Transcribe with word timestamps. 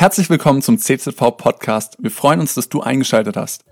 Herzlich 0.00 0.30
willkommen 0.30 0.62
zum 0.62 0.78
CZV 0.78 1.36
Podcast. 1.36 1.96
Wir 1.98 2.12
freuen 2.12 2.38
uns, 2.38 2.54
dass 2.54 2.68
du 2.68 2.80
eingeschaltet 2.80 3.36
hast. 3.36 3.64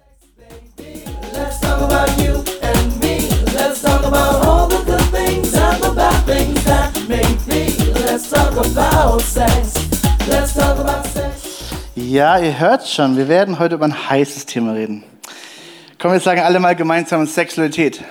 Let's 1.33 1.61
talk 1.61 1.83
about 1.83 2.21
you 2.21 2.43
and 2.63 3.01
me. 3.01 3.29
Let's 3.55 3.81
talk 3.81 4.05
about 4.05 4.45
all 4.45 4.69
the 4.69 4.85
good 4.85 5.01
things 5.13 5.55
and 5.55 5.81
the 5.81 5.95
bad 5.95 6.27
things 6.27 6.65
that 6.65 6.93
make 7.09 7.47
me. 7.47 7.69
Let's 8.05 8.29
talk 8.29 8.57
about 8.57 9.23
sex. 9.23 9.75
Let's 10.29 10.55
talk 10.55 10.81
about 10.81 11.09
sex. 11.09 11.71
Ja, 11.95 12.41
ihr 12.41 12.59
hört 12.59 12.89
schon, 12.89 13.17
wir 13.17 13.29
werden 13.29 13.61
heute 13.61 13.77
über 13.77 13.85
ein 13.85 14.11
heißes 14.11 14.47
Thema 14.47 14.73
reden. 14.73 15.05
Komm, 16.01 16.11
wir 16.11 16.19
sagen 16.19 16.41
alle 16.41 16.59
mal 16.59 16.75
gemeinsam 16.75 17.25
Sexualität. 17.29 18.03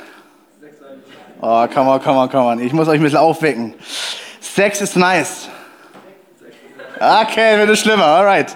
Oh, 1.41 1.67
come 1.67 1.91
on, 1.91 2.01
come 2.01 2.17
on, 2.17 2.29
come 2.29 2.45
on. 2.45 2.59
Ich 2.61 2.71
muss 2.71 2.87
euch 2.87 2.95
ein 2.95 3.03
bisschen 3.03 3.19
aufwecken. 3.19 3.73
Sex 4.39 4.79
ist 4.79 4.95
nice. 4.95 5.49
Okay, 6.99 7.57
wird 7.57 7.69
es 7.69 7.79
schlimmer, 7.79 8.05
alright. 8.05 8.55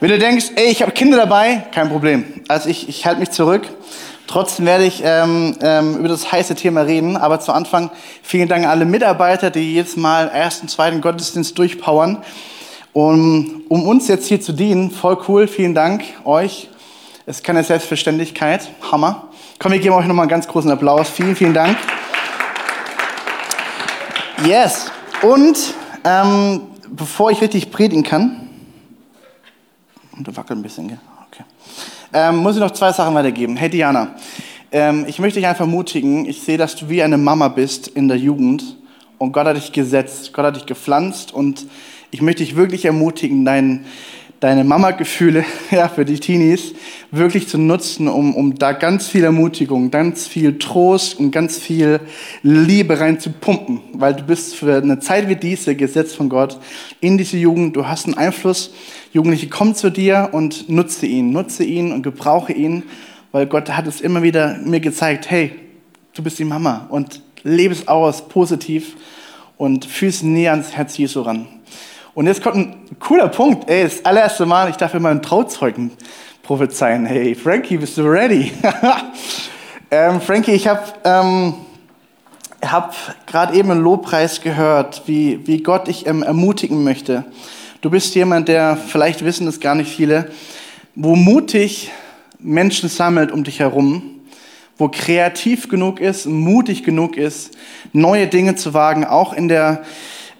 Wenn 0.00 0.10
du 0.10 0.18
denkst, 0.18 0.46
ey, 0.56 0.70
ich 0.70 0.82
habe 0.82 0.90
Kinder 0.92 1.16
dabei, 1.16 1.66
kein 1.72 1.88
Problem. 1.88 2.24
Also 2.48 2.68
ich, 2.68 2.88
ich 2.88 3.06
halte 3.06 3.20
mich 3.20 3.30
zurück. 3.30 3.62
Trotzdem 4.26 4.66
werde 4.66 4.84
ich 4.84 5.02
ähm, 5.04 5.56
ähm, 5.60 5.98
über 5.98 6.08
das 6.08 6.32
heiße 6.32 6.54
Thema 6.54 6.82
reden. 6.82 7.16
Aber 7.16 7.38
zu 7.38 7.52
Anfang 7.52 7.90
vielen 8.22 8.48
Dank 8.48 8.64
an 8.64 8.70
alle 8.70 8.86
Mitarbeiter, 8.86 9.50
die 9.50 9.74
jedes 9.74 9.96
Mal 9.96 10.28
ersten, 10.28 10.68
zweiten 10.68 11.00
Gottesdienst 11.00 11.56
durchpowern. 11.58 12.24
Um, 12.92 13.62
um 13.68 13.86
uns 13.86 14.08
jetzt 14.08 14.26
hier 14.26 14.40
zu 14.40 14.52
dienen, 14.52 14.90
voll 14.90 15.18
cool, 15.28 15.46
vielen 15.46 15.74
Dank 15.74 16.02
euch. 16.24 16.68
Es 17.26 17.36
ist 17.36 17.44
keine 17.44 17.62
Selbstverständlichkeit, 17.62 18.68
Hammer. 18.90 19.28
Komm, 19.60 19.72
wir 19.72 19.78
geben 19.78 19.94
euch 19.94 20.06
nochmal 20.06 20.24
einen 20.24 20.30
ganz 20.30 20.48
großen 20.48 20.70
Applaus. 20.70 21.08
Vielen, 21.08 21.36
vielen 21.36 21.54
Dank. 21.54 21.76
Yes. 24.44 24.90
Und 25.22 25.56
ähm, 26.04 26.69
bevor 26.90 27.30
ich 27.30 27.40
richtig 27.40 27.70
predigen 27.70 28.02
kann, 28.02 28.48
und 30.16 30.26
du 30.26 30.36
wackelt 30.36 30.58
ein 30.58 30.62
bisschen, 30.62 30.88
gell? 30.88 30.98
Okay. 31.30 31.44
Ähm, 32.12 32.36
muss 32.36 32.56
ich 32.56 32.60
noch 32.60 32.72
zwei 32.72 32.92
Sachen 32.92 33.14
weitergeben. 33.14 33.56
Hey 33.56 33.70
Diana, 33.70 34.16
ähm, 34.72 35.04
ich 35.08 35.18
möchte 35.18 35.38
dich 35.38 35.46
einfach 35.46 35.62
ermutigen. 35.62 36.26
Ich 36.26 36.42
sehe, 36.42 36.58
dass 36.58 36.76
du 36.76 36.88
wie 36.88 37.02
eine 37.02 37.16
Mama 37.16 37.48
bist 37.48 37.88
in 37.88 38.08
der 38.08 38.18
Jugend 38.18 38.76
und 39.18 39.32
Gott 39.32 39.46
hat 39.46 39.56
dich 39.56 39.72
gesetzt, 39.72 40.32
Gott 40.32 40.44
hat 40.44 40.56
dich 40.56 40.66
gepflanzt 40.66 41.32
und 41.32 41.66
ich 42.10 42.20
möchte 42.20 42.42
dich 42.42 42.56
wirklich 42.56 42.84
ermutigen, 42.84 43.44
dein, 43.44 43.86
deine 44.40 44.64
Mama-Gefühle 44.64 45.44
ja, 45.70 45.88
für 45.88 46.04
die 46.04 46.18
Teenies 46.18 46.74
wirklich 47.10 47.48
zu 47.48 47.58
nutzen, 47.58 48.08
um, 48.08 48.34
um 48.34 48.54
da 48.54 48.72
ganz 48.72 49.06
viel 49.06 49.24
Ermutigung, 49.24 49.90
ganz 49.90 50.26
viel 50.26 50.58
Trost 50.58 51.18
und 51.18 51.30
ganz 51.30 51.58
viel 51.58 52.00
Liebe 52.42 52.98
rein 52.98 53.20
zu 53.20 53.30
pumpen, 53.30 53.80
weil 53.92 54.14
du 54.14 54.24
bist 54.24 54.56
für 54.56 54.76
eine 54.76 54.98
Zeit 54.98 55.28
wie 55.28 55.36
diese 55.36 55.76
gesetzt 55.76 56.16
von 56.16 56.28
Gott 56.28 56.58
in 57.00 57.18
diese 57.18 57.36
Jugend, 57.36 57.76
du 57.76 57.86
hast 57.86 58.06
einen 58.06 58.16
Einfluss, 58.16 58.72
Jugendliche, 59.12 59.48
komm 59.48 59.74
zu 59.74 59.90
dir 59.90 60.30
und 60.32 60.68
nutze 60.68 61.06
ihn, 61.06 61.32
nutze 61.32 61.64
ihn 61.64 61.92
und 61.92 62.02
gebrauche 62.02 62.52
ihn, 62.52 62.84
weil 63.32 63.46
Gott 63.46 63.70
hat 63.70 63.86
es 63.86 64.00
immer 64.00 64.22
wieder 64.22 64.58
mir 64.64 64.80
gezeigt, 64.80 65.30
hey, 65.30 65.52
du 66.14 66.22
bist 66.22 66.38
die 66.38 66.44
Mama 66.44 66.86
und 66.90 67.22
lebe 67.42 67.74
es 67.74 67.88
aus, 67.88 68.28
positiv 68.28 68.96
und 69.56 69.84
fühlst 69.84 70.24
näher 70.24 70.52
ans 70.52 70.72
Herz 70.72 70.96
Jesu 70.96 71.20
ran. 71.20 71.46
Und 72.20 72.26
jetzt 72.26 72.42
kommt 72.42 72.56
ein 72.56 72.76
cooler 72.98 73.28
Punkt. 73.28 73.70
Ey, 73.70 73.84
das 73.84 74.04
allererste 74.04 74.44
Mal, 74.44 74.68
ich 74.68 74.76
darf 74.76 74.92
immer 74.92 75.08
einen 75.08 75.22
Trauzeugen 75.22 75.90
prophezeien. 76.42 77.06
Hey, 77.06 77.34
Frankie, 77.34 77.78
bist 77.78 77.96
du 77.96 78.02
ready? 78.02 78.52
ähm, 79.90 80.20
Frankie, 80.20 80.52
ich 80.52 80.68
habe 80.68 80.82
ähm, 81.02 81.54
hab 82.60 82.94
gerade 83.24 83.56
eben 83.56 83.70
einen 83.70 83.80
Lobpreis 83.80 84.42
gehört, 84.42 85.04
wie, 85.06 85.46
wie 85.46 85.62
Gott 85.62 85.88
dich 85.88 86.06
ähm, 86.06 86.22
ermutigen 86.22 86.84
möchte. 86.84 87.24
Du 87.80 87.88
bist 87.88 88.14
jemand, 88.14 88.48
der, 88.48 88.76
vielleicht 88.76 89.24
wissen 89.24 89.46
das 89.46 89.58
gar 89.58 89.74
nicht 89.74 89.90
viele, 89.90 90.30
wo 90.94 91.16
mutig 91.16 91.90
Menschen 92.38 92.90
sammelt 92.90 93.32
um 93.32 93.44
dich 93.44 93.60
herum, 93.60 94.02
wo 94.76 94.88
kreativ 94.88 95.70
genug 95.70 96.00
ist, 96.00 96.26
mutig 96.26 96.84
genug 96.84 97.16
ist, 97.16 97.56
neue 97.94 98.26
Dinge 98.26 98.56
zu 98.56 98.74
wagen, 98.74 99.06
auch 99.06 99.32
in 99.32 99.48
der 99.48 99.84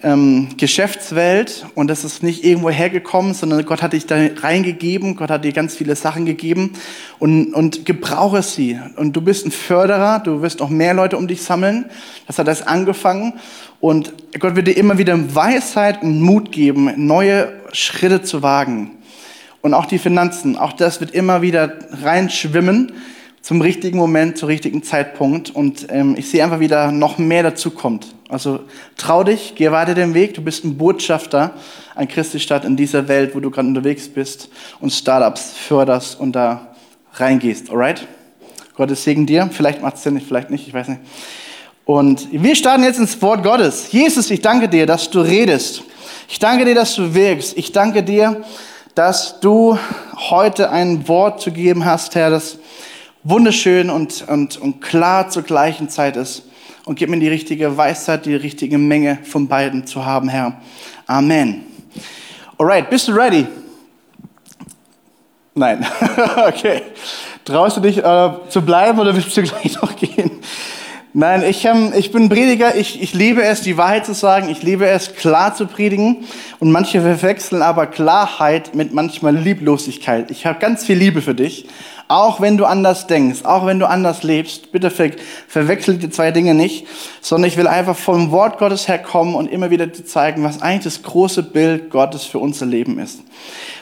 ähm, 0.03 0.49
Geschäftswelt 0.57 1.67
und 1.75 1.89
das 1.89 2.05
ist 2.05 2.23
nicht 2.23 2.45
irgendwo 2.45 2.71
hergekommen, 2.71 3.35
sondern 3.35 3.65
Gott 3.67 3.83
hat 3.83 3.93
dich 3.93 4.07
da 4.07 4.17
reingegeben, 4.43 5.17
Gott 5.17 5.31
hat 5.31 5.45
dir 5.45 5.53
ganz 5.53 5.75
viele 5.75 5.95
Sachen 5.95 6.25
gegeben 6.25 6.73
und, 7.19 7.53
und 7.53 7.85
gebrauche 7.85 8.43
sie. 8.43 8.79
Und 8.97 9.15
du 9.15 9.21
bist 9.21 9.47
ein 9.47 9.51
Förderer, 9.51 10.21
du 10.21 10.43
wirst 10.43 10.63
auch 10.63 10.71
mehr 10.71 10.95
Leute 10.95 11.17
um 11.17 11.29
dich 11.29 11.43
sammeln. 11.43 11.87
Das 12.27 12.39
hat 12.39 12.49
das 12.49 12.67
angefangen 12.67 13.35
und 13.81 14.13
Gott 14.39 14.57
wird 14.57 14.69
dir 14.69 14.77
immer 14.77 14.99
wieder 14.99 15.35
Weisheit 15.35 16.03
und 16.03 16.21
Mut 16.21 16.51
geben, 16.53 16.93
neue 16.97 17.53
Schritte 17.73 18.23
zu 18.23 18.43
wagen. 18.43 18.93
Und 19.63 19.75
auch 19.75 19.85
die 19.85 19.99
Finanzen, 19.99 20.57
auch 20.57 20.73
das 20.73 21.01
wird 21.01 21.11
immer 21.11 21.43
wieder 21.43 21.75
reinschwimmen 22.03 22.93
zum 23.43 23.61
richtigen 23.61 23.99
Moment, 23.99 24.39
zum 24.39 24.49
richtigen 24.49 24.83
Zeitpunkt. 24.83 25.51
Und 25.51 25.87
ähm, 25.91 26.15
ich 26.17 26.31
sehe 26.31 26.43
einfach 26.45 26.61
wieder 26.61 26.93
noch 26.93 27.19
mehr 27.19 27.43
dazu 27.43 27.71
kommt. 27.71 28.15
Also 28.29 28.61
trau 28.97 29.25
dich, 29.25 29.55
geh 29.57 29.71
weiter 29.71 29.95
den 29.95 30.15
Weg. 30.15 30.35
Du 30.35 30.43
bist 30.43 30.65
ein 30.65 30.77
Botschafter 30.77 31.55
an 31.95 32.07
Christi 32.07 32.39
Stadt 32.39 32.65
in 32.65 32.77
dieser 32.77 33.09
Welt, 33.09 33.35
wo 33.35 33.41
du 33.41 33.51
gerade 33.51 33.67
unterwegs 33.67 34.09
bist 34.09 34.49
und 34.81 34.91
Startups 34.91 35.53
förderst 35.57 36.21
und 36.21 36.33
da 36.33 36.75
reingehst. 37.15 37.71
Alright? 37.71 38.07
Gottes 38.77 39.05
Segen 39.05 39.27
dir. 39.27 39.51
Vielleicht 39.53 39.83
macht 39.83 39.97
es 39.97 40.03
Sinn, 40.05 40.21
vielleicht 40.21 40.51
nicht, 40.51 40.67
ich 40.69 40.73
weiß 40.73 40.89
nicht. 40.89 41.01
Und 41.85 42.29
wir 42.31 42.55
starten 42.55 42.85
jetzt 42.85 43.01
ins 43.01 43.21
Wort 43.21 43.43
Gottes. 43.43 43.91
Jesus, 43.91 44.31
ich 44.31 44.41
danke 44.41 44.69
dir, 44.69 44.87
dass 44.87 45.11
du 45.11 45.21
redest. 45.21 45.83
Ich 46.29 46.39
danke 46.39 46.65
dir, 46.65 46.77
dass 46.77 46.95
du 46.95 47.13
wirkst. 47.13 47.59
Ich 47.59 47.73
danke 47.73 48.05
dir, 48.05 48.45
dass 48.95 49.41
du 49.41 49.77
heute 50.31 50.71
ein 50.71 51.09
Wort 51.09 51.41
zu 51.41 51.51
geben 51.51 51.85
hast, 51.85 52.15
Herr, 52.15 52.31
das 52.31 52.59
wunderschön 53.23 53.91
und, 53.91 54.27
und, 54.29 54.57
und 54.57 54.81
klar 54.81 55.29
zur 55.29 55.43
gleichen 55.43 55.89
Zeit 55.89 56.17
ist. 56.17 56.45
Und 56.85 56.99
gib 56.99 57.11
mir 57.11 57.21
die 57.21 57.29
richtige 57.29 57.77
Weisheit, 57.77 58.27
die 58.27 58.35
richtige 58.35 58.79
Menge 58.79 59.19
von 59.23 59.49
beiden 59.49 59.87
zu 59.87 60.05
haben, 60.05 60.29
Herr. 60.29 60.61
Amen. 61.07 61.65
Alright, 62.59 62.91
bist 62.91 63.09
du 63.09 63.13
ready? 63.13 63.47
Nein. 65.55 65.87
okay. 66.49 66.83
Traust 67.45 67.77
du 67.77 67.81
dich 67.81 67.99
äh, 67.99 68.31
zu 68.49 68.63
bleiben 68.63 68.99
oder 68.99 69.15
willst 69.15 69.37
du 69.37 69.43
gleich 69.43 69.75
noch 69.83 69.95
gehen? 69.97 70.31
Nein, 71.13 71.43
ich, 71.43 71.65
ähm, 71.65 71.93
ich 71.97 72.13
bin 72.13 72.29
Prediger, 72.29 72.77
ich, 72.77 73.03
ich 73.03 73.15
liebe 73.15 73.43
es, 73.43 73.63
die 73.63 73.77
Wahrheit 73.77 74.07
zu 74.07 74.15
sagen, 74.15 74.49
ich 74.49 74.63
liebe 74.63 74.87
es, 74.87 75.17
klar 75.17 75.55
zu 75.55 75.67
predigen. 75.67 76.25
Und 76.61 76.71
manche 76.71 77.01
verwechseln 77.01 77.63
aber 77.63 77.87
Klarheit 77.87 78.75
mit 78.75 78.95
manchmal 78.95 79.37
Lieblosigkeit. 79.37 80.31
Ich 80.31 80.47
habe 80.47 80.61
ganz 80.61 80.85
viel 80.85 80.97
Liebe 80.97 81.21
für 81.21 81.35
dich, 81.35 81.67
auch 82.11 82.41
wenn 82.41 82.57
du 82.57 82.65
anders 82.65 83.07
denkst, 83.07 83.45
auch 83.45 83.67
wenn 83.67 83.79
du 83.79 83.89
anders 83.89 84.25
lebst. 84.25 84.73
Bitte 84.73 84.91
ver 84.91 85.11
verwechsel 85.47 85.97
die 85.97 86.11
zwei 86.11 86.33
Dinge 86.33 86.55
nicht, 86.55 86.89
sondern 87.21 87.49
ich 87.49 87.57
will 87.57 87.69
einfach 87.69 87.97
vom 87.97 88.33
Wort 88.33 88.59
Gottes 88.59 88.89
herkommen 88.89 89.37
und 89.37 89.47
immer 89.47 89.71
wieder 89.71 89.93
zeigen, 89.93 90.43
was 90.43 90.61
eigentlich 90.61 90.93
das 90.93 91.05
große 91.05 91.45
Bild 91.45 91.91
Gottes 91.91 92.25
für 92.25 92.41
unser 92.41 92.67
Leben 92.67 92.99
ist. 92.99 93.21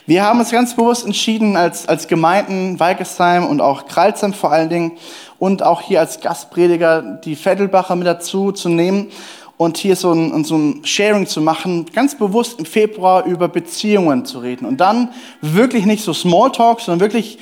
Wir 0.04 0.24
haben 0.24 0.40
uns 0.40 0.50
ganz 0.50 0.76
bewusst 0.76 1.06
entschieden, 1.06 1.56
als, 1.56 1.88
als 1.88 2.06
Gemeinden, 2.06 2.78
Weikesheim 2.78 3.46
und 3.46 3.62
auch 3.62 3.86
Kralsheim 3.86 4.34
vor 4.34 4.52
allen 4.52 4.68
Dingen, 4.68 4.92
und 5.38 5.62
auch 5.62 5.80
hier 5.80 6.00
als 6.00 6.20
Gastprediger 6.20 7.00
die 7.24 7.36
Vettelbacher 7.36 7.96
mit 7.96 8.06
dazu 8.06 8.52
zu 8.52 8.68
nehmen 8.68 9.10
und 9.56 9.78
hier 9.78 9.96
so 9.96 10.12
ein, 10.12 10.44
so 10.44 10.56
ein 10.56 10.84
Sharing 10.84 11.26
zu 11.26 11.40
machen, 11.40 11.86
ganz 11.94 12.16
bewusst 12.16 12.58
im 12.58 12.66
Februar 12.66 13.24
über 13.24 13.48
Beziehungen 13.48 14.24
zu 14.24 14.40
reden. 14.40 14.66
Und 14.66 14.78
dann 14.78 15.12
wirklich 15.40 15.86
nicht 15.86 16.04
so 16.04 16.12
Smalltalk, 16.12 16.80
sondern 16.80 17.00
wirklich 17.00 17.38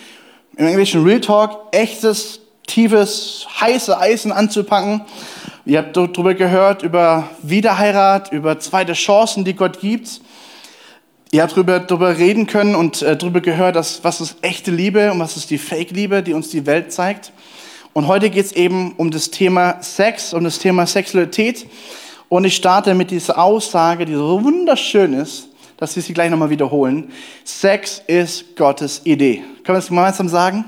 im 0.56 0.66
Englischen 0.66 1.04
Real 1.04 1.20
Talk, 1.20 1.68
echtes, 1.72 2.40
tiefes, 2.66 3.46
heiße 3.60 3.98
Eisen 3.98 4.32
anzupacken. 4.32 5.02
Ihr 5.66 5.78
habt 5.78 5.96
darüber 5.96 6.34
gehört, 6.34 6.82
über 6.82 7.28
Wiederheirat, 7.42 8.32
über 8.32 8.58
zweite 8.58 8.94
Chancen, 8.94 9.44
die 9.44 9.54
Gott 9.54 9.80
gibt. 9.80 10.20
Ihr 11.30 11.42
habt 11.42 11.52
darüber, 11.52 11.80
darüber 11.80 12.16
reden 12.16 12.46
können 12.46 12.74
und 12.74 13.02
äh, 13.02 13.16
darüber 13.16 13.40
gehört, 13.40 13.76
dass, 13.76 14.02
was 14.02 14.20
ist 14.20 14.36
echte 14.42 14.70
Liebe 14.70 15.12
und 15.12 15.18
was 15.18 15.36
ist 15.36 15.50
die 15.50 15.58
Fake-Liebe, 15.58 16.22
die 16.22 16.32
uns 16.32 16.48
die 16.48 16.64
Welt 16.64 16.92
zeigt. 16.92 17.32
Und 17.92 18.06
heute 18.06 18.30
geht 18.30 18.46
es 18.46 18.52
eben 18.52 18.92
um 18.96 19.10
das 19.10 19.30
Thema 19.30 19.82
Sex, 19.82 20.32
um 20.32 20.44
das 20.44 20.58
Thema 20.58 20.86
Sexualität. 20.86 21.66
Und 22.28 22.44
ich 22.44 22.56
starte 22.56 22.94
mit 22.94 23.10
dieser 23.10 23.38
Aussage, 23.38 24.06
die 24.06 24.14
so 24.14 24.42
wunderschön 24.42 25.12
ist, 25.12 25.48
dass 25.76 25.96
wir 25.96 26.02
sie 26.02 26.14
gleich 26.14 26.30
nochmal 26.30 26.50
wiederholen. 26.50 27.10
Sex 27.44 28.02
ist 28.06 28.56
Gottes 28.56 29.02
Idee. 29.04 29.36
Können 29.36 29.66
wir 29.66 29.74
das 29.74 29.88
gemeinsam 29.88 30.28
sagen? 30.28 30.64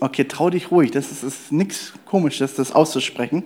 Okay, 0.00 0.24
trau 0.24 0.48
dich 0.48 0.70
ruhig, 0.70 0.92
das 0.92 1.10
ist, 1.10 1.24
ist 1.24 1.50
nichts 1.50 1.92
Komisches, 2.04 2.54
das 2.54 2.70
auszusprechen. 2.72 3.44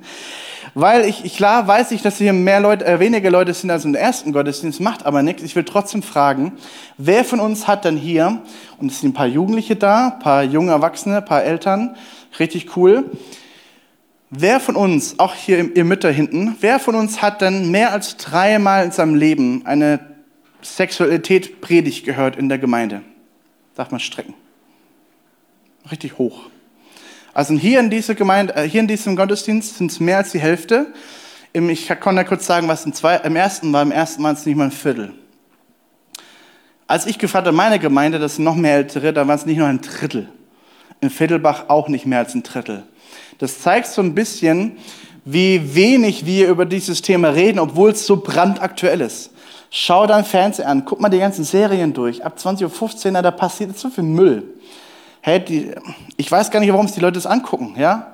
Weil 0.75 1.07
ich, 1.07 1.35
klar 1.35 1.67
weiß 1.67 1.91
ich, 1.93 2.03
dass 2.03 2.19
hier 2.19 2.33
mehr 2.33 2.61
Leute, 2.61 2.85
äh, 2.85 3.01
weniger 3.01 3.31
Leute 3.31 3.55
sind 3.55 3.71
als 3.71 3.85
im 3.85 3.95
ersten 3.95 4.33
Gottesdienst, 4.33 4.81
macht 4.81 5.07
aber 5.07 5.23
nichts. 5.23 5.43
Ich 5.43 5.57
will 5.57 5.65
trotzdem 5.65 6.03
fragen, 6.03 6.53
wer 6.99 7.25
von 7.25 7.41
uns 7.41 7.67
hat 7.67 7.85
denn 7.85 7.97
hier, 7.97 8.43
und 8.79 8.93
es 8.93 9.01
sind 9.01 9.11
ein 9.11 9.15
paar 9.15 9.27
Jugendliche 9.27 9.77
da, 9.77 10.09
ein 10.09 10.19
paar 10.19 10.43
junge 10.43 10.73
Erwachsene, 10.73 11.17
ein 11.17 11.25
paar 11.25 11.43
Eltern, 11.43 11.97
richtig 12.39 12.77
cool. 12.77 13.11
Wer 14.35 14.61
von 14.61 14.77
uns, 14.77 15.19
auch 15.19 15.35
hier 15.35 15.77
ihr 15.77 15.85
Mütter 15.85 16.11
hinten, 16.11 16.57
wer 16.61 16.79
von 16.79 16.95
uns 16.95 17.21
hat 17.21 17.43
denn 17.43 17.71
mehr 17.71 17.93
als 17.93 18.17
dreimal 18.17 18.83
in 18.83 18.91
seinem 18.91 19.15
Leben 19.15 19.67
eine 19.67 20.01
Sexualität 20.63 21.61
predigt 21.61 22.07
gehört 22.07 22.37
in 22.37 22.49
der 22.49 22.57
Gemeinde. 22.57 23.03
Darf 23.75 23.91
man 23.91 24.01
strecken. 24.01 24.33
Richtig 25.91 26.17
hoch. 26.17 26.47
Also 27.35 27.53
hier 27.53 27.79
in, 27.79 27.91
dieser 27.91 28.15
Gemeinde, 28.15 28.57
äh, 28.57 28.67
hier 28.67 28.81
in 28.81 28.89
diesem 28.89 29.17
Gottesdienst 29.17 29.77
sind 29.77 29.91
es 29.91 30.01
mehr 30.01 30.17
als 30.17 30.33
die 30.33 30.41
Hälfte. 30.41 30.95
Ich 31.53 31.89
kann 31.89 32.17
da 32.17 32.25
kurz 32.25 32.47
sagen, 32.47 32.69
was 32.69 32.87
im, 32.87 32.95
zwei, 32.95 33.17
im 33.17 33.37
ersten 33.37 33.71
war. 33.75 33.83
Im 33.83 33.93
ersten 33.93 34.23
waren 34.23 34.35
es 34.35 34.47
nicht 34.47 34.57
mal 34.57 34.65
ein 34.65 34.71
Viertel. 34.71 35.13
Als 36.87 37.05
ich 37.05 37.19
gefragt 37.19 37.47
habe, 37.47 37.55
meine 37.55 37.79
Gemeinde, 37.79 38.19
das 38.19 38.37
sind 38.37 38.45
noch 38.45 38.57
mehr 38.57 38.77
Ältere, 38.77 39.13
da 39.13 39.29
waren 39.29 39.37
es 39.37 39.45
nicht 39.45 39.59
nur 39.59 39.67
ein 39.67 39.83
Drittel. 39.83 40.31
In 41.03 41.11
Viertelbach 41.11 41.65
auch 41.67 41.89
nicht 41.89 42.07
mehr 42.07 42.21
als 42.21 42.33
ein 42.35 42.45
Drittel. 42.45 42.85
Das 43.39 43.61
zeigt 43.61 43.89
so 43.89 44.01
ein 44.01 44.15
bisschen, 44.15 44.77
wie 45.25 45.75
wenig 45.75 46.27
wir 46.27 46.49
über 46.49 46.65
dieses 46.65 47.03
Thema 47.03 47.31
reden, 47.31 47.59
obwohl 47.59 47.91
es 47.91 48.07
so 48.07 48.19
brandaktuell 48.19 49.01
ist. 49.01 49.33
Schau 49.69 50.07
dein 50.07 50.25
Fernseher 50.25 50.69
an, 50.69 50.85
guck 50.85 51.01
mal 51.01 51.09
die 51.09 51.19
ganzen 51.19 51.43
Serien 51.43 51.93
durch. 51.93 52.25
Ab 52.25 52.37
20.15 52.39 53.17
Uhr, 53.17 53.21
da 53.21 53.33
passiert 53.33 53.77
so 53.77 53.91
viel 53.91 54.05
Müll. 54.05 54.45
Hey, 55.23 55.45
die, 55.45 55.73
ich 56.17 56.31
weiß 56.31 56.53
gar 56.53 56.61
nicht, 56.61 56.71
warum 56.71 56.87
es 56.87 56.93
die 56.93 57.01
Leute 57.01 57.15
das 57.15 57.27
angucken. 57.27 57.75
Ja? 57.77 58.13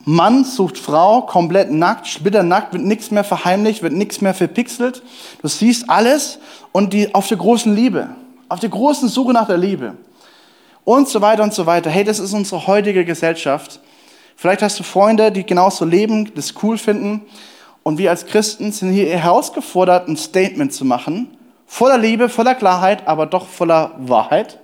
Mann 0.00 0.42
sucht 0.42 0.76
Frau, 0.76 1.22
komplett 1.22 1.70
nackt, 1.70 2.08
splitternackt, 2.08 2.72
wird 2.72 2.82
nichts 2.82 3.12
mehr 3.12 3.22
verheimlicht, 3.22 3.84
wird 3.84 3.92
nichts 3.92 4.20
mehr 4.20 4.34
verpixelt. 4.34 5.04
Du 5.40 5.46
siehst 5.46 5.88
alles 5.88 6.40
und 6.72 6.92
die 6.92 7.14
auf 7.14 7.28
der 7.28 7.36
großen 7.36 7.72
Liebe, 7.76 8.08
auf 8.48 8.58
der 8.58 8.70
großen 8.70 9.08
Suche 9.08 9.32
nach 9.32 9.46
der 9.46 9.58
Liebe 9.58 9.94
und 10.88 11.06
so 11.06 11.20
weiter 11.20 11.42
und 11.42 11.52
so 11.52 11.66
weiter. 11.66 11.90
Hey, 11.90 12.02
das 12.02 12.18
ist 12.18 12.32
unsere 12.32 12.66
heutige 12.66 13.04
Gesellschaft. 13.04 13.78
Vielleicht 14.36 14.62
hast 14.62 14.78
du 14.78 14.82
Freunde, 14.82 15.30
die 15.30 15.44
genauso 15.44 15.84
leben, 15.84 16.32
das 16.34 16.54
cool 16.62 16.78
finden. 16.78 17.26
Und 17.82 17.98
wir 17.98 18.08
als 18.08 18.24
Christen 18.24 18.72
sind 18.72 18.92
hier 18.92 19.18
herausgefordert, 19.18 20.08
ein 20.08 20.16
Statement 20.16 20.72
zu 20.72 20.86
machen. 20.86 21.28
Voller 21.66 21.98
Liebe, 21.98 22.30
voller 22.30 22.54
Klarheit, 22.54 23.06
aber 23.06 23.26
doch 23.26 23.46
voller 23.46 23.96
Wahrheit. 23.98 24.60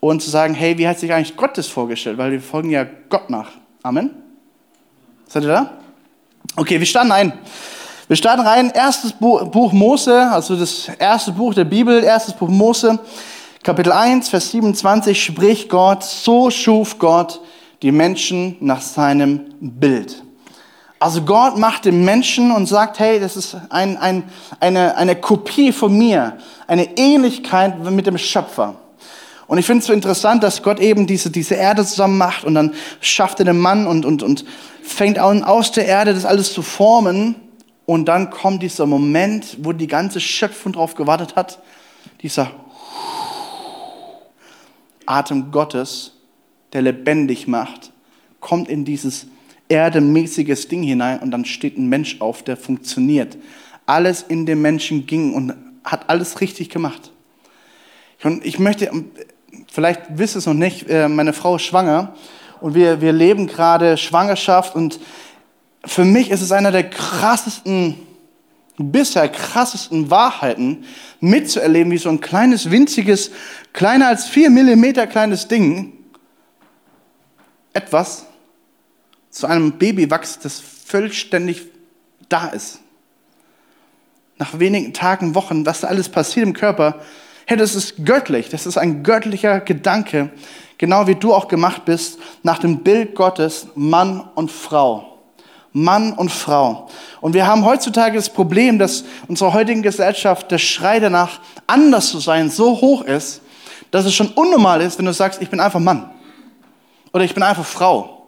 Und 0.00 0.22
zu 0.22 0.30
sagen, 0.30 0.54
hey, 0.54 0.78
wie 0.78 0.88
hat 0.88 0.98
sich 0.98 1.12
eigentlich 1.12 1.36
Gott 1.36 1.58
das 1.58 1.66
vorgestellt? 1.66 2.16
Weil 2.16 2.32
wir 2.32 2.40
folgen 2.40 2.70
ja 2.70 2.86
Gott 3.10 3.28
nach. 3.28 3.50
Amen. 3.82 4.12
Seid 5.28 5.42
ihr 5.42 5.50
da? 5.50 5.70
Okay, 6.56 6.78
wir 6.78 6.86
starten 6.86 7.12
ein. 7.12 7.34
Wir 8.08 8.16
starten 8.16 8.40
rein. 8.40 8.70
Erstes 8.74 9.12
Buch, 9.12 9.46
Buch 9.48 9.70
Mose, 9.74 10.30
also 10.30 10.56
das 10.56 10.88
erste 10.98 11.32
Buch 11.32 11.52
der 11.52 11.64
Bibel, 11.64 12.02
erstes 12.02 12.32
Buch 12.32 12.48
Mose, 12.48 12.98
Kapitel 13.66 13.90
1, 13.90 14.28
Vers 14.28 14.52
27 14.52 15.24
spricht 15.24 15.68
Gott, 15.68 16.04
so 16.04 16.52
schuf 16.52 17.00
Gott 17.00 17.40
die 17.82 17.90
Menschen 17.90 18.56
nach 18.60 18.80
seinem 18.80 19.40
Bild. 19.58 20.22
Also 21.00 21.22
Gott 21.22 21.58
macht 21.58 21.84
den 21.84 22.04
Menschen 22.04 22.52
und 22.52 22.66
sagt, 22.66 23.00
hey, 23.00 23.18
das 23.18 23.36
ist 23.36 23.56
ein, 23.70 23.96
ein, 23.96 24.22
eine, 24.60 24.96
eine 24.96 25.16
Kopie 25.16 25.72
von 25.72 25.98
mir, 25.98 26.38
eine 26.68 26.96
Ähnlichkeit 26.96 27.82
mit 27.90 28.06
dem 28.06 28.18
Schöpfer. 28.18 28.76
Und 29.48 29.58
ich 29.58 29.66
finde 29.66 29.80
es 29.80 29.86
so 29.86 29.92
interessant, 29.92 30.44
dass 30.44 30.62
Gott 30.62 30.78
eben 30.78 31.08
diese, 31.08 31.32
diese 31.32 31.56
Erde 31.56 31.84
zusammen 31.84 32.18
macht 32.18 32.44
und 32.44 32.54
dann 32.54 32.72
schafft 33.00 33.40
er 33.40 33.46
den 33.46 33.58
Mann 33.58 33.88
und, 33.88 34.06
und, 34.06 34.22
und 34.22 34.44
fängt 34.80 35.18
an, 35.18 35.42
aus 35.42 35.72
der 35.72 35.86
Erde 35.86 36.14
das 36.14 36.24
alles 36.24 36.52
zu 36.52 36.62
formen. 36.62 37.34
Und 37.84 38.04
dann 38.04 38.30
kommt 38.30 38.62
dieser 38.62 38.86
Moment, 38.86 39.56
wo 39.60 39.72
die 39.72 39.88
ganze 39.88 40.20
Schöpfung 40.20 40.72
drauf 40.72 40.94
gewartet 40.94 41.34
hat, 41.34 41.58
dieser 42.22 42.52
Atem 45.06 45.50
Gottes, 45.50 46.12
der 46.72 46.82
lebendig 46.82 47.46
macht, 47.46 47.92
kommt 48.40 48.68
in 48.68 48.84
dieses 48.84 49.26
erdemäßiges 49.68 50.68
Ding 50.68 50.82
hinein 50.82 51.20
und 51.20 51.30
dann 51.30 51.44
steht 51.44 51.76
ein 51.76 51.88
Mensch 51.88 52.20
auf, 52.20 52.42
der 52.42 52.56
funktioniert. 52.56 53.36
Alles 53.86 54.22
in 54.22 54.46
dem 54.46 54.62
Menschen 54.62 55.06
ging 55.06 55.34
und 55.34 55.54
hat 55.84 56.08
alles 56.10 56.40
richtig 56.40 56.70
gemacht. 56.70 57.12
Und 58.22 58.44
ich 58.44 58.58
möchte, 58.58 58.90
vielleicht 59.70 60.02
wisst 60.10 60.36
ihr 60.36 60.38
es 60.38 60.46
noch 60.46 60.54
nicht, 60.54 60.88
äh, 60.88 61.08
meine 61.08 61.32
Frau 61.32 61.56
ist 61.56 61.62
schwanger 61.62 62.14
und 62.60 62.74
wir, 62.74 63.00
wir 63.00 63.12
leben 63.12 63.46
gerade 63.46 63.96
Schwangerschaft 63.96 64.74
und 64.74 64.98
für 65.84 66.04
mich 66.04 66.30
ist 66.30 66.42
es 66.42 66.50
einer 66.52 66.72
der 66.72 66.90
krassesten, 66.90 67.94
bisher 68.78 69.28
krassesten 69.28 70.10
Wahrheiten, 70.10 70.84
mitzuerleben, 71.20 71.90
wie 71.92 71.98
so 71.98 72.08
ein 72.08 72.20
kleines, 72.20 72.70
winziges, 72.70 73.30
kleiner 73.72 74.08
als 74.08 74.26
vier 74.26 74.50
Millimeter 74.50 75.06
kleines 75.06 75.48
Ding 75.48 75.92
etwas 77.72 78.26
zu 79.30 79.46
einem 79.46 79.72
Baby 79.72 80.10
wächst, 80.10 80.44
das 80.44 80.60
vollständig 80.60 81.66
da 82.28 82.48
ist. 82.48 82.80
Nach 84.38 84.58
wenigen 84.58 84.92
Tagen, 84.92 85.34
Wochen, 85.34 85.66
was 85.66 85.80
da 85.80 85.88
alles 85.88 86.08
passiert 86.08 86.46
im 86.46 86.52
Körper, 86.52 87.00
hey, 87.46 87.56
das 87.56 87.74
ist 87.74 88.04
göttlich, 88.04 88.48
das 88.48 88.66
ist 88.66 88.76
ein 88.76 89.02
göttlicher 89.02 89.60
Gedanke, 89.60 90.30
genau 90.78 91.06
wie 91.06 91.14
du 91.14 91.32
auch 91.32 91.48
gemacht 91.48 91.84
bist, 91.84 92.18
nach 92.42 92.58
dem 92.58 92.82
Bild 92.82 93.14
Gottes, 93.14 93.68
Mann 93.74 94.28
und 94.34 94.50
Frau. 94.50 95.15
Mann 95.76 96.14
und 96.14 96.32
Frau. 96.32 96.88
Und 97.20 97.34
wir 97.34 97.46
haben 97.46 97.66
heutzutage 97.66 98.16
das 98.16 98.30
Problem, 98.30 98.78
dass 98.78 99.04
unsere 99.28 99.52
heutigen 99.52 99.82
Gesellschaft 99.82 100.50
der 100.50 100.56
Schrei 100.56 101.00
danach, 101.00 101.38
anders 101.66 102.08
zu 102.08 102.18
sein, 102.18 102.48
so 102.48 102.80
hoch 102.80 103.02
ist, 103.02 103.42
dass 103.90 104.06
es 104.06 104.14
schon 104.14 104.28
unnormal 104.28 104.80
ist, 104.80 104.96
wenn 104.98 105.04
du 105.04 105.12
sagst, 105.12 105.42
ich 105.42 105.50
bin 105.50 105.60
einfach 105.60 105.78
Mann. 105.78 106.10
Oder 107.12 107.24
ich 107.24 107.34
bin 107.34 107.42
einfach 107.42 107.66
Frau. 107.66 108.26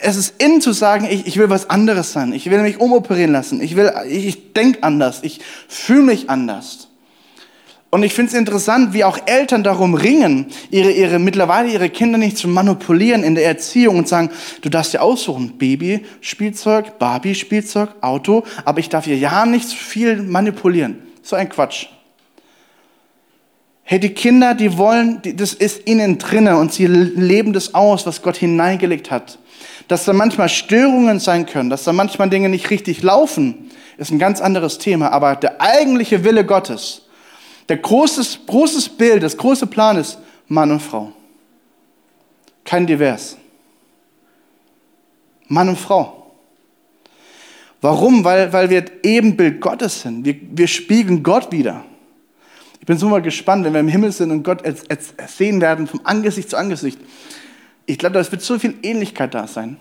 Es 0.00 0.16
ist 0.16 0.42
in 0.42 0.60
zu 0.60 0.72
sagen, 0.72 1.06
ich, 1.08 1.24
ich 1.28 1.36
will 1.36 1.50
was 1.50 1.70
anderes 1.70 2.12
sein. 2.12 2.32
Ich 2.32 2.50
will 2.50 2.62
mich 2.62 2.80
umoperieren 2.80 3.30
lassen. 3.30 3.60
Ich, 3.60 3.76
will, 3.76 3.92
ich, 4.08 4.26
ich 4.26 4.52
denke 4.54 4.82
anders. 4.82 5.20
Ich 5.22 5.40
fühle 5.68 6.02
mich 6.02 6.28
anders. 6.28 6.85
Und 7.90 8.02
ich 8.02 8.12
finde 8.12 8.32
es 8.32 8.38
interessant, 8.38 8.92
wie 8.92 9.04
auch 9.04 9.18
Eltern 9.26 9.62
darum 9.62 9.94
ringen, 9.94 10.46
ihre, 10.70 10.90
ihre, 10.90 11.18
mittlerweile 11.18 11.70
ihre 11.70 11.88
Kinder 11.88 12.18
nicht 12.18 12.36
zu 12.36 12.48
manipulieren 12.48 13.22
in 13.22 13.34
der 13.34 13.46
Erziehung 13.46 13.98
und 13.98 14.08
sagen, 14.08 14.30
du 14.62 14.68
darfst 14.68 14.92
dir 14.92 15.02
aussuchen, 15.02 15.56
Baby, 15.56 16.04
Spielzeug, 16.20 16.98
Barbie, 16.98 17.34
Spielzeug, 17.34 17.90
Auto, 18.00 18.42
aber 18.64 18.80
ich 18.80 18.88
darf 18.88 19.06
ihr 19.06 19.16
ja 19.16 19.46
nicht 19.46 19.68
zu 19.68 19.76
viel 19.76 20.22
manipulieren. 20.22 20.98
So 21.22 21.36
ein 21.36 21.48
Quatsch. 21.48 21.86
Hey, 23.88 24.00
die 24.00 24.10
Kinder, 24.10 24.54
die 24.54 24.76
wollen, 24.76 25.22
die, 25.22 25.36
das 25.36 25.54
ist 25.54 25.86
ihnen 25.86 26.18
drinne 26.18 26.56
und 26.56 26.72
sie 26.72 26.88
leben 26.88 27.52
das 27.52 27.72
aus, 27.72 28.04
was 28.04 28.20
Gott 28.20 28.36
hineingelegt 28.36 29.12
hat. 29.12 29.38
Dass 29.86 30.04
da 30.04 30.12
manchmal 30.12 30.48
Störungen 30.48 31.20
sein 31.20 31.46
können, 31.46 31.70
dass 31.70 31.84
da 31.84 31.92
manchmal 31.92 32.28
Dinge 32.28 32.48
nicht 32.48 32.70
richtig 32.70 33.04
laufen, 33.04 33.70
ist 33.96 34.10
ein 34.10 34.18
ganz 34.18 34.40
anderes 34.40 34.78
Thema. 34.78 35.12
Aber 35.12 35.36
der 35.36 35.60
eigentliche 35.60 36.24
Wille 36.24 36.44
Gottes, 36.44 37.05
der 37.68 37.78
großes, 37.78 38.40
großes 38.46 38.88
Bild, 38.90 39.22
das 39.22 39.36
große 39.36 39.66
Plan 39.66 39.96
ist 39.96 40.18
Mann 40.48 40.70
und 40.70 40.80
Frau. 40.80 41.12
Kein 42.64 42.86
Divers. 42.86 43.36
Mann 45.48 45.68
und 45.68 45.78
Frau. 45.78 46.32
Warum? 47.80 48.24
Weil, 48.24 48.52
weil 48.52 48.70
wir 48.70 48.84
Ebenbild 49.02 49.60
Gottes 49.60 50.02
sind. 50.02 50.24
Wir, 50.24 50.36
wir 50.40 50.66
spiegeln 50.66 51.22
Gott 51.22 51.52
wieder. 51.52 51.84
Ich 52.80 52.86
bin 52.86 52.98
so 52.98 53.08
mal 53.08 53.22
gespannt, 53.22 53.64
wenn 53.64 53.72
wir 53.72 53.80
im 53.80 53.88
Himmel 53.88 54.12
sind 54.12 54.30
und 54.30 54.42
Gott 54.42 54.62
sehen 55.26 55.60
werden, 55.60 55.86
vom 55.86 56.00
Angesicht 56.04 56.50
zu 56.50 56.56
Angesicht. 56.56 56.98
Ich 57.84 57.98
glaube, 57.98 58.14
da 58.14 58.30
wird 58.32 58.42
so 58.42 58.58
viel 58.58 58.74
Ähnlichkeit 58.82 59.34
da 59.34 59.46
sein. 59.46 59.76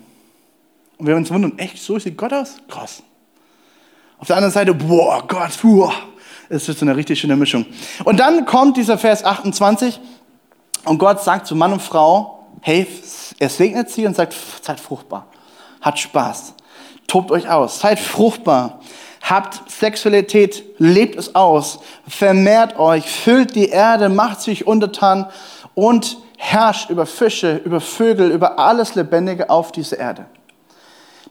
Und 0.98 1.08
wir 1.08 1.16
uns 1.16 1.30
wundern, 1.32 1.58
echt, 1.58 1.78
so 1.78 2.00
sieht 2.00 2.18
Gott 2.18 2.34
aus? 2.34 2.58
Krass. 2.68 3.04
Auf 4.18 4.28
der 4.28 4.38
anderen 4.38 4.54
Seite, 4.54 4.74
boah, 4.74 5.24
Gott, 5.28 5.52
boah. 5.62 5.94
Es 6.50 6.66
so 6.66 6.86
eine 6.86 6.96
richtig 6.96 7.20
schöne 7.20 7.36
Mischung. 7.36 7.66
Und 8.04 8.20
dann 8.20 8.46
kommt 8.46 8.78
dieser 8.78 8.98
Vers 8.98 9.24
28 9.24 10.00
und 10.86 10.98
Gott 11.00 11.22
sagt 11.22 11.48
zu 11.48 11.56
Mann 11.56 11.74
und 11.74 11.82
Frau, 11.82 12.48
hey, 12.62 12.88
er 13.40 13.50
segnet 13.50 13.90
sie 13.90 14.06
und 14.06 14.16
sagt, 14.16 14.36
seid 14.62 14.80
fruchtbar, 14.80 15.28
hat 15.82 16.00
Spaß, 16.00 16.54
tobt 17.08 17.32
euch 17.32 17.50
aus, 17.50 17.80
seid 17.80 18.00
fruchtbar, 18.00 18.80
habt 19.22 19.70
Sexualität, 19.70 20.64
lebt 20.78 21.18
es 21.18 21.34
aus, 21.34 21.80
vermehrt 22.08 22.78
euch, 22.78 23.06
füllt 23.06 23.56
die 23.56 23.70
Erde, 23.70 24.10
macht 24.10 24.42
sich 24.42 24.68
untertan 24.68 25.28
und 25.74 26.18
herrscht 26.38 26.90
über 26.90 27.06
Fische, 27.06 27.58
über 27.58 27.82
Vögel, 27.82 28.32
über 28.32 28.60
alles 28.60 28.96
Lebendige 28.96 29.50
auf 29.50 29.72
dieser 29.72 29.98
Erde. 29.98 30.26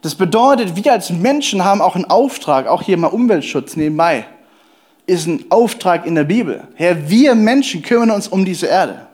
Das 0.02 0.16
bedeutet, 0.16 0.76
wir 0.76 0.92
als 0.92 1.10
Menschen 1.10 1.64
haben 1.64 1.80
auch 1.80 1.94
einen 1.94 2.04
Auftrag, 2.04 2.66
auch 2.66 2.82
hier 2.82 2.98
mal 2.98 3.06
Umweltschutz 3.08 3.76
nebenbei, 3.76 4.26
ist 5.06 5.26
ein 5.26 5.44
Auftrag 5.50 6.06
in 6.06 6.14
der 6.14 6.24
Bibel. 6.24 6.66
Herr, 6.74 7.08
wir 7.08 7.34
Menschen 7.34 7.82
kümmern 7.82 8.10
uns 8.10 8.28
um 8.28 8.44
diese 8.44 8.66
Erde. 8.66 9.06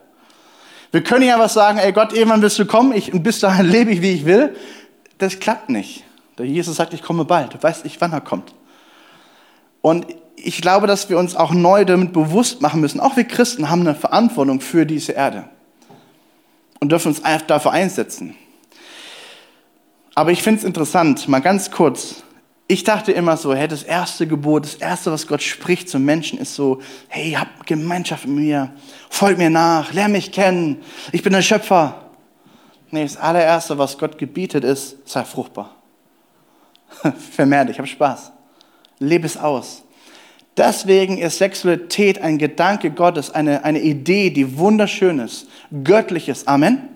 Wir 0.92 1.02
können 1.02 1.24
ja 1.24 1.38
was 1.38 1.54
sagen, 1.54 1.78
ey 1.78 1.92
Gott, 1.92 2.12
irgendwann 2.12 2.42
wirst 2.42 2.58
du 2.58 2.66
kommen, 2.66 2.92
ich, 2.92 3.12
und 3.12 3.22
bis 3.22 3.40
dahin 3.40 3.66
lebe 3.70 3.90
ich, 3.90 4.02
wie 4.02 4.12
ich 4.12 4.24
will. 4.24 4.54
Das 5.18 5.38
klappt 5.38 5.68
nicht. 5.68 6.04
Der 6.38 6.46
Jesus 6.46 6.76
sagt, 6.76 6.94
ich 6.94 7.02
komme 7.02 7.24
bald. 7.24 7.54
Du 7.54 7.62
weißt 7.62 7.84
nicht, 7.84 8.00
wann 8.00 8.12
er 8.12 8.20
kommt. 8.20 8.54
Und 9.82 10.06
ich 10.36 10.60
glaube, 10.62 10.86
dass 10.86 11.10
wir 11.10 11.18
uns 11.18 11.36
auch 11.36 11.52
neu 11.52 11.84
damit 11.84 12.12
bewusst 12.12 12.62
machen 12.62 12.80
müssen. 12.80 13.00
Auch 13.00 13.16
wir 13.16 13.24
Christen 13.24 13.68
haben 13.68 13.80
eine 13.82 13.94
Verantwortung 13.94 14.60
für 14.60 14.86
diese 14.86 15.12
Erde 15.12 15.44
und 16.80 16.90
dürfen 16.90 17.08
uns 17.08 17.22
dafür 17.46 17.72
einsetzen. 17.72 18.34
Aber 20.14 20.32
ich 20.32 20.42
finde 20.42 20.60
es 20.60 20.64
interessant, 20.64 21.28
mal 21.28 21.40
ganz 21.40 21.70
kurz. 21.70 22.22
Ich 22.70 22.84
dachte 22.84 23.10
immer 23.10 23.36
so, 23.36 23.52
hey, 23.52 23.66
das 23.66 23.82
erste 23.82 24.28
Gebot, 24.28 24.64
das 24.64 24.74
erste, 24.76 25.10
was 25.10 25.26
Gott 25.26 25.42
spricht 25.42 25.88
zum 25.88 26.04
Menschen, 26.04 26.38
ist 26.38 26.54
so, 26.54 26.80
hey, 27.08 27.32
hab 27.32 27.66
Gemeinschaft 27.66 28.28
mit 28.28 28.44
mir, 28.44 28.72
folg 29.08 29.38
mir 29.38 29.50
nach, 29.50 29.92
lern 29.92 30.12
mich 30.12 30.30
kennen, 30.30 30.80
ich 31.10 31.24
bin 31.24 31.32
der 31.32 31.42
Schöpfer. 31.42 32.12
Nee, 32.92 33.02
das 33.02 33.16
allererste, 33.16 33.76
was 33.76 33.98
Gott 33.98 34.18
gebietet, 34.18 34.62
ist, 34.62 34.98
sei 35.04 35.24
fruchtbar. 35.24 35.74
Vermehr 37.32 37.64
dich, 37.64 37.76
hab 37.80 37.88
Spaß. 37.88 38.30
Lebe 39.00 39.26
es 39.26 39.36
aus. 39.36 39.82
Deswegen 40.56 41.18
ist 41.18 41.38
Sexualität 41.38 42.22
ein 42.22 42.38
Gedanke 42.38 42.92
Gottes, 42.92 43.32
eine, 43.32 43.64
eine 43.64 43.80
Idee, 43.80 44.30
die 44.30 44.58
wunderschön 44.58 45.18
ist, 45.18 45.48
göttlich 45.82 46.28
ist. 46.28 46.46
Amen. 46.46 46.88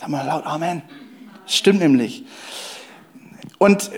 Sag 0.00 0.08
mal 0.08 0.24
laut 0.24 0.46
Amen. 0.46 0.80
Stimmt 1.44 1.80
nämlich. 1.80 2.24
Und 3.58 3.90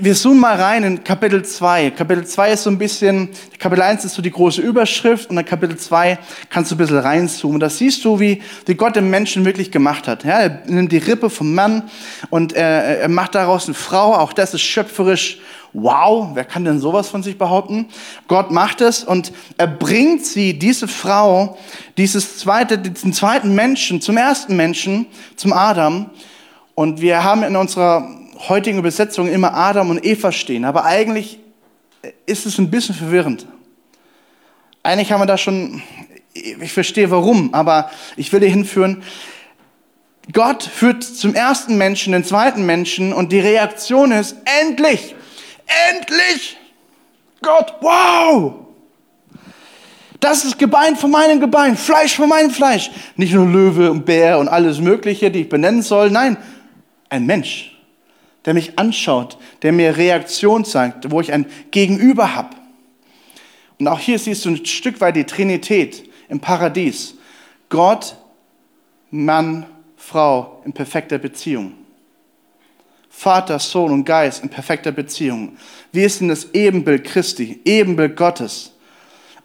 wir 0.00 0.12
zoomen 0.16 0.40
mal 0.40 0.60
rein 0.60 0.82
in 0.82 1.04
Kapitel 1.04 1.44
2. 1.44 1.92
Kapitel 1.92 2.26
2 2.26 2.50
ist 2.50 2.64
so 2.64 2.70
ein 2.70 2.78
bisschen, 2.78 3.28
Kapitel 3.60 3.82
1 3.82 4.04
ist 4.04 4.14
so 4.14 4.22
die 4.22 4.32
große 4.32 4.60
Überschrift 4.60 5.30
und 5.30 5.38
in 5.38 5.44
Kapitel 5.44 5.76
2 5.76 6.18
kannst 6.50 6.72
du 6.72 6.74
ein 6.74 6.78
bisschen 6.78 6.98
reinzoomen. 6.98 7.60
Da 7.60 7.70
siehst 7.70 8.04
du, 8.04 8.18
wie, 8.18 8.42
wie 8.66 8.74
Gott 8.74 8.96
den 8.96 9.10
Menschen 9.10 9.44
wirklich 9.44 9.70
gemacht 9.70 10.08
hat. 10.08 10.24
Ja, 10.24 10.40
er 10.40 10.62
nimmt 10.66 10.90
die 10.90 10.98
Rippe 10.98 11.30
vom 11.30 11.54
Mann 11.54 11.84
und 12.30 12.54
er, 12.54 13.02
er 13.02 13.08
macht 13.08 13.36
daraus 13.36 13.66
eine 13.66 13.74
Frau. 13.74 14.16
Auch 14.16 14.32
das 14.32 14.52
ist 14.52 14.62
schöpferisch. 14.62 15.38
Wow, 15.72 16.30
wer 16.34 16.44
kann 16.44 16.64
denn 16.64 16.80
sowas 16.80 17.08
von 17.08 17.22
sich 17.22 17.38
behaupten? 17.38 17.86
Gott 18.26 18.50
macht 18.50 18.80
es 18.80 19.04
und 19.04 19.32
er 19.58 19.68
bringt 19.68 20.26
sie, 20.26 20.58
diese 20.58 20.88
Frau, 20.88 21.56
dieses 21.96 22.38
zweite, 22.38 22.78
diesen 22.78 23.12
zweiten 23.12 23.54
Menschen, 23.54 24.00
zum 24.00 24.16
ersten 24.16 24.56
Menschen, 24.56 25.06
zum 25.36 25.52
Adam. 25.52 26.10
Und 26.74 27.00
wir 27.00 27.22
haben 27.22 27.44
in 27.44 27.54
unserer 27.54 28.08
heutigen 28.48 28.78
Übersetzungen 28.78 29.32
immer 29.32 29.54
Adam 29.54 29.90
und 29.90 30.04
Eva 30.04 30.32
stehen, 30.32 30.64
aber 30.64 30.84
eigentlich 30.84 31.38
ist 32.26 32.46
es 32.46 32.58
ein 32.58 32.70
bisschen 32.70 32.94
verwirrend. 32.94 33.46
Eigentlich 34.82 35.12
haben 35.12 35.20
wir 35.20 35.26
da 35.26 35.38
schon, 35.38 35.82
ich 36.34 36.72
verstehe 36.72 37.10
warum, 37.10 37.54
aber 37.54 37.90
ich 38.16 38.32
will 38.32 38.40
dir 38.40 38.48
hinführen, 38.48 39.02
Gott 40.32 40.62
führt 40.62 41.04
zum 41.04 41.34
ersten 41.34 41.76
Menschen 41.76 42.12
den 42.12 42.24
zweiten 42.24 42.64
Menschen 42.64 43.12
und 43.12 43.32
die 43.32 43.40
Reaktion 43.40 44.12
ist, 44.12 44.36
endlich, 44.62 45.14
endlich, 45.90 46.56
Gott, 47.42 47.74
wow, 47.80 48.54
das 50.20 50.44
ist 50.44 50.58
Gebein 50.58 50.96
von 50.96 51.10
meinem 51.10 51.40
Gebein, 51.40 51.76
Fleisch 51.76 52.16
von 52.16 52.30
meinem 52.30 52.50
Fleisch. 52.50 52.90
Nicht 53.16 53.34
nur 53.34 53.46
Löwe 53.46 53.90
und 53.90 54.06
Bär 54.06 54.38
und 54.38 54.48
alles 54.48 54.80
Mögliche, 54.80 55.30
die 55.30 55.42
ich 55.42 55.48
benennen 55.50 55.82
soll, 55.82 56.10
nein, 56.10 56.38
ein 57.10 57.26
Mensch 57.26 57.73
der 58.44 58.54
mich 58.54 58.78
anschaut, 58.78 59.38
der 59.62 59.72
mir 59.72 59.96
Reaktion 59.96 60.64
zeigt, 60.64 61.10
wo 61.10 61.20
ich 61.20 61.32
ein 61.32 61.46
Gegenüber 61.70 62.34
habe. 62.34 62.56
Und 63.78 63.88
auch 63.88 63.98
hier 63.98 64.18
siehst 64.18 64.44
du 64.44 64.50
ein 64.50 64.66
Stück 64.66 65.00
weit 65.00 65.16
die 65.16 65.24
Trinität 65.24 66.08
im 66.28 66.40
Paradies. 66.40 67.14
Gott, 67.68 68.16
Mann, 69.10 69.66
Frau 69.96 70.62
in 70.64 70.72
perfekter 70.72 71.18
Beziehung. 71.18 71.72
Vater, 73.08 73.58
Sohn 73.58 73.92
und 73.92 74.04
Geist 74.04 74.42
in 74.42 74.48
perfekter 74.48 74.92
Beziehung. 74.92 75.56
Wir 75.92 76.08
sind 76.10 76.28
das 76.28 76.48
Ebenbild 76.52 77.04
Christi, 77.04 77.60
Ebenbild 77.64 78.16
Gottes. 78.16 78.72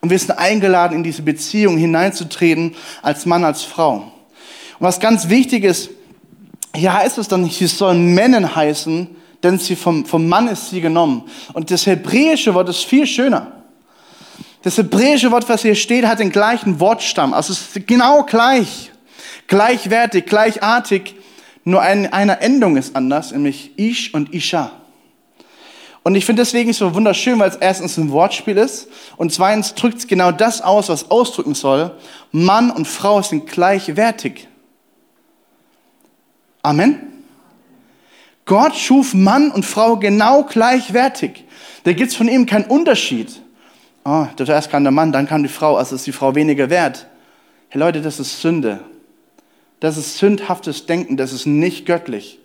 Und 0.02 0.10
wir 0.10 0.18
sind 0.18 0.32
eingeladen, 0.32 0.98
in 0.98 1.04
diese 1.04 1.22
Beziehung 1.22 1.78
hineinzutreten 1.78 2.76
als 3.02 3.26
Mann, 3.26 3.44
als 3.44 3.64
Frau. 3.64 3.96
Und 3.96 4.12
was 4.80 5.00
ganz 5.00 5.30
wichtig 5.30 5.64
ist, 5.64 5.92
hier 6.76 6.94
heißt 6.94 7.18
es 7.18 7.28
dann 7.28 7.50
sie 7.50 7.68
sollen 7.68 8.14
Männen 8.14 8.56
heißen, 8.56 9.16
denn 9.44 9.58
sie 9.58 9.76
vom, 9.76 10.06
vom 10.06 10.28
Mann 10.28 10.48
ist 10.48 10.70
sie 10.70 10.82
genommen. 10.82 11.24
Und 11.54 11.72
das 11.72 11.86
hebräische 11.86 12.54
Wort 12.54 12.70
ist 12.70 12.84
viel 12.84 13.08
schöner. 13.08 13.52
Das 14.62 14.78
hebräische 14.78 15.32
Wort, 15.32 15.48
was 15.48 15.62
hier 15.62 15.76
steht, 15.76 16.06
hat 16.06 16.20
den 16.20 16.32
gleichen 16.32 16.80
Wortstamm. 16.80 17.34
Also 17.34 17.54
es 17.54 17.62
ist 17.62 17.88
genau 17.88 18.24
gleich, 18.24 18.92
gleichwertig, 19.48 20.26
gleichartig. 20.26 21.16
Nur 21.64 21.82
ein, 21.82 22.12
eine 22.12 22.42
Endung 22.42 22.76
ist 22.76 22.96
anders, 22.96 23.32
nämlich 23.32 23.72
Ish 23.78 24.14
und 24.14 24.34
Isha. 24.34 24.72
Und 26.04 26.16
ich 26.16 26.26
finde 26.26 26.42
deswegen 26.42 26.74
so 26.74 26.94
wunderschön, 26.94 27.40
weil 27.40 27.50
es 27.50 27.56
erstens 27.56 27.98
ein 27.98 28.12
Wortspiel 28.12 28.58
ist 28.58 28.88
und 29.16 29.32
zweitens 29.32 29.76
drückt 29.76 30.00
es 30.00 30.08
genau 30.08 30.32
das 30.32 30.62
aus, 30.62 30.90
was 30.90 31.12
ausdrücken 31.12 31.56
soll. 31.56 31.92
Mann 32.32 32.72
und 32.72 32.88
Frau 32.88 33.22
sind 33.22 33.48
gleichwertig. 33.48 34.49
Amen. 36.62 37.00
Gott 38.46 38.76
schuf 38.76 39.14
Mann 39.14 39.52
und 39.52 39.66
Frau 39.66 39.98
genau 39.98 40.44
gleichwertig. 40.44 41.46
Da 41.84 41.94
gibt 41.94 42.12
es 42.12 42.18
von 42.18 42.28
ihm 42.28 42.46
keinen 42.46 42.66
Unterschied. 42.66 43.42
Oh, 44.04 44.26
zuerst 44.36 44.72
kam 44.72 44.84
der 44.84 44.92
Mann, 44.92 45.12
dann 45.12 45.28
kam 45.28 45.44
die 45.44 45.50
Frau, 45.50 45.78
also 45.78 45.96
ist 45.96 46.08
die 46.08 46.12
Frau 46.12 46.34
weniger 46.34 46.70
wert. 46.70 47.08
Hey 47.70 47.80
Leute, 47.80 48.02
das 48.02 48.20
ist 48.20 48.42
Sünde. 48.42 48.80
Das 49.80 49.98
ist 49.98 50.18
sündhaftes 50.18 50.88
Denken, 50.88 51.16
das 51.16 51.32
ist 51.32 51.46
nicht 51.46 51.86
göttlich. 51.86 52.40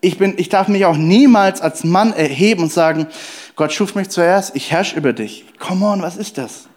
Ich, 0.00 0.18
bin, 0.18 0.34
ich 0.36 0.48
darf 0.48 0.66
mich 0.66 0.84
auch 0.84 0.96
niemals 0.96 1.60
als 1.60 1.84
Mann 1.84 2.12
erheben 2.12 2.64
und 2.64 2.72
sagen, 2.72 3.06
Gott 3.54 3.72
schuf 3.72 3.94
mich 3.94 4.08
zuerst, 4.08 4.56
ich 4.56 4.72
herrsche 4.72 4.96
über 4.96 5.12
dich. 5.12 5.44
Come 5.60 5.86
on, 5.86 6.02
was 6.02 6.16
ist 6.16 6.38
das? 6.38 6.68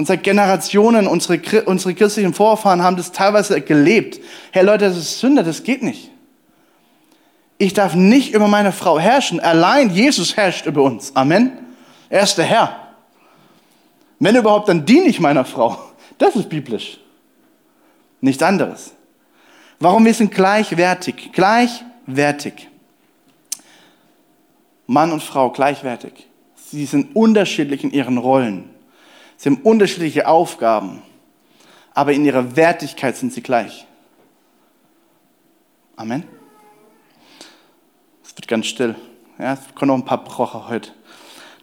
Und 0.00 0.06
seit 0.06 0.22
Generationen, 0.22 1.06
unsere, 1.06 1.64
unsere 1.64 1.92
christlichen 1.92 2.32
Vorfahren 2.32 2.82
haben 2.82 2.96
das 2.96 3.12
teilweise 3.12 3.60
gelebt. 3.60 4.18
Hey 4.50 4.64
Leute, 4.64 4.86
das 4.86 4.96
ist 4.96 5.20
Sünde, 5.20 5.44
das 5.44 5.62
geht 5.62 5.82
nicht. 5.82 6.10
Ich 7.58 7.74
darf 7.74 7.94
nicht 7.94 8.32
über 8.32 8.48
meine 8.48 8.72
Frau 8.72 8.98
herrschen. 8.98 9.40
Allein 9.40 9.90
Jesus 9.90 10.38
herrscht 10.38 10.64
über 10.64 10.84
uns. 10.84 11.14
Amen. 11.14 11.52
Er 12.08 12.22
ist 12.22 12.36
der 12.36 12.46
Herr. 12.46 12.94
Wenn 14.18 14.36
überhaupt, 14.36 14.70
dann 14.70 14.86
diene 14.86 15.04
ich 15.04 15.20
meiner 15.20 15.44
Frau. 15.44 15.78
Das 16.16 16.34
ist 16.34 16.48
biblisch. 16.48 16.98
Nichts 18.22 18.42
anderes. 18.42 18.92
Warum 19.80 20.06
wir 20.06 20.14
sind 20.14 20.32
gleichwertig. 20.32 21.28
Gleichwertig. 21.30 22.68
Mann 24.86 25.12
und 25.12 25.22
Frau 25.22 25.50
gleichwertig. 25.50 26.26
Sie 26.70 26.86
sind 26.86 27.14
unterschiedlich 27.14 27.84
in 27.84 27.90
ihren 27.90 28.16
Rollen. 28.16 28.69
Sie 29.40 29.48
haben 29.48 29.62
unterschiedliche 29.62 30.28
Aufgaben, 30.28 31.00
aber 31.94 32.12
in 32.12 32.26
ihrer 32.26 32.56
Wertigkeit 32.56 33.16
sind 33.16 33.32
sie 33.32 33.40
gleich. 33.42 33.86
Amen. 35.96 36.24
Es 38.22 38.36
wird 38.36 38.46
ganz 38.46 38.66
still. 38.66 38.94
Ja, 39.38 39.54
es 39.54 39.60
kommen 39.74 39.88
noch 39.88 39.94
ein 39.94 40.04
paar 40.04 40.22
Brocher 40.22 40.68
heute. 40.68 40.90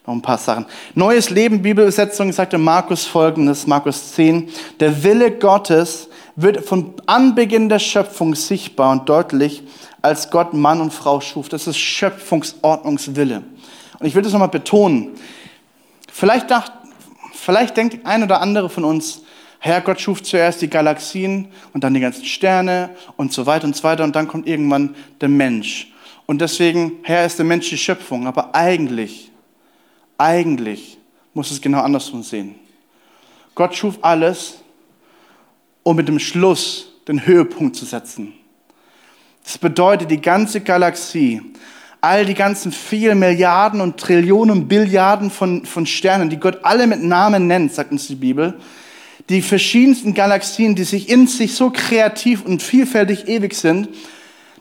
Noch 0.07 0.15
ein 0.15 0.23
paar 0.23 0.39
Sachen. 0.39 0.65
Neues 0.95 1.29
Leben, 1.29 1.61
Bibelübersetzung, 1.61 2.33
sagte 2.33 2.57
Markus 2.57 3.05
folgendes, 3.05 3.67
Markus 3.67 4.13
10. 4.13 4.49
Der 4.79 5.03
Wille 5.03 5.29
Gottes 5.37 6.09
wird 6.35 6.65
von 6.65 6.95
Anbeginn 7.05 7.69
der 7.69 7.77
Schöpfung 7.77 8.33
sichtbar 8.33 8.91
und 8.91 9.07
deutlich, 9.07 9.61
als 10.01 10.31
Gott 10.31 10.51
Mann 10.55 10.81
und 10.81 10.93
Frau 10.93 11.21
schuf. 11.21 11.47
Das 11.47 11.67
ist 11.67 11.77
Schöpfungsordnungswille. 11.77 13.43
Und 13.99 14.05
ich 14.07 14.15
will 14.15 14.23
das 14.23 14.31
nochmal 14.31 14.49
betonen. 14.49 15.11
Vielleicht 16.11 16.49
dacht, 16.49 16.71
Vielleicht 17.47 17.77
denkt 17.77 18.05
ein 18.05 18.23
oder 18.23 18.41
andere 18.41 18.69
von 18.69 18.83
uns, 18.83 19.21
Herr 19.59 19.79
Gott 19.79 20.01
schuf 20.01 20.21
zuerst 20.21 20.61
die 20.61 20.69
Galaxien 20.69 21.47
und 21.71 21.81
dann 21.81 21.93
die 21.93 22.01
ganzen 22.01 22.25
Sterne 22.25 22.89
und 23.15 23.31
so 23.31 23.45
weiter 23.45 23.63
und 23.63 23.73
so 23.73 23.85
weiter 23.85 24.03
und 24.03 24.17
dann 24.17 24.27
kommt 24.27 24.49
irgendwann 24.49 24.95
der 25.21 25.29
Mensch. 25.29 25.93
Und 26.25 26.41
deswegen, 26.41 26.99
Herr, 27.03 27.25
ist 27.25 27.39
der 27.39 27.45
Mensch 27.45 27.69
die 27.69 27.77
Schöpfung. 27.77 28.27
Aber 28.27 28.53
eigentlich, 28.53 29.31
eigentlich 30.17 30.97
muss 31.33 31.49
es 31.49 31.61
genau 31.61 31.79
andersrum 31.79 32.21
sehen. 32.21 32.55
Gott 33.55 33.73
schuf 33.73 33.97
alles, 34.01 34.55
um 35.83 35.95
mit 35.95 36.09
dem 36.09 36.19
Schluss 36.19 36.91
den 37.07 37.25
Höhepunkt 37.25 37.77
zu 37.77 37.85
setzen. 37.85 38.33
Das 39.45 39.57
bedeutet, 39.57 40.11
die 40.11 40.19
ganze 40.19 40.59
Galaxie 40.59 41.41
all 42.07 42.25
die 42.25 42.33
ganzen 42.33 42.71
vielen 42.71 43.19
Milliarden 43.19 43.81
und 43.81 43.97
Trillionen, 43.97 44.67
Billiarden 44.67 45.29
von, 45.29 45.65
von 45.65 45.85
Sternen, 45.85 46.29
die 46.29 46.37
Gott 46.37 46.59
alle 46.63 46.87
mit 46.87 47.03
Namen 47.03 47.47
nennt, 47.47 47.73
sagt 47.73 47.91
uns 47.91 48.07
die 48.07 48.15
Bibel, 48.15 48.53
die 49.29 49.41
verschiedensten 49.41 50.13
Galaxien, 50.13 50.75
die 50.75 50.85
sich 50.85 51.09
in 51.09 51.27
sich 51.27 51.55
so 51.55 51.69
kreativ 51.69 52.45
und 52.45 52.63
vielfältig 52.63 53.27
ewig 53.27 53.53
sind, 53.53 53.89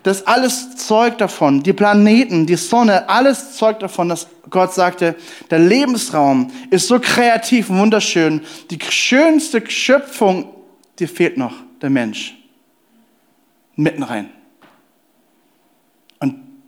das 0.02 0.26
alles 0.26 0.76
zeugt 0.76 1.20
davon, 1.20 1.62
die 1.62 1.72
Planeten, 1.72 2.46
die 2.46 2.56
Sonne, 2.56 3.08
alles 3.08 3.56
zeugt 3.56 3.82
davon, 3.82 4.08
dass 4.08 4.28
Gott 4.50 4.72
sagte, 4.72 5.16
der 5.50 5.58
Lebensraum 5.58 6.50
ist 6.70 6.86
so 6.86 7.00
kreativ 7.00 7.70
und 7.70 7.78
wunderschön. 7.78 8.42
Die 8.70 8.78
schönste 8.88 9.68
Schöpfung, 9.68 10.48
die 10.98 11.06
fehlt 11.08 11.36
noch, 11.36 11.54
der 11.82 11.90
Mensch. 11.90 12.36
Mitten 13.74 14.04
rein. 14.04 14.30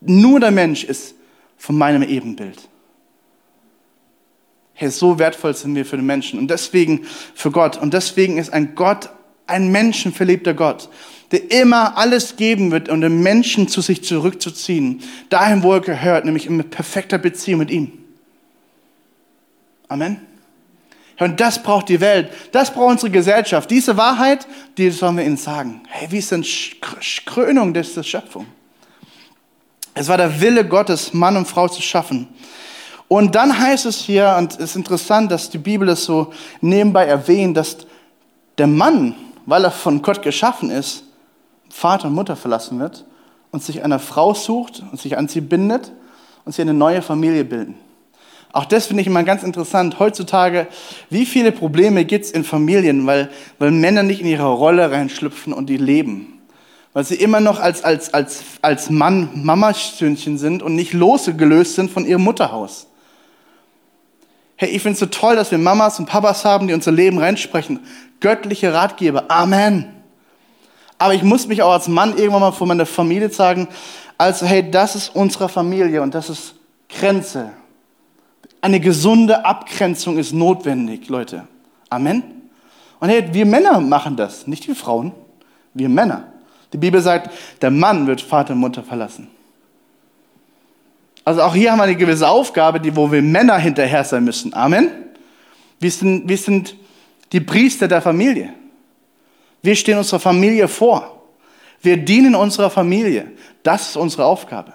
Nur 0.00 0.40
der 0.40 0.50
Mensch 0.50 0.84
ist 0.84 1.14
von 1.56 1.76
meinem 1.76 2.02
Ebenbild. 2.02 2.68
Hey, 4.74 4.90
so 4.90 5.18
wertvoll 5.18 5.54
sind 5.54 5.74
wir 5.74 5.84
für 5.84 5.96
den 5.96 6.06
Menschen 6.06 6.38
und 6.38 6.48
deswegen 6.48 7.04
für 7.34 7.50
Gott. 7.50 7.76
Und 7.76 7.94
deswegen 7.94 8.38
ist 8.38 8.52
ein 8.52 8.74
Gott 8.76 9.10
ein 9.48 9.72
menschenverliebter 9.72 10.54
Gott, 10.54 10.88
der 11.32 11.50
immer 11.50 11.96
alles 11.96 12.36
geben 12.36 12.70
wird, 12.70 12.88
um 12.88 13.00
den 13.00 13.22
Menschen 13.22 13.66
zu 13.66 13.80
sich 13.80 14.04
zurückzuziehen, 14.04 15.02
dahin, 15.30 15.62
wo 15.62 15.72
er 15.72 15.80
gehört, 15.80 16.24
nämlich 16.24 16.46
in 16.46 16.70
perfekter 16.70 17.18
Beziehung 17.18 17.60
mit 17.60 17.70
ihm. 17.70 17.92
Amen. 19.88 20.20
Und 21.18 21.40
das 21.40 21.62
braucht 21.62 21.88
die 21.88 22.00
Welt, 22.00 22.30
das 22.52 22.72
braucht 22.72 22.92
unsere 22.92 23.10
Gesellschaft. 23.10 23.70
Diese 23.70 23.96
Wahrheit, 23.96 24.46
die 24.76 24.90
sollen 24.90 25.16
wir 25.16 25.24
ihnen 25.24 25.36
sagen. 25.36 25.82
Hey, 25.88 26.08
wie 26.12 26.18
ist 26.18 26.30
denn 26.30 26.44
Krönung 27.24 27.74
der 27.74 27.82
Schöpfung? 27.82 28.46
Es 29.98 30.06
war 30.06 30.16
der 30.16 30.40
Wille 30.40 30.64
Gottes, 30.64 31.12
Mann 31.12 31.36
und 31.36 31.48
Frau 31.48 31.66
zu 31.66 31.82
schaffen. 31.82 32.28
Und 33.08 33.34
dann 33.34 33.58
heißt 33.58 33.84
es 33.84 33.96
hier, 33.96 34.36
und 34.38 34.52
es 34.52 34.58
ist 34.60 34.76
interessant, 34.76 35.32
dass 35.32 35.50
die 35.50 35.58
Bibel 35.58 35.88
es 35.88 36.04
so 36.04 36.32
nebenbei 36.60 37.06
erwähnt, 37.06 37.56
dass 37.56 37.78
der 38.58 38.68
Mann, 38.68 39.16
weil 39.44 39.64
er 39.64 39.72
von 39.72 40.00
Gott 40.00 40.22
geschaffen 40.22 40.70
ist, 40.70 41.02
Vater 41.68 42.06
und 42.06 42.14
Mutter 42.14 42.36
verlassen 42.36 42.78
wird 42.78 43.06
und 43.50 43.64
sich 43.64 43.82
einer 43.82 43.98
Frau 43.98 44.34
sucht 44.34 44.84
und 44.92 45.00
sich 45.00 45.18
an 45.18 45.26
sie 45.26 45.40
bindet 45.40 45.90
und 46.44 46.54
sie 46.54 46.62
eine 46.62 46.74
neue 46.74 47.02
Familie 47.02 47.44
bilden. 47.44 47.74
Auch 48.52 48.66
das 48.66 48.86
finde 48.86 49.00
ich 49.00 49.08
immer 49.08 49.24
ganz 49.24 49.42
interessant. 49.42 49.98
Heutzutage, 49.98 50.68
wie 51.10 51.26
viele 51.26 51.50
Probleme 51.50 52.04
gibt 52.04 52.26
es 52.26 52.30
in 52.30 52.44
Familien, 52.44 53.04
weil, 53.04 53.30
weil 53.58 53.72
Männer 53.72 54.04
nicht 54.04 54.20
in 54.20 54.28
ihre 54.28 54.46
Rolle 54.46 54.92
reinschlüpfen 54.92 55.52
und 55.52 55.68
die 55.68 55.76
leben. 55.76 56.37
Weil 56.98 57.04
sie 57.04 57.14
immer 57.14 57.38
noch 57.38 57.60
als, 57.60 57.84
als, 57.84 58.12
als, 58.12 58.42
als 58.60 58.90
Mann 58.90 59.30
Mamasöhnchen 59.44 60.36
sind 60.36 60.64
und 60.64 60.74
nicht 60.74 60.92
losgelöst 60.92 61.76
sind 61.76 61.92
von 61.92 62.04
ihrem 62.04 62.22
Mutterhaus. 62.22 62.88
Hey, 64.56 64.70
ich 64.70 64.82
finde 64.82 64.94
es 64.94 64.98
so 64.98 65.06
toll, 65.06 65.36
dass 65.36 65.52
wir 65.52 65.58
Mamas 65.58 66.00
und 66.00 66.06
Papas 66.06 66.44
haben, 66.44 66.66
die 66.66 66.74
unser 66.74 66.90
Leben 66.90 67.18
reinsprechen. 67.18 67.78
Göttliche 68.18 68.74
Ratgeber. 68.74 69.26
Amen. 69.30 69.94
Aber 70.98 71.14
ich 71.14 71.22
muss 71.22 71.46
mich 71.46 71.62
auch 71.62 71.70
als 71.70 71.86
Mann 71.86 72.18
irgendwann 72.18 72.40
mal 72.40 72.50
vor 72.50 72.66
meiner 72.66 72.84
Familie 72.84 73.30
sagen, 73.30 73.68
also 74.16 74.44
hey, 74.44 74.68
das 74.68 74.96
ist 74.96 75.14
unsere 75.14 75.48
Familie 75.48 76.02
und 76.02 76.16
das 76.16 76.28
ist 76.28 76.56
Grenze. 76.88 77.52
Eine 78.60 78.80
gesunde 78.80 79.44
Abgrenzung 79.44 80.18
ist 80.18 80.32
notwendig, 80.32 81.08
Leute. 81.08 81.46
Amen. 81.90 82.24
Und 82.98 83.08
hey, 83.08 83.28
wir 83.30 83.46
Männer 83.46 83.78
machen 83.78 84.16
das, 84.16 84.48
nicht 84.48 84.66
wir 84.66 84.74
Frauen, 84.74 85.12
wir 85.74 85.88
Männer. 85.88 86.24
Die 86.72 86.78
Bibel 86.78 87.00
sagt, 87.00 87.30
der 87.62 87.70
Mann 87.70 88.06
wird 88.06 88.20
Vater 88.20 88.52
und 88.52 88.60
Mutter 88.60 88.82
verlassen. 88.82 89.28
Also 91.24 91.42
auch 91.42 91.54
hier 91.54 91.72
haben 91.72 91.78
wir 91.78 91.84
eine 91.84 91.96
gewisse 91.96 92.28
Aufgabe, 92.28 92.80
die, 92.80 92.96
wo 92.96 93.12
wir 93.12 93.20
Männer 93.20 93.58
hinterher 93.58 94.04
sein 94.04 94.24
müssen. 94.24 94.54
Amen. 94.54 94.90
Wir 95.78 95.90
sind, 95.90 96.28
wir 96.28 96.38
sind 96.38 96.74
die 97.32 97.40
Priester 97.40 97.86
der 97.86 98.00
Familie. 98.00 98.54
Wir 99.62 99.76
stehen 99.76 99.98
unserer 99.98 100.20
Familie 100.20 100.68
vor. 100.68 101.22
Wir 101.82 101.96
dienen 101.96 102.34
unserer 102.34 102.70
Familie. 102.70 103.30
Das 103.62 103.90
ist 103.90 103.96
unsere 103.96 104.24
Aufgabe. 104.24 104.72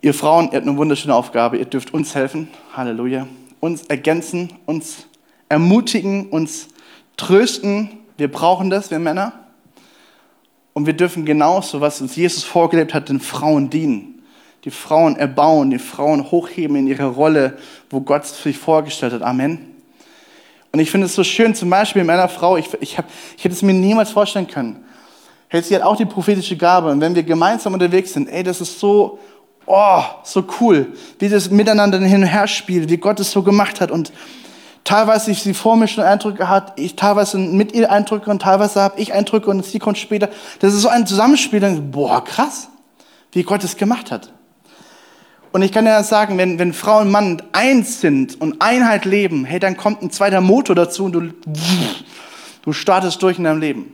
Ihr 0.00 0.14
Frauen, 0.14 0.46
ihr 0.46 0.56
habt 0.56 0.66
eine 0.66 0.76
wunderschöne 0.76 1.14
Aufgabe. 1.14 1.58
Ihr 1.58 1.66
dürft 1.66 1.94
uns 1.94 2.14
helfen. 2.14 2.48
Halleluja. 2.74 3.28
Uns 3.60 3.84
ergänzen, 3.84 4.54
uns 4.66 5.06
ermutigen, 5.48 6.30
uns 6.30 6.68
trösten. 7.16 7.90
Wir 8.16 8.30
brauchen 8.30 8.70
das, 8.70 8.90
wir 8.90 8.98
Männer. 8.98 9.41
Und 10.74 10.86
wir 10.86 10.94
dürfen 10.94 11.24
genauso, 11.24 11.80
was 11.80 12.00
uns 12.00 12.16
Jesus 12.16 12.44
vorgelebt 12.44 12.94
hat, 12.94 13.08
den 13.08 13.20
Frauen 13.20 13.70
dienen. 13.70 14.22
Die 14.64 14.70
Frauen 14.70 15.16
erbauen, 15.16 15.70
die 15.70 15.78
Frauen 15.78 16.30
hochheben 16.30 16.76
in 16.76 16.86
ihre 16.86 17.06
Rolle, 17.06 17.58
wo 17.90 18.00
Gott 18.00 18.26
sich 18.26 18.56
vorgestellt 18.56 19.12
hat. 19.12 19.22
Amen. 19.22 19.58
Und 20.70 20.78
ich 20.78 20.90
finde 20.90 21.06
es 21.06 21.14
so 21.14 21.24
schön, 21.24 21.54
zum 21.54 21.68
Beispiel 21.68 22.02
mit 22.02 22.06
meiner 22.06 22.28
Frau, 22.28 22.56
ich, 22.56 22.68
ich, 22.80 22.96
hab, 22.96 23.06
ich 23.36 23.44
hätte 23.44 23.54
es 23.54 23.62
mir 23.62 23.74
niemals 23.74 24.10
vorstellen 24.10 24.46
können. 24.46 24.84
Hey, 25.48 25.62
sie 25.62 25.74
hat 25.74 25.82
auch 25.82 25.96
die 25.96 26.06
prophetische 26.06 26.56
Gabe. 26.56 26.90
Und 26.90 27.00
wenn 27.00 27.14
wir 27.14 27.24
gemeinsam 27.24 27.74
unterwegs 27.74 28.14
sind, 28.14 28.28
ey, 28.28 28.42
das 28.42 28.60
ist 28.60 28.78
so 28.78 29.18
oh, 29.66 30.02
so 30.22 30.44
cool, 30.60 30.92
wie 31.18 31.28
das 31.28 31.50
miteinander 31.50 31.98
hin 32.00 32.22
und 32.22 32.28
her 32.28 32.46
spielt, 32.46 32.90
wie 32.90 32.96
Gott 32.96 33.20
es 33.20 33.30
so 33.30 33.42
gemacht 33.42 33.80
hat. 33.80 33.90
Und 33.90 34.12
teilweise 34.84 35.30
ich 35.30 35.42
sie 35.42 35.54
vor 35.54 35.76
mir 35.76 35.88
schon 35.88 36.04
Eindrücke 36.04 36.48
hat, 36.48 36.78
ich 36.78 36.96
teilweise 36.96 37.38
mit 37.38 37.72
ihr 37.72 37.90
Eindrücke 37.90 38.30
und 38.30 38.42
teilweise 38.42 38.80
habe 38.80 39.00
ich 39.00 39.12
Eindrücke 39.12 39.50
und 39.50 39.64
sie 39.64 39.78
kommt 39.78 39.98
später. 39.98 40.28
Das 40.60 40.74
ist 40.74 40.82
so 40.82 40.88
ein 40.88 41.06
Zusammenspiel, 41.06 41.60
dann, 41.60 41.90
boah, 41.90 42.24
krass, 42.24 42.68
wie 43.32 43.42
Gott 43.42 43.64
es 43.64 43.76
gemacht 43.76 44.10
hat. 44.10 44.32
Und 45.52 45.62
ich 45.62 45.70
kann 45.70 45.84
ja 45.84 46.02
sagen, 46.02 46.38
wenn, 46.38 46.58
wenn 46.58 46.72
Frau 46.72 47.00
und 47.00 47.10
Mann 47.10 47.42
eins 47.52 48.00
sind 48.00 48.40
und 48.40 48.62
Einheit 48.62 49.04
leben, 49.04 49.44
hey, 49.44 49.60
dann 49.60 49.76
kommt 49.76 50.02
ein 50.02 50.10
zweiter 50.10 50.40
Motor 50.40 50.74
dazu 50.74 51.04
und 51.04 51.12
du, 51.12 51.28
du 52.62 52.72
startest 52.72 53.22
durch 53.22 53.38
in 53.38 53.44
deinem 53.44 53.60
Leben. 53.60 53.92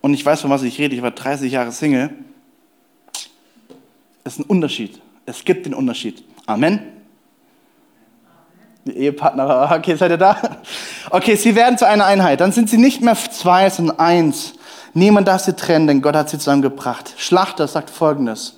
Und 0.00 0.14
ich 0.14 0.26
weiß, 0.26 0.40
von 0.40 0.50
was 0.50 0.62
ich 0.62 0.78
rede, 0.78 0.96
ich 0.96 1.02
war 1.02 1.12
30 1.12 1.52
Jahre 1.52 1.72
Single 1.72 2.10
ist 4.24 4.38
ein 4.38 4.44
Unterschied. 4.44 5.00
Es 5.26 5.44
gibt 5.44 5.66
den 5.66 5.74
Unterschied. 5.74 6.24
Amen. 6.46 6.99
Ehepartner, 8.96 9.70
okay, 9.76 9.96
seid 9.96 10.10
ihr 10.10 10.16
da? 10.16 10.36
Okay, 11.10 11.36
sie 11.36 11.54
werden 11.54 11.78
zu 11.78 11.86
einer 11.86 12.06
Einheit. 12.06 12.40
Dann 12.40 12.52
sind 12.52 12.68
sie 12.68 12.78
nicht 12.78 13.02
mehr 13.02 13.16
zwei, 13.16 13.68
sondern 13.70 13.98
eins. 13.98 14.54
Niemand 14.94 15.28
darf 15.28 15.42
sie 15.42 15.54
trennen, 15.54 15.86
denn 15.86 16.02
Gott 16.02 16.16
hat 16.16 16.30
sie 16.30 16.38
zusammengebracht. 16.38 17.14
Schlachter 17.16 17.68
sagt 17.68 17.90
folgendes. 17.90 18.56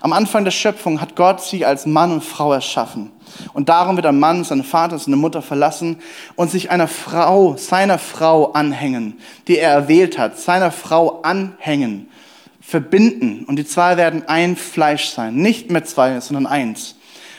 Am 0.00 0.12
Anfang 0.12 0.44
der 0.44 0.52
Schöpfung 0.52 1.00
hat 1.00 1.16
Gott 1.16 1.42
sie 1.42 1.66
als 1.66 1.84
Mann 1.84 2.12
und 2.12 2.24
Frau 2.24 2.52
erschaffen. 2.52 3.10
Und 3.52 3.68
darum 3.68 3.96
wird 3.96 4.06
ein 4.06 4.18
Mann 4.18 4.44
seinen 4.44 4.64
Vater, 4.64 4.98
seine 4.98 5.16
Mutter 5.16 5.42
verlassen 5.42 6.00
und 6.34 6.50
sich 6.50 6.70
einer 6.70 6.88
Frau, 6.88 7.56
seiner 7.56 7.98
Frau 7.98 8.52
anhängen, 8.52 9.18
die 9.48 9.58
er 9.58 9.72
erwählt 9.72 10.18
hat, 10.18 10.38
seiner 10.38 10.70
Frau 10.70 11.20
anhängen 11.22 12.08
verbinden 12.72 13.44
und 13.44 13.56
die 13.56 13.66
zwei 13.66 13.98
werden 13.98 14.22
ein 14.28 14.56
Fleisch 14.56 15.10
sein. 15.10 15.34
Nicht 15.34 15.70
mehr 15.70 15.84
zwei, 15.84 16.18
sondern 16.20 16.46
eins. 16.46 16.96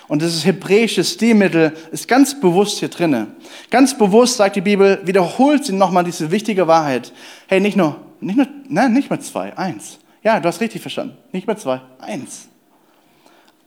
Und 0.08 0.22
dieses 0.22 0.46
hebräische 0.46 1.04
Stilmittel 1.04 1.74
ist 1.92 2.08
ganz 2.08 2.40
bewusst 2.40 2.80
hier 2.80 2.90
drinne. 2.90 3.28
Ganz 3.70 3.98
bewusst 3.98 4.38
sagt 4.38 4.56
die 4.56 4.62
Bibel, 4.62 5.00
wiederholt 5.06 5.66
sie 5.66 5.74
nochmal 5.74 6.04
diese 6.04 6.30
wichtige 6.30 6.68
Wahrheit. 6.68 7.14
Hey, 7.48 7.60
nicht 7.60 7.78
nur, 7.78 7.96
nicht 8.20 8.36
nur, 8.36 8.48
nein, 8.68 8.94
nicht 8.94 9.10
mehr 9.10 9.20
zwei, 9.22 9.58
eins. 9.58 10.00
Ja, 10.24 10.40
du 10.40 10.48
hast 10.48 10.62
richtig 10.62 10.82
verstanden. 10.82 11.18
Nicht 11.32 11.48
mehr 11.48 11.58
zwei, 11.58 11.82
eins. 12.00 12.48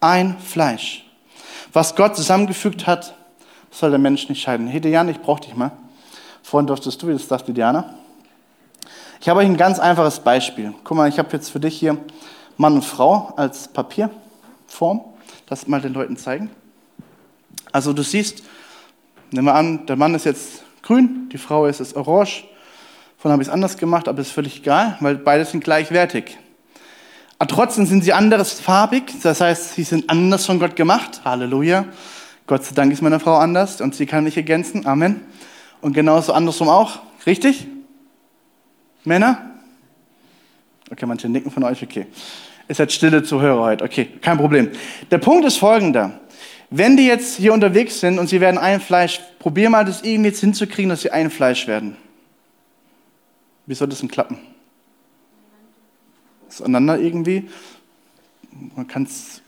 Ein 0.01 0.37
Fleisch. 0.39 1.05
Was 1.73 1.95
Gott 1.95 2.17
zusammengefügt 2.17 2.87
hat, 2.87 3.15
soll 3.71 3.91
der 3.91 3.99
Mensch 3.99 4.29
nicht 4.29 4.43
scheiden. 4.43 4.67
Hey, 4.67 4.81
Diana, 4.81 5.11
ich 5.11 5.21
brauch 5.21 5.41
dich 5.41 5.55
mal. 5.55 5.73
Vorhin 6.43 6.67
durftest 6.67 7.03
du, 7.03 7.11
das 7.11 7.29
dachte 7.29 7.53
Diana. 7.53 7.95
Ich 9.21 9.29
habe 9.29 9.41
euch 9.41 9.47
ein 9.47 9.57
ganz 9.57 9.79
einfaches 9.79 10.21
Beispiel. 10.21 10.73
Guck 10.85 10.97
mal, 10.97 11.09
ich 11.09 11.19
habe 11.19 11.29
jetzt 11.33 11.51
für 11.51 11.61
dich 11.61 11.79
hier 11.79 11.97
Mann 12.57 12.75
und 12.75 12.85
Frau 12.85 13.33
als 13.37 13.69
Papierform. 13.69 15.01
Das 15.47 15.67
mal 15.67 15.81
den 15.81 15.95
Leuten 15.95 16.17
zeigen. 16.17 16.51
Also 17.73 17.93
du 17.93 18.03
siehst, 18.03 18.43
nehmen 19.31 19.47
wir 19.47 19.55
an, 19.55 19.87
der 19.87 19.97
Mann 19.97 20.15
ist 20.15 20.25
jetzt 20.25 20.65
grün, 20.83 21.29
die 21.33 21.39
Frau 21.39 21.67
ist 21.67 21.81
jetzt 21.81 21.97
orange. 21.97 22.45
Vorhin 23.17 23.33
habe 23.33 23.43
ich 23.43 23.49
es 23.49 23.55
anders 23.55 23.77
gemacht, 23.77 24.09
aber 24.09 24.21
ist 24.21 24.33
völlig 24.33 24.59
egal, 24.59 24.97
weil 25.01 25.17
beide 25.17 25.45
sind 25.45 25.63
gleichwertig. 25.63 26.39
Aber 27.39 27.49
trotzdem 27.49 27.87
sind 27.87 28.03
sie 28.03 28.13
anderes 28.13 28.61
farbig, 28.61 29.13
das 29.23 29.41
heißt, 29.41 29.75
sie 29.75 29.85
sind 29.85 30.09
anders 30.09 30.47
von 30.47 30.59
Gott 30.59 30.75
gemacht. 30.75 31.23
Halleluja. 31.25 31.87
Gott 32.47 32.65
sei 32.65 32.75
Dank 32.75 32.93
ist 32.93 33.03
meine 33.03 33.21
Frau 33.21 33.37
anders 33.37 33.81
und 33.81 33.95
sie 33.95 34.07
kann 34.07 34.25
mich 34.25 34.37
ergänzen. 34.37 34.87
Amen. 34.87 35.21
Und 35.81 35.93
genauso 35.93 36.33
andersrum 36.33 36.69
auch. 36.69 37.01
Richtig? 37.27 37.67
Männer? 39.05 39.51
Okay, 40.91 41.07
manche 41.07 41.29
nicken 41.29 41.51
von 41.51 41.65
euch, 41.65 41.83
okay. 41.83 42.07
Ist 42.69 42.79
jetzt 42.79 42.95
stille 42.95 43.23
Zuhörer 43.23 43.63
heute, 43.63 43.85
okay, 43.85 44.09
kein 44.21 44.39
Problem. 44.39 44.71
Der 45.11 45.19
Punkt 45.19 45.45
ist 45.45 45.57
folgender. 45.59 46.21
Wenn 46.69 46.97
die 46.97 47.07
jetzt 47.07 47.37
hier 47.37 47.53
unterwegs 47.53 48.01
sind 48.01 48.19
und 48.19 48.29
sie 48.29 48.41
werden 48.41 48.59
ein 48.59 48.81
Fleisch, 48.81 49.21
probier 49.39 49.71
mal 49.71 49.85
das 49.85 50.03
irgendwie 50.03 50.31
jetzt 50.31 50.41
hinzukriegen, 50.41 50.89
dass 50.89 51.03
sie 51.03 51.11
ein 51.11 51.31
Fleisch 51.31 51.69
werden. 51.69 51.97
Wie 53.67 53.75
soll 53.75 53.89
das 53.89 54.01
denn 54.01 54.11
klappen? 54.11 54.39
Auseinander 56.49 56.99
irgendwie. 56.99 57.49
Man 58.75 58.87
kann 58.87 59.05
es 59.05 59.43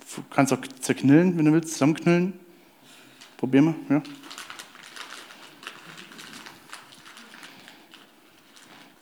auch 0.53 0.59
zerknüllen, 0.81 1.37
wenn 1.37 1.45
du 1.47 1.53
willst, 1.53 1.73
zusammenknüllen. 1.73 2.35
Probier 3.37 3.63
mal, 3.63 3.75
ja. 3.89 4.03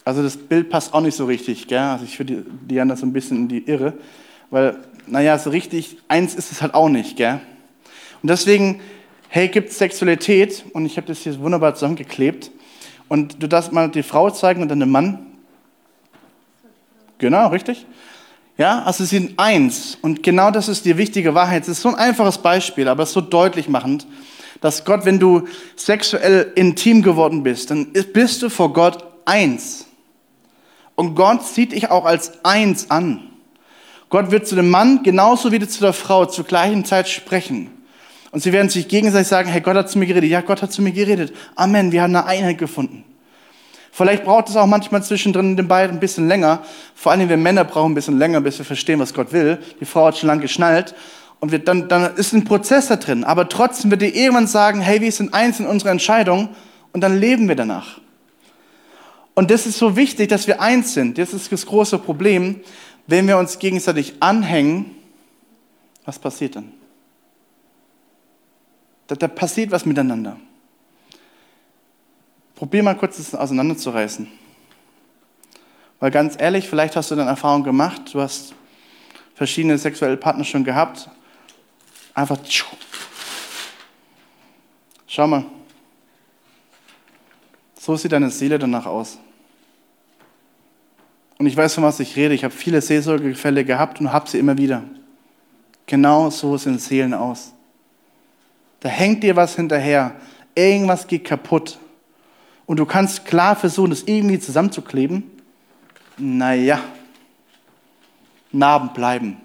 Also 0.06 0.22
das 0.22 0.36
Bild 0.36 0.70
passt 0.70 0.94
auch 0.94 1.00
nicht 1.00 1.16
so 1.16 1.24
richtig, 1.24 1.66
gell? 1.66 1.80
Also 1.80 2.04
ich 2.04 2.16
würde 2.20 2.46
Diana 2.62 2.94
so 2.94 3.04
ein 3.04 3.12
bisschen 3.12 3.38
in 3.38 3.48
die 3.48 3.66
Irre, 3.66 3.92
weil, 4.50 4.78
naja, 5.08 5.36
so 5.36 5.50
richtig, 5.50 5.96
eins 6.06 6.36
ist 6.36 6.52
es 6.52 6.62
halt 6.62 6.74
auch 6.74 6.88
nicht, 6.88 7.16
gell? 7.16 7.40
Und 8.22 8.30
deswegen, 8.30 8.80
hey, 9.28 9.48
gibt 9.48 9.70
es 9.70 9.78
Sexualität 9.78 10.64
und 10.72 10.86
ich 10.86 10.96
habe 10.96 11.08
das 11.08 11.18
hier 11.18 11.36
wunderbar 11.40 11.74
zusammengeklebt 11.74 12.52
und 13.08 13.42
du 13.42 13.48
darfst 13.48 13.72
mal 13.72 13.90
die 13.90 14.04
Frau 14.04 14.30
zeigen 14.30 14.62
und 14.62 14.68
dann 14.68 14.78
den 14.78 14.90
Mann. 14.90 15.26
Genau, 17.18 17.48
richtig? 17.48 17.84
Ja, 18.58 18.84
also 18.84 19.02
sie 19.02 19.16
sind 19.16 19.36
eins 19.40 19.98
und 20.02 20.22
genau 20.22 20.52
das 20.52 20.68
ist 20.68 20.84
die 20.84 20.96
wichtige 20.98 21.34
Wahrheit. 21.34 21.64
Es 21.64 21.68
ist 21.70 21.82
so 21.82 21.88
ein 21.88 21.96
einfaches 21.96 22.38
Beispiel, 22.38 22.86
aber 22.86 23.06
so 23.06 23.20
deutlich 23.20 23.68
machend, 23.68 24.06
dass 24.60 24.84
Gott, 24.84 25.04
wenn 25.04 25.18
du 25.18 25.48
sexuell 25.74 26.52
intim 26.54 27.02
geworden 27.02 27.42
bist, 27.42 27.72
dann 27.72 27.92
bist 28.12 28.42
du 28.42 28.50
vor 28.50 28.72
Gott 28.72 29.04
eins. 29.24 29.82
Und 30.96 31.14
Gott 31.14 31.46
sieht 31.46 31.72
dich 31.72 31.90
auch 31.90 32.04
als 32.04 32.44
eins 32.44 32.90
an. 32.90 33.20
Gott 34.08 34.30
wird 34.30 34.46
zu 34.46 34.56
dem 34.56 34.70
Mann 34.70 35.02
genauso 35.02 35.52
wie 35.52 35.66
zu 35.66 35.80
der 35.80 35.92
Frau 35.92 36.26
zur 36.26 36.44
gleichen 36.44 36.84
Zeit 36.84 37.08
sprechen. 37.08 37.70
Und 38.30 38.42
sie 38.42 38.52
werden 38.52 38.68
sich 38.68 38.88
gegenseitig 38.88 39.28
sagen, 39.28 39.48
hey, 39.48 39.60
Gott 39.60 39.76
hat 39.76 39.90
zu 39.90 39.98
mir 39.98 40.06
geredet. 40.06 40.30
Ja, 40.30 40.40
Gott 40.40 40.62
hat 40.62 40.72
zu 40.72 40.82
mir 40.82 40.92
geredet. 40.92 41.34
Amen, 41.54 41.92
wir 41.92 42.02
haben 42.02 42.14
eine 42.14 42.26
Einheit 42.26 42.58
gefunden. 42.58 43.04
Vielleicht 43.92 44.24
braucht 44.24 44.48
es 44.48 44.56
auch 44.56 44.66
manchmal 44.66 45.02
zwischendrin 45.02 45.56
den 45.56 45.68
beiden 45.68 45.96
ein 45.96 46.00
bisschen 46.00 46.28
länger. 46.28 46.62
Vor 46.94 47.12
allem 47.12 47.28
wir 47.28 47.36
Männer 47.38 47.64
brauchen 47.64 47.92
ein 47.92 47.94
bisschen 47.94 48.18
länger, 48.18 48.42
bis 48.42 48.58
wir 48.58 48.64
verstehen, 48.64 49.00
was 49.00 49.14
Gott 49.14 49.32
will. 49.32 49.58
Die 49.80 49.86
Frau 49.86 50.06
hat 50.06 50.18
schon 50.18 50.26
lange 50.26 50.42
geschnallt. 50.42 50.94
Und 51.40 51.50
wir, 51.50 51.58
dann, 51.58 51.88
dann 51.88 52.14
ist 52.16 52.32
ein 52.32 52.44
Prozess 52.44 52.88
da 52.88 52.96
drin. 52.96 53.24
Aber 53.24 53.48
trotzdem 53.48 53.90
wird 53.90 54.02
ihr 54.02 54.14
irgendwann 54.14 54.46
sagen, 54.46 54.80
hey, 54.80 55.00
wir 55.00 55.12
sind 55.12 55.32
eins 55.32 55.60
in 55.60 55.66
unserer 55.66 55.90
Entscheidung. 55.90 56.50
Und 56.92 57.00
dann 57.00 57.18
leben 57.18 57.48
wir 57.48 57.56
danach. 57.56 57.98
Und 59.36 59.50
das 59.50 59.66
ist 59.66 59.76
so 59.76 59.96
wichtig, 59.96 60.30
dass 60.30 60.46
wir 60.46 60.62
eins 60.62 60.94
sind. 60.94 61.18
Das 61.18 61.34
ist 61.34 61.52
das 61.52 61.66
große 61.66 61.98
Problem. 61.98 62.62
Wenn 63.06 63.28
wir 63.28 63.36
uns 63.36 63.58
gegenseitig 63.58 64.14
anhängen, 64.18 64.96
was 66.06 66.18
passiert 66.18 66.56
dann? 66.56 66.72
Da, 69.06 69.14
da 69.14 69.28
passiert 69.28 69.70
was 69.70 69.84
miteinander. 69.84 70.38
Probier 72.54 72.82
mal 72.82 72.96
kurz 72.96 73.18
das 73.18 73.34
auseinanderzureißen. 73.34 74.26
Weil 76.00 76.10
ganz 76.10 76.36
ehrlich, 76.38 76.66
vielleicht 76.66 76.96
hast 76.96 77.10
du 77.10 77.14
dann 77.14 77.28
Erfahrung 77.28 77.62
gemacht, 77.62 78.14
du 78.14 78.22
hast 78.22 78.54
verschiedene 79.34 79.76
sexuelle 79.76 80.16
Partner 80.16 80.44
schon 80.44 80.64
gehabt. 80.64 81.10
Einfach. 82.14 82.38
Schau 85.06 85.26
mal. 85.26 85.44
So 87.78 87.96
sieht 87.96 88.12
deine 88.12 88.30
Seele 88.30 88.58
danach 88.58 88.86
aus. 88.86 89.18
Und 91.38 91.46
ich 91.46 91.56
weiß, 91.56 91.74
von 91.74 91.84
was 91.84 92.00
ich 92.00 92.16
rede. 92.16 92.34
Ich 92.34 92.44
habe 92.44 92.54
viele 92.54 92.80
Seelsorgefälle 92.80 93.64
gehabt 93.64 94.00
und 94.00 94.12
habe 94.12 94.28
sie 94.28 94.38
immer 94.38 94.56
wieder. 94.56 94.84
Genau 95.86 96.30
so 96.30 96.56
sehen 96.56 96.78
Seelen 96.78 97.14
aus. 97.14 97.52
Da 98.80 98.88
hängt 98.88 99.22
dir 99.22 99.36
was 99.36 99.56
hinterher. 99.56 100.16
Irgendwas 100.54 101.06
geht 101.06 101.24
kaputt. 101.24 101.78
Und 102.64 102.78
du 102.78 102.86
kannst 102.86 103.24
klar 103.24 103.54
versuchen, 103.54 103.90
das 103.90 104.02
irgendwie 104.04 104.38
zusammenzukleben. 104.38 105.24
Naja, 106.16 106.80
Narben 108.50 108.92
bleiben. 108.94 109.36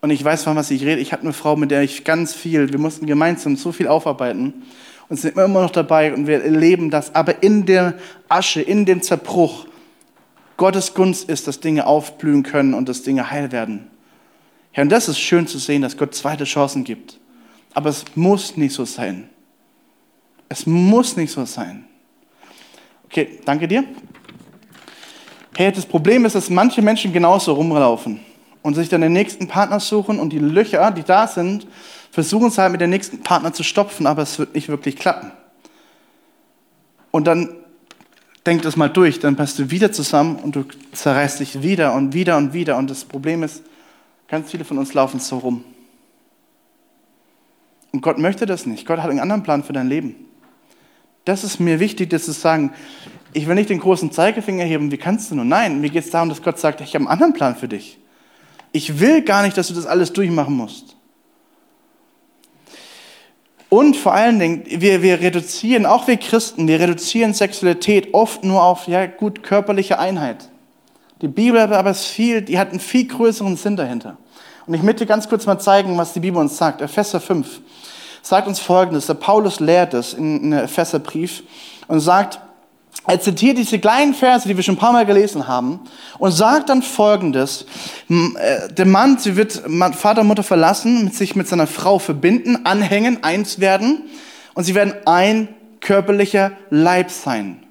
Und 0.00 0.10
ich 0.10 0.24
weiß, 0.24 0.44
von 0.44 0.56
was 0.56 0.70
ich 0.70 0.82
rede. 0.82 1.00
Ich 1.00 1.12
habe 1.12 1.22
eine 1.22 1.32
Frau, 1.32 1.56
mit 1.56 1.70
der 1.70 1.82
ich 1.82 2.04
ganz 2.04 2.34
viel, 2.34 2.72
wir 2.72 2.78
mussten 2.78 3.06
gemeinsam 3.06 3.56
so 3.56 3.70
viel 3.70 3.86
aufarbeiten 3.86 4.62
und 5.08 5.18
sind 5.18 5.36
immer 5.36 5.62
noch 5.62 5.70
dabei 5.70 6.14
und 6.14 6.26
wir 6.26 6.42
erleben 6.42 6.90
das. 6.90 7.14
Aber 7.14 7.42
in 7.42 7.66
der 7.66 7.94
Asche, 8.28 8.62
in 8.62 8.86
dem 8.86 9.02
Zerbruch, 9.02 9.66
Gottes 10.60 10.92
Gunst 10.92 11.26
ist, 11.30 11.46
dass 11.46 11.60
Dinge 11.60 11.86
aufblühen 11.86 12.42
können 12.42 12.74
und 12.74 12.86
dass 12.86 13.02
Dinge 13.02 13.30
heil 13.30 13.50
werden. 13.50 13.90
Ja, 14.74 14.82
und 14.82 14.90
das 14.90 15.08
ist 15.08 15.18
schön 15.18 15.46
zu 15.46 15.56
sehen, 15.56 15.80
dass 15.80 15.96
Gott 15.96 16.14
zweite 16.14 16.44
Chancen 16.44 16.84
gibt. 16.84 17.18
Aber 17.72 17.88
es 17.88 18.04
muss 18.14 18.58
nicht 18.58 18.74
so 18.74 18.84
sein. 18.84 19.30
Es 20.50 20.66
muss 20.66 21.16
nicht 21.16 21.32
so 21.32 21.46
sein. 21.46 21.86
Okay, 23.06 23.38
danke 23.46 23.66
dir. 23.68 23.84
Hey, 25.56 25.72
das 25.72 25.86
Problem 25.86 26.26
ist, 26.26 26.34
dass 26.34 26.50
manche 26.50 26.82
Menschen 26.82 27.10
genauso 27.10 27.54
rumlaufen 27.54 28.20
und 28.60 28.74
sich 28.74 28.90
dann 28.90 29.00
den 29.00 29.14
nächsten 29.14 29.48
Partner 29.48 29.80
suchen 29.80 30.20
und 30.20 30.30
die 30.30 30.38
Löcher, 30.38 30.90
die 30.90 31.04
da 31.04 31.26
sind, 31.26 31.66
versuchen 32.10 32.48
es 32.48 32.58
halt 32.58 32.72
mit 32.72 32.82
dem 32.82 32.90
nächsten 32.90 33.22
Partner 33.22 33.54
zu 33.54 33.62
stopfen, 33.62 34.06
aber 34.06 34.20
es 34.20 34.38
wird 34.38 34.54
nicht 34.54 34.68
wirklich 34.68 34.96
klappen. 34.96 35.32
Und 37.12 37.26
dann 37.26 37.59
denk 38.46 38.62
das 38.62 38.76
mal 38.76 38.88
durch, 38.88 39.18
dann 39.18 39.36
passt 39.36 39.58
du 39.58 39.70
wieder 39.70 39.92
zusammen 39.92 40.36
und 40.36 40.56
du 40.56 40.64
zerreißt 40.92 41.40
dich 41.40 41.62
wieder 41.62 41.94
und 41.94 42.14
wieder 42.14 42.36
und 42.36 42.52
wieder. 42.52 42.76
Und 42.76 42.90
das 42.90 43.04
Problem 43.04 43.42
ist, 43.42 43.62
ganz 44.28 44.50
viele 44.50 44.64
von 44.64 44.78
uns 44.78 44.94
laufen 44.94 45.20
so 45.20 45.38
rum. 45.38 45.64
Und 47.92 48.02
Gott 48.02 48.18
möchte 48.18 48.46
das 48.46 48.66
nicht. 48.66 48.86
Gott 48.86 49.00
hat 49.00 49.10
einen 49.10 49.20
anderen 49.20 49.42
Plan 49.42 49.64
für 49.64 49.72
dein 49.72 49.88
Leben. 49.88 50.14
Das 51.24 51.44
ist 51.44 51.60
mir 51.60 51.80
wichtig, 51.80 52.10
das 52.10 52.24
zu 52.24 52.32
sagen. 52.32 52.72
Ich 53.32 53.46
will 53.46 53.54
nicht 53.54 53.70
den 53.70 53.80
großen 53.80 54.10
Zeigefinger 54.10 54.64
heben, 54.64 54.90
wie 54.90 54.96
kannst 54.96 55.30
du 55.30 55.34
nur? 55.34 55.44
Nein, 55.44 55.80
mir 55.80 55.90
geht 55.90 56.04
es 56.04 56.10
darum, 56.10 56.28
dass 56.28 56.42
Gott 56.42 56.58
sagt, 56.58 56.80
ich 56.80 56.94
habe 56.94 57.04
einen 57.04 57.08
anderen 57.08 57.32
Plan 57.32 57.54
für 57.54 57.68
dich. 57.68 57.98
Ich 58.72 59.00
will 59.00 59.22
gar 59.22 59.42
nicht, 59.42 59.56
dass 59.56 59.68
du 59.68 59.74
das 59.74 59.86
alles 59.86 60.12
durchmachen 60.12 60.56
musst. 60.56 60.96
Und 63.70 63.96
vor 63.96 64.12
allen 64.12 64.40
Dingen, 64.40 64.64
wir, 64.66 65.00
wir 65.00 65.20
reduzieren, 65.20 65.86
auch 65.86 66.08
wir 66.08 66.16
Christen, 66.16 66.66
wir 66.66 66.80
reduzieren 66.80 67.32
Sexualität 67.32 68.12
oft 68.12 68.42
nur 68.42 68.62
auf, 68.62 68.88
ja 68.88 69.06
gut, 69.06 69.44
körperliche 69.44 69.98
Einheit. 69.98 70.50
Die 71.22 71.28
Bibel 71.28 71.60
aber 71.60 71.90
ist 71.90 72.06
viel, 72.06 72.42
die 72.42 72.58
hat 72.58 72.70
einen 72.70 72.80
viel 72.80 73.06
größeren 73.06 73.56
Sinn 73.56 73.76
dahinter. 73.76 74.16
Und 74.66 74.74
ich 74.74 74.82
möchte 74.82 75.06
ganz 75.06 75.28
kurz 75.28 75.46
mal 75.46 75.58
zeigen, 75.60 75.96
was 75.96 76.12
die 76.12 76.20
Bibel 76.20 76.40
uns 76.40 76.56
sagt. 76.56 76.80
Epheser 76.80 77.20
5 77.20 77.60
sagt 78.22 78.48
uns 78.48 78.58
Folgendes. 78.58 79.06
Der 79.06 79.14
Paulus 79.14 79.60
lehrt 79.60 79.94
es 79.94 80.14
in, 80.14 80.44
in 80.44 80.52
Epheserbrief 80.52 81.44
und 81.86 82.00
sagt, 82.00 82.40
er 83.06 83.20
zitiert 83.20 83.58
diese 83.58 83.78
kleinen 83.78 84.14
Verse, 84.14 84.46
die 84.46 84.56
wir 84.56 84.62
schon 84.62 84.74
ein 84.74 84.78
paar 84.78 84.92
Mal 84.92 85.06
gelesen 85.06 85.48
haben, 85.48 85.80
und 86.18 86.32
sagt 86.32 86.68
dann 86.68 86.82
Folgendes. 86.82 87.66
Äh, 88.08 88.72
der 88.72 88.86
Mann, 88.86 89.18
sie 89.18 89.36
wird 89.36 89.62
Vater 89.96 90.20
und 90.20 90.26
Mutter 90.26 90.42
verlassen, 90.42 91.10
sich 91.10 91.34
mit 91.34 91.48
seiner 91.48 91.66
Frau 91.66 91.98
verbinden, 91.98 92.66
anhängen, 92.66 93.24
eins 93.24 93.58
werden, 93.58 94.02
und 94.54 94.64
sie 94.64 94.74
werden 94.74 94.94
ein 95.06 95.48
körperlicher 95.80 96.52
Leib 96.68 97.10
sein. 97.10 97.64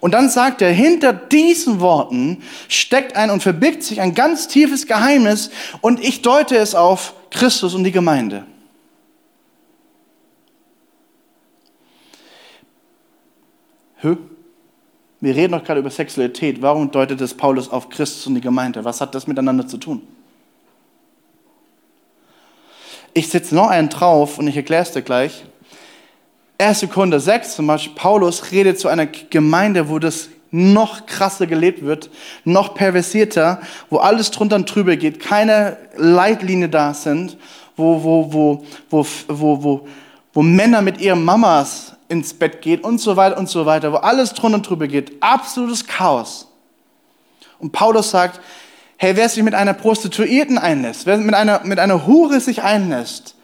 Und 0.00 0.12
dann 0.12 0.28
sagt 0.28 0.60
er, 0.60 0.70
hinter 0.70 1.12
diesen 1.12 1.80
Worten 1.80 2.42
steckt 2.68 3.16
ein 3.16 3.30
und 3.30 3.42
verbirgt 3.42 3.82
sich 3.82 4.00
ein 4.00 4.14
ganz 4.14 4.48
tiefes 4.48 4.86
Geheimnis, 4.86 5.50
und 5.80 5.98
ich 5.98 6.20
deute 6.20 6.56
es 6.56 6.74
auf 6.74 7.14
Christus 7.30 7.74
und 7.74 7.84
die 7.84 7.92
Gemeinde. 7.92 8.44
Hö? 14.02 14.16
Wir 15.24 15.34
reden 15.34 15.52
doch 15.52 15.64
gerade 15.64 15.80
über 15.80 15.88
Sexualität. 15.88 16.60
Warum 16.60 16.90
deutet 16.90 17.18
es 17.22 17.32
Paulus 17.32 17.70
auf 17.70 17.88
Christus 17.88 18.26
und 18.26 18.34
die 18.34 18.42
Gemeinde? 18.42 18.84
Was 18.84 19.00
hat 19.00 19.14
das 19.14 19.26
miteinander 19.26 19.66
zu 19.66 19.78
tun? 19.78 20.02
Ich 23.14 23.30
setze 23.30 23.54
noch 23.54 23.68
einen 23.68 23.88
drauf 23.88 24.36
und 24.36 24.46
ich 24.48 24.56
erkläre 24.58 24.82
es 24.82 24.92
dir 24.92 25.00
gleich. 25.00 25.46
1. 26.58 26.86
Korinther 26.92 27.20
6 27.20 27.56
zum 27.56 27.66
Beispiel, 27.66 27.94
Paulus 27.94 28.52
redet 28.52 28.78
zu 28.78 28.88
einer 28.88 29.06
Gemeinde, 29.06 29.88
wo 29.88 29.98
das 29.98 30.28
noch 30.50 31.06
krasser 31.06 31.46
gelebt 31.46 31.82
wird, 31.82 32.10
noch 32.44 32.74
perversierter, 32.74 33.62
wo 33.88 33.96
alles 33.96 34.30
drunter 34.30 34.56
und 34.56 34.66
drüber 34.66 34.94
geht, 34.96 35.20
keine 35.20 35.78
Leitlinie 35.96 36.68
da 36.68 36.92
sind, 36.92 37.38
wo, 37.78 38.04
wo, 38.04 38.30
wo, 38.30 38.64
wo, 38.90 39.06
wo, 39.28 39.62
wo, 39.62 39.88
wo 40.34 40.42
Männer 40.42 40.82
mit 40.82 41.00
ihren 41.00 41.24
Mamas 41.24 41.93
ins 42.08 42.34
Bett 42.34 42.62
geht 42.62 42.84
und 42.84 43.00
so 43.00 43.16
weiter 43.16 43.38
und 43.38 43.48
so 43.48 43.66
weiter, 43.66 43.92
wo 43.92 43.96
alles 43.96 44.34
drunter 44.34 44.56
und 44.56 44.68
drüber 44.68 44.86
geht. 44.86 45.22
Absolutes 45.22 45.86
Chaos. 45.86 46.48
Und 47.58 47.72
Paulus 47.72 48.10
sagt, 48.10 48.40
hey, 48.96 49.16
wer 49.16 49.28
sich 49.28 49.42
mit 49.42 49.54
einer 49.54 49.74
Prostituierten 49.74 50.58
einlässt, 50.58 51.06
wer 51.06 51.18
mit 51.18 51.34
einer, 51.34 51.60
mit 51.64 51.78
einer 51.78 52.06
Hure 52.06 52.40
sich 52.40 52.62
einlässt, 52.62 53.34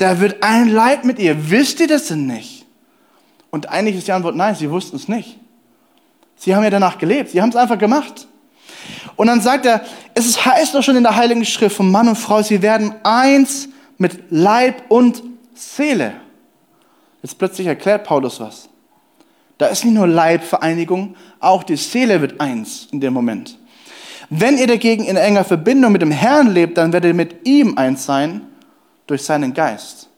der 0.00 0.20
wird 0.20 0.42
ein 0.42 0.68
Leid 0.68 1.04
mit 1.04 1.18
ihr. 1.18 1.50
Wisst 1.50 1.80
ihr 1.80 1.88
das 1.88 2.08
denn 2.08 2.26
nicht? 2.26 2.66
Und 3.50 3.68
eigentlich 3.68 3.96
ist 3.96 4.08
die 4.08 4.12
Antwort 4.12 4.34
nein, 4.34 4.54
sie 4.54 4.70
wussten 4.70 4.96
es 4.96 5.08
nicht. 5.08 5.38
Sie 6.36 6.56
haben 6.56 6.64
ja 6.64 6.70
danach 6.70 6.98
gelebt, 6.98 7.30
sie 7.30 7.40
haben 7.40 7.50
es 7.50 7.56
einfach 7.56 7.78
gemacht. 7.78 8.26
Und 9.14 9.28
dann 9.28 9.40
sagt 9.40 9.66
er, 9.66 9.84
es 10.14 10.44
heißt 10.44 10.74
doch 10.74 10.82
schon 10.82 10.96
in 10.96 11.04
der 11.04 11.14
Heiligen 11.14 11.44
Schrift 11.44 11.76
von 11.76 11.90
Mann 11.90 12.08
und 12.08 12.16
Frau, 12.16 12.42
sie 12.42 12.62
werden 12.62 12.94
eins 13.04 13.68
mit 13.98 14.30
Leib 14.30 14.90
und 14.90 15.22
Seele. 15.54 16.14
Jetzt 17.22 17.38
plötzlich 17.38 17.66
erklärt 17.66 18.04
Paulus 18.04 18.40
was. 18.40 18.68
Da 19.58 19.66
ist 19.66 19.84
nicht 19.84 19.94
nur 19.94 20.08
Leibvereinigung, 20.08 21.14
auch 21.38 21.62
die 21.62 21.76
Seele 21.76 22.20
wird 22.20 22.40
eins 22.40 22.88
in 22.90 23.00
dem 23.00 23.12
Moment. 23.12 23.58
Wenn 24.28 24.58
ihr 24.58 24.66
dagegen 24.66 25.04
in 25.04 25.16
enger 25.16 25.44
Verbindung 25.44 25.92
mit 25.92 26.02
dem 26.02 26.10
Herrn 26.10 26.52
lebt, 26.52 26.78
dann 26.78 26.92
werdet 26.92 27.10
ihr 27.10 27.14
mit 27.14 27.46
ihm 27.46 27.78
eins 27.78 28.04
sein 28.06 28.40
durch 29.06 29.22
seinen 29.22 29.54
Geist. 29.54 30.08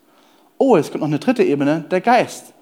Oh, 0.57 0.77
es 0.77 0.91
kommt 0.91 1.01
noch 1.01 1.09
eine 1.09 1.19
dritte 1.19 1.43
Ebene, 1.43 1.85
der 1.91 2.01
Geist. 2.01 2.55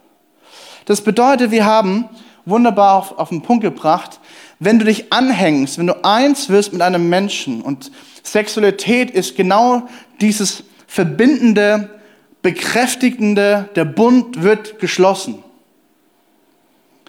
Das 0.87 1.01
bedeutet, 1.01 1.51
wir 1.51 1.65
haben 1.65 2.09
wunderbar 2.45 2.97
auf, 2.97 3.19
auf 3.19 3.29
den 3.29 3.43
Punkt 3.43 3.63
gebracht, 3.63 4.19
wenn 4.59 4.79
du 4.79 4.85
dich 4.85 5.13
anhängst, 5.13 5.79
wenn 5.79 5.87
du 5.87 6.05
eins 6.05 6.49
wirst 6.49 6.73
mit 6.73 6.83
einem 6.83 7.09
Menschen 7.09 7.63
und 7.63 7.93
Sexualität 8.23 9.11
ist 9.11 9.37
genau 9.37 9.89
dieses 10.21 10.65
verbindende 10.87 12.01
bekräftigende, 12.43 13.69
der 13.77 13.85
Bund 13.85 14.43
wird 14.43 14.79
geschlossen. 14.79 15.43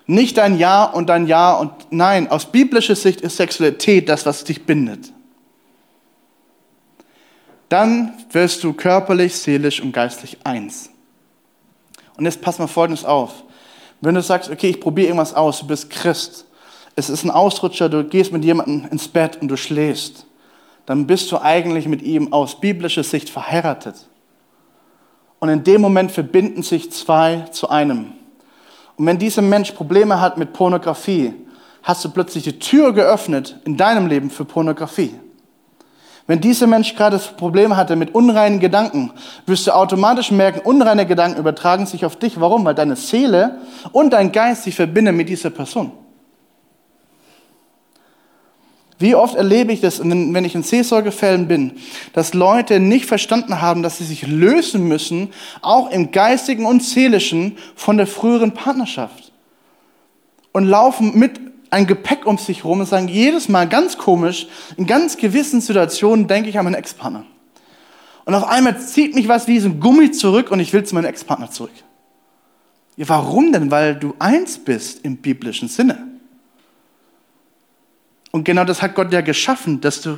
Nicht 0.06 0.38
dein 0.38 0.58
Ja 0.58 0.84
und 0.84 1.08
dein 1.08 1.28
Ja 1.28 1.54
und 1.54 1.72
nein, 1.90 2.30
aus 2.30 2.46
biblischer 2.46 2.96
Sicht 2.96 3.22
ist 3.22 3.38
Sexualität 3.38 4.10
das, 4.10 4.26
was 4.26 4.44
dich 4.44 4.66
bindet. 4.66 5.12
Dann 7.70 8.14
wirst 8.32 8.64
du 8.64 8.74
körperlich, 8.74 9.36
seelisch 9.36 9.82
und 9.82 9.94
geistlich 9.94 10.38
eins. 10.44 10.90
Und 12.18 12.26
jetzt 12.26 12.42
pass 12.42 12.60
mal 12.60 12.68
Folgendes 12.68 13.06
auf. 13.06 13.44
Wenn 14.02 14.16
du 14.16 14.22
sagst, 14.22 14.52
okay, 14.52 14.70
ich 14.70 14.82
probiere 14.82 15.08
irgendwas 15.08 15.34
aus, 15.34 15.62
du 15.62 15.68
bist 15.68 15.90
Christ, 15.90 16.46
es 16.96 17.10
ist 17.10 17.24
ein 17.24 17.32
Ausrutscher, 17.32 17.90
du 17.90 18.04
gehst 18.04 18.32
mit 18.32 18.44
jemandem 18.44 18.88
ins 18.92 19.08
Bett 19.08 19.42
und 19.42 19.48
du 19.48 19.58
schläfst, 19.58 20.26
dann 20.86 21.08
bist 21.08 21.32
du 21.32 21.42
eigentlich 21.42 21.88
mit 21.88 22.02
ihm 22.02 22.34
aus 22.34 22.60
biblischer 22.60 23.04
Sicht 23.04 23.30
verheiratet. 23.30 24.08
Und 25.44 25.50
in 25.50 25.66
dem 25.66 25.82
Moment 25.82 26.10
verbinden 26.10 26.64
sich 26.64 26.90
zwei 26.94 27.44
zu 27.52 27.70
einem. 27.70 28.14
Und 28.96 29.06
wenn 29.06 29.20
dieser 29.20 29.42
Mensch 29.42 29.74
Probleme 29.74 30.22
hat 30.22 30.38
mit 30.38 30.54
Pornografie, 30.54 31.34
hast 31.84 32.06
du 32.06 32.10
plötzlich 32.12 32.46
die 32.46 32.60
Tür 32.60 32.94
geöffnet 32.94 33.60
in 33.66 33.76
deinem 33.76 34.08
Leben 34.08 34.30
für 34.30 34.46
Pornografie. 34.46 35.14
Wenn 36.28 36.40
dieser 36.40 36.66
Mensch 36.66 36.96
gerade 36.96 37.20
Probleme 37.36 37.76
hatte 37.76 37.98
mit 37.98 38.16
unreinen 38.16 38.62
Gedanken, 38.62 39.12
wirst 39.46 39.68
du 39.68 39.72
automatisch 39.72 40.32
merken, 40.32 40.62
unreine 40.64 41.06
Gedanken 41.06 41.38
übertragen 41.38 41.88
sich 41.88 42.06
auf 42.06 42.16
dich. 42.16 42.40
Warum? 42.40 42.64
Weil 42.64 42.76
deine 42.76 42.96
Seele 42.96 43.58
und 43.92 44.14
dein 44.14 44.32
Geist 44.32 44.64
sich 44.64 44.76
verbinden 44.76 45.14
mit 45.18 45.28
dieser 45.28 45.50
Person. 45.50 45.92
Wie 49.00 49.16
oft 49.16 49.36
erlebe 49.36 49.74
ich 49.74 49.82
das, 49.82 50.00
wenn 50.02 50.46
ich 50.46 50.56
in 50.56 50.64
Seelsorgefällen 50.64 51.48
bin, 51.48 51.74
dass 52.14 52.34
Leute 52.34 52.80
nicht 52.80 53.06
verstanden 53.06 53.62
haben, 53.62 53.84
dass 53.84 53.98
sie 53.98 54.06
sich 54.06 54.28
lösen 54.28 54.88
müssen, 54.88 55.30
auch 55.62 55.90
im 55.92 56.12
geistigen 56.12 56.66
und 56.66 56.84
seelischen, 56.84 57.58
von 57.76 57.98
der 57.98 58.08
früheren 58.08 58.54
Partnerschaft. 58.54 59.32
Und 60.52 60.66
laufen 60.66 61.18
mit 61.18 61.40
ein 61.72 61.88
Gepäck 61.88 62.28
um 62.28 62.38
sich 62.38 62.64
herum 62.64 62.82
und 62.82 62.86
sagen 62.86 63.08
jedes 63.08 63.50
Mal 63.50 63.68
ganz 63.68 63.98
komisch, 63.98 64.48
in 64.78 64.86
ganz 64.86 65.18
gewissen 65.18 65.60
Situationen 65.60 66.28
denke 66.28 66.50
ich 66.50 66.60
an 66.60 66.66
meinen 66.66 66.76
Ex-Partner. 66.76 67.26
Und 68.26 68.36
auf 68.36 68.48
einmal 68.48 68.80
zieht 68.80 69.16
mich 69.16 69.28
was 69.28 69.48
wie 69.48 69.60
so 69.60 69.70
ein 69.70 69.80
Gummi 69.80 70.12
zurück 70.12 70.52
und 70.52 70.60
ich 70.60 70.72
will 70.72 70.84
zu 70.84 70.94
meinem 70.94 71.06
Ex-Partner 71.06 71.50
zurück. 71.50 71.74
Ja, 72.96 73.10
warum 73.10 73.52
denn? 73.52 73.72
Weil 73.72 73.96
du 73.96 74.14
eins 74.20 74.60
bist 74.60 75.04
im 75.04 75.18
biblischen 75.18 75.68
Sinne. 75.68 76.13
Und 78.36 78.46
genau 78.46 78.64
das 78.64 78.82
hat 78.82 78.96
Gott 78.96 79.14
ja 79.14 79.22
geschaffen, 79.22 79.80
dass 79.80 80.02
du 80.02 80.18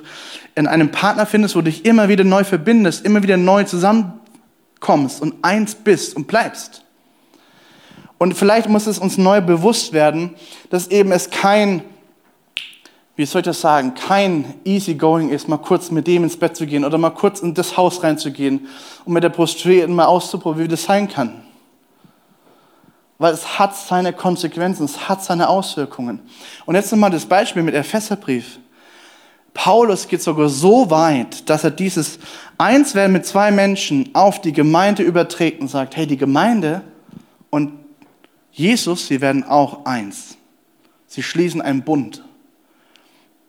in 0.55 0.67
einem 0.67 0.89
Partner 0.89 1.25
findest, 1.25 1.53
wo 1.53 1.59
du 1.59 1.65
dich 1.65 1.83
immer 1.83 2.07
wieder 2.07 2.23
neu 2.23 2.45
verbindest, 2.45 3.05
immer 3.05 3.21
wieder 3.21 3.35
neu 3.35 3.65
zusammenkommst 3.65 5.21
und 5.21 5.35
eins 5.41 5.75
bist 5.75 6.15
und 6.15 6.25
bleibst. 6.25 6.85
Und 8.17 8.33
vielleicht 8.33 8.69
muss 8.69 8.87
es 8.87 8.99
uns 8.99 9.17
neu 9.17 9.41
bewusst 9.41 9.91
werden, 9.91 10.33
dass 10.69 10.87
eben 10.87 11.11
es 11.11 11.29
kein, 11.29 11.81
wie 13.17 13.25
soll 13.25 13.41
ich 13.41 13.47
das 13.47 13.59
sagen, 13.59 13.95
kein 13.95 14.53
Easygoing 14.63 15.27
ist, 15.27 15.49
mal 15.49 15.57
kurz 15.57 15.91
mit 15.91 16.07
dem 16.07 16.23
ins 16.23 16.37
Bett 16.37 16.55
zu 16.55 16.65
gehen 16.65 16.85
oder 16.85 16.97
mal 16.97 17.09
kurz 17.09 17.41
in 17.41 17.53
das 17.53 17.75
Haus 17.75 18.01
reinzugehen 18.01 18.69
und 19.03 19.11
mit 19.11 19.25
der 19.25 19.29
Prostituierten 19.29 19.93
mal 19.93 20.05
auszuprobieren, 20.05 20.69
wie 20.69 20.71
das 20.71 20.83
sein 20.83 21.09
kann. 21.09 21.44
Weil 23.17 23.33
es 23.33 23.59
hat 23.59 23.75
seine 23.75 24.11
Konsequenzen, 24.13 24.85
es 24.85 25.07
hat 25.07 25.23
seine 25.23 25.47
Auswirkungen. 25.47 26.19
Und 26.65 26.75
jetzt 26.75 26.91
nochmal 26.91 27.11
das 27.11 27.25
Beispiel 27.25 27.63
mit 27.63 27.73
Epheserbrief. 27.73 28.59
Paulus 29.53 30.07
geht 30.07 30.21
sogar 30.21 30.49
so 30.49 30.89
weit, 30.91 31.49
dass 31.49 31.63
er 31.63 31.71
dieses 31.71 32.19
Einswerden 32.57 33.13
mit 33.13 33.25
zwei 33.25 33.51
Menschen 33.51 34.09
auf 34.13 34.41
die 34.41 34.51
Gemeinde 34.51 35.01
überträgt 35.01 35.61
und 35.61 35.69
sagt, 35.69 35.95
hey, 35.95 36.05
die 36.05 36.17
Gemeinde 36.17 36.81
und 37.49 37.71
Jesus, 38.51 39.07
sie 39.07 39.21
werden 39.21 39.45
auch 39.45 39.85
eins. 39.85 40.37
Sie 41.07 41.23
schließen 41.23 41.61
einen 41.61 41.83
Bund. 41.83 42.23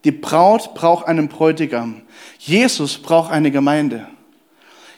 Die 0.05 0.13
Braut 0.13 0.75
braucht 0.75 1.09
einen 1.09 1.27
Bräutigam. 1.27 2.03
Jesus 2.39 2.99
braucht 2.99 3.33
eine 3.33 3.51
Gemeinde. 3.51 4.07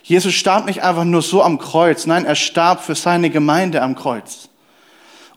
Jesus 0.02 0.34
starb 0.34 0.66
nicht 0.66 0.82
einfach 0.82 1.04
nur 1.04 1.22
so 1.22 1.42
am 1.42 1.58
Kreuz, 1.58 2.06
nein, 2.06 2.24
er 2.26 2.34
starb 2.34 2.82
für 2.82 2.94
seine 2.94 3.30
Gemeinde 3.30 3.82
am 3.82 3.94
Kreuz. 3.94 4.47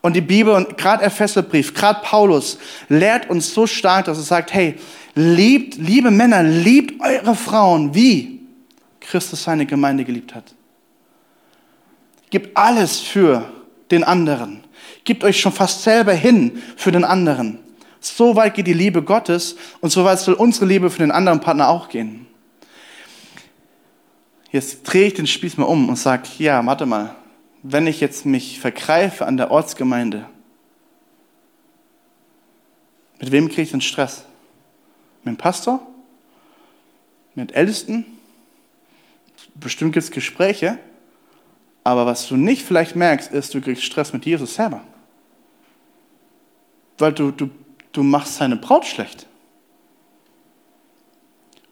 Und 0.02 0.16
die 0.16 0.22
Bibel 0.22 0.54
und 0.54 0.78
gerade 0.78 1.04
Epheserbrief, 1.04 1.74
gerade 1.74 2.02
Paulus 2.04 2.58
lehrt 2.90 3.30
uns 3.30 3.54
so 3.54 3.68
stark, 3.68 4.06
dass 4.06 4.18
er 4.18 4.24
sagt, 4.24 4.54
hey, 4.54 4.76
liebt, 5.14 5.76
liebe 5.78 6.10
Männer, 6.10 6.42
liebt 6.42 7.00
eure 7.02 7.36
Frauen, 7.36 7.94
wie 7.94 8.42
Christus 9.00 9.44
seine 9.44 9.66
Gemeinde 9.66 10.04
geliebt 10.04 10.34
hat. 10.34 10.56
Gibt 12.32 12.58
alles 12.58 13.00
für 13.00 13.52
den 13.92 14.04
anderen. 14.04 14.64
Gebt 15.04 15.24
euch 15.24 15.40
schon 15.40 15.52
fast 15.52 15.84
selber 15.84 16.14
hin 16.14 16.62
für 16.78 16.92
den 16.92 17.04
anderen. 17.04 17.60
So 18.00 18.36
weit 18.36 18.56
geht 18.56 18.68
die 18.68 18.74
Liebe 18.74 19.04
Gottes 19.04 19.56
und 19.82 19.92
so 19.92 20.04
weit 20.04 20.20
soll 20.20 20.34
unsere 20.34 20.66
Liebe 20.66 20.90
für 20.90 21.00
den 21.00 21.12
anderen 21.12 21.40
Partner 21.40 21.70
auch 21.70 21.90
gehen. 21.90 22.26
Jetzt 24.52 24.84
drehe 24.84 25.08
ich 25.08 25.14
den 25.14 25.28
Spieß 25.28 25.58
mal 25.58 25.66
um 25.66 25.88
und 25.90 25.98
sage, 25.98 26.24
ja, 26.40 26.66
warte 26.66 26.86
mal, 26.86 27.16
wenn 27.64 27.88
ich 27.88 28.00
jetzt 28.00 28.26
mich 28.26 28.60
vergreife 28.60 29.26
an 29.26 29.38
der 29.38 29.52
Ortsgemeinde, 29.52 30.26
mit 33.20 33.32
wem 33.32 33.50
kriege 33.50 33.62
ich 33.62 33.72
den 33.72 33.82
Stress? 33.82 34.26
Mit 35.24 35.36
dem 35.36 35.38
Pastor? 35.38 35.86
Mit 37.36 37.54
Ältesten? 37.54 38.06
Bestimmt 39.56 39.94
gibt 39.94 40.04
es 40.04 40.12
Gespräche, 40.12 40.80
aber 41.84 42.06
was 42.06 42.28
du 42.28 42.36
nicht 42.36 42.64
vielleicht 42.64 42.96
merkst, 42.96 43.32
ist, 43.32 43.54
du 43.54 43.62
kriegst 43.62 43.84
Stress 43.84 44.14
mit 44.14 44.26
Jesus 44.26 44.56
selber. 44.56 44.82
Weil 46.98 47.14
du, 47.14 47.32
du, 47.32 47.50
du 47.92 48.04
machst 48.04 48.36
seine 48.36 48.56
Braut 48.56 48.86
schlecht. 48.86 49.28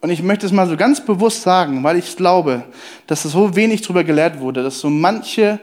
Und 0.02 0.10
ich 0.10 0.24
möchte 0.24 0.46
es 0.46 0.52
mal 0.52 0.68
so 0.68 0.78
ganz 0.78 1.04
bewusst 1.04 1.42
sagen, 1.42 1.84
weil 1.84 1.98
ich 1.98 2.16
glaube, 2.16 2.64
dass 3.08 3.24
so 3.24 3.56
wenig 3.56 3.82
darüber 3.82 4.04
gelehrt 4.04 4.40
wurde, 4.40 4.64
dass 4.64 4.80
so 4.80 4.90
manche 4.90 5.60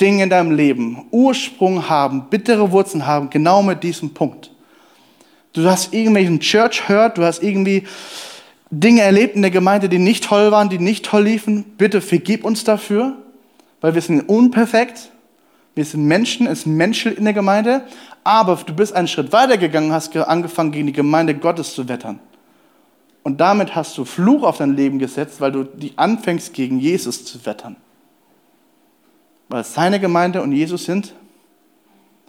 Dinge 0.00 0.24
in 0.24 0.30
deinem 0.30 0.50
Leben 0.50 1.06
Ursprung 1.10 1.88
haben, 1.88 2.28
bittere 2.28 2.70
Wurzeln 2.70 3.06
haben, 3.06 3.30
genau 3.30 3.62
mit 3.62 3.82
diesem 3.82 4.14
Punkt. 4.14 4.50
Du 5.54 5.64
hast 5.64 5.92
irgendwelchen 5.94 6.40
Church 6.40 6.88
hört, 6.88 7.18
du 7.18 7.24
hast 7.24 7.42
irgendwie 7.42 7.84
Dinge 8.70 9.00
erlebt 9.00 9.34
in 9.34 9.42
der 9.42 9.50
Gemeinde, 9.50 9.88
die 9.88 9.98
nicht 9.98 10.24
toll 10.24 10.52
waren, 10.52 10.68
die 10.68 10.78
nicht 10.78 11.06
toll 11.06 11.24
liefen. 11.24 11.64
Bitte 11.78 12.00
vergib 12.00 12.44
uns 12.44 12.64
dafür 12.64 13.16
weil 13.80 13.94
wir 13.94 14.02
sind 14.02 14.28
unperfekt, 14.28 15.10
wir 15.74 15.84
sind 15.84 16.04
Menschen, 16.06 16.46
es 16.46 16.62
sind 16.62 16.76
Menschen 16.76 17.16
in 17.16 17.24
der 17.24 17.34
Gemeinde, 17.34 17.84
aber 18.24 18.56
du 18.56 18.74
bist 18.74 18.94
einen 18.94 19.08
Schritt 19.08 19.32
weiter 19.32 19.56
gegangen, 19.56 19.92
hast 19.92 20.16
angefangen, 20.16 20.72
gegen 20.72 20.86
die 20.88 20.92
Gemeinde 20.92 21.34
Gottes 21.34 21.74
zu 21.74 21.88
wettern. 21.88 22.18
Und 23.28 23.36
damit 23.36 23.74
hast 23.74 23.98
du 23.98 24.06
Fluch 24.06 24.42
auf 24.42 24.56
dein 24.56 24.74
Leben 24.74 24.98
gesetzt, 24.98 25.38
weil 25.42 25.52
du 25.52 25.64
die 25.64 25.92
anfängst, 25.98 26.54
gegen 26.54 26.78
Jesus 26.78 27.26
zu 27.26 27.44
wettern. 27.44 27.76
Weil 29.50 29.64
seine 29.64 30.00
Gemeinde 30.00 30.40
und 30.40 30.52
Jesus 30.52 30.86
sind 30.86 31.12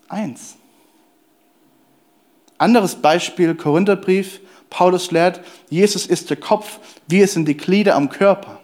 eins. 0.09 0.57
Anderes 2.57 2.95
Beispiel, 2.95 3.55
Korintherbrief, 3.55 4.41
Paulus 4.69 5.09
lehrt, 5.11 5.39
Jesus 5.69 6.05
ist 6.05 6.31
der 6.31 6.35
Kopf, 6.35 6.79
wir 7.07 7.29
sind 7.29 7.47
die 7.47 7.55
Glieder 7.55 7.95
am 7.95 8.09
Körper. 8.09 8.59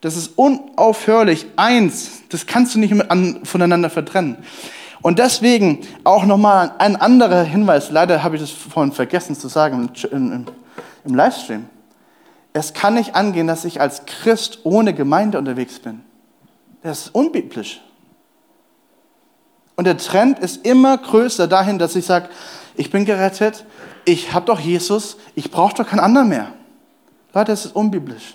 Das 0.00 0.16
ist 0.16 0.38
unaufhörlich 0.38 1.46
eins. 1.56 2.22
Das 2.28 2.46
kannst 2.46 2.76
du 2.76 2.78
nicht 2.78 2.94
voneinander 3.42 3.90
vertrennen. 3.90 4.36
Und 5.02 5.18
deswegen 5.18 5.80
auch 6.04 6.24
nochmal 6.24 6.70
ein 6.78 6.94
anderer 6.94 7.42
Hinweis. 7.42 7.90
Leider 7.90 8.22
habe 8.22 8.36
ich 8.36 8.42
das 8.42 8.52
vorhin 8.52 8.92
vergessen 8.92 9.34
zu 9.34 9.48
sagen 9.48 9.90
im, 10.12 10.46
im 11.04 11.14
Livestream. 11.14 11.66
Es 12.52 12.74
kann 12.74 12.94
nicht 12.94 13.14
angehen, 13.14 13.46
dass 13.46 13.64
ich 13.64 13.80
als 13.80 14.04
Christ 14.06 14.60
ohne 14.64 14.94
Gemeinde 14.94 15.38
unterwegs 15.38 15.78
bin. 15.78 16.00
Das 16.82 17.06
ist 17.06 17.14
unbiblisch. 17.14 17.80
Und 19.76 19.84
der 19.84 19.96
Trend 19.96 20.38
ist 20.40 20.66
immer 20.66 20.98
größer 20.98 21.46
dahin, 21.46 21.78
dass 21.78 21.94
ich 21.94 22.04
sage, 22.04 22.28
ich 22.74 22.90
bin 22.90 23.04
gerettet, 23.04 23.64
ich 24.04 24.32
habe 24.32 24.46
doch 24.46 24.58
Jesus, 24.58 25.16
ich 25.34 25.50
brauche 25.50 25.74
doch 25.74 25.86
keinen 25.86 26.00
anderen 26.00 26.28
mehr. 26.28 26.52
Leute, 27.34 27.52
das 27.52 27.66
ist 27.66 27.76
unbiblisch. 27.76 28.34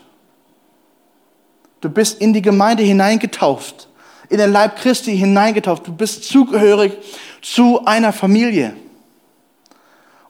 Du 1.82 1.90
bist 1.90 2.22
in 2.22 2.32
die 2.32 2.42
Gemeinde 2.42 2.84
hineingetauft, 2.84 3.90
in 4.30 4.38
den 4.38 4.54
Leib 4.54 4.78
Christi 4.78 5.18
hineingetauft. 5.18 5.86
Du 5.86 5.94
bist 5.94 6.24
zugehörig 6.24 6.94
zu 7.42 7.84
einer 7.86 8.14
Familie. 8.14 8.74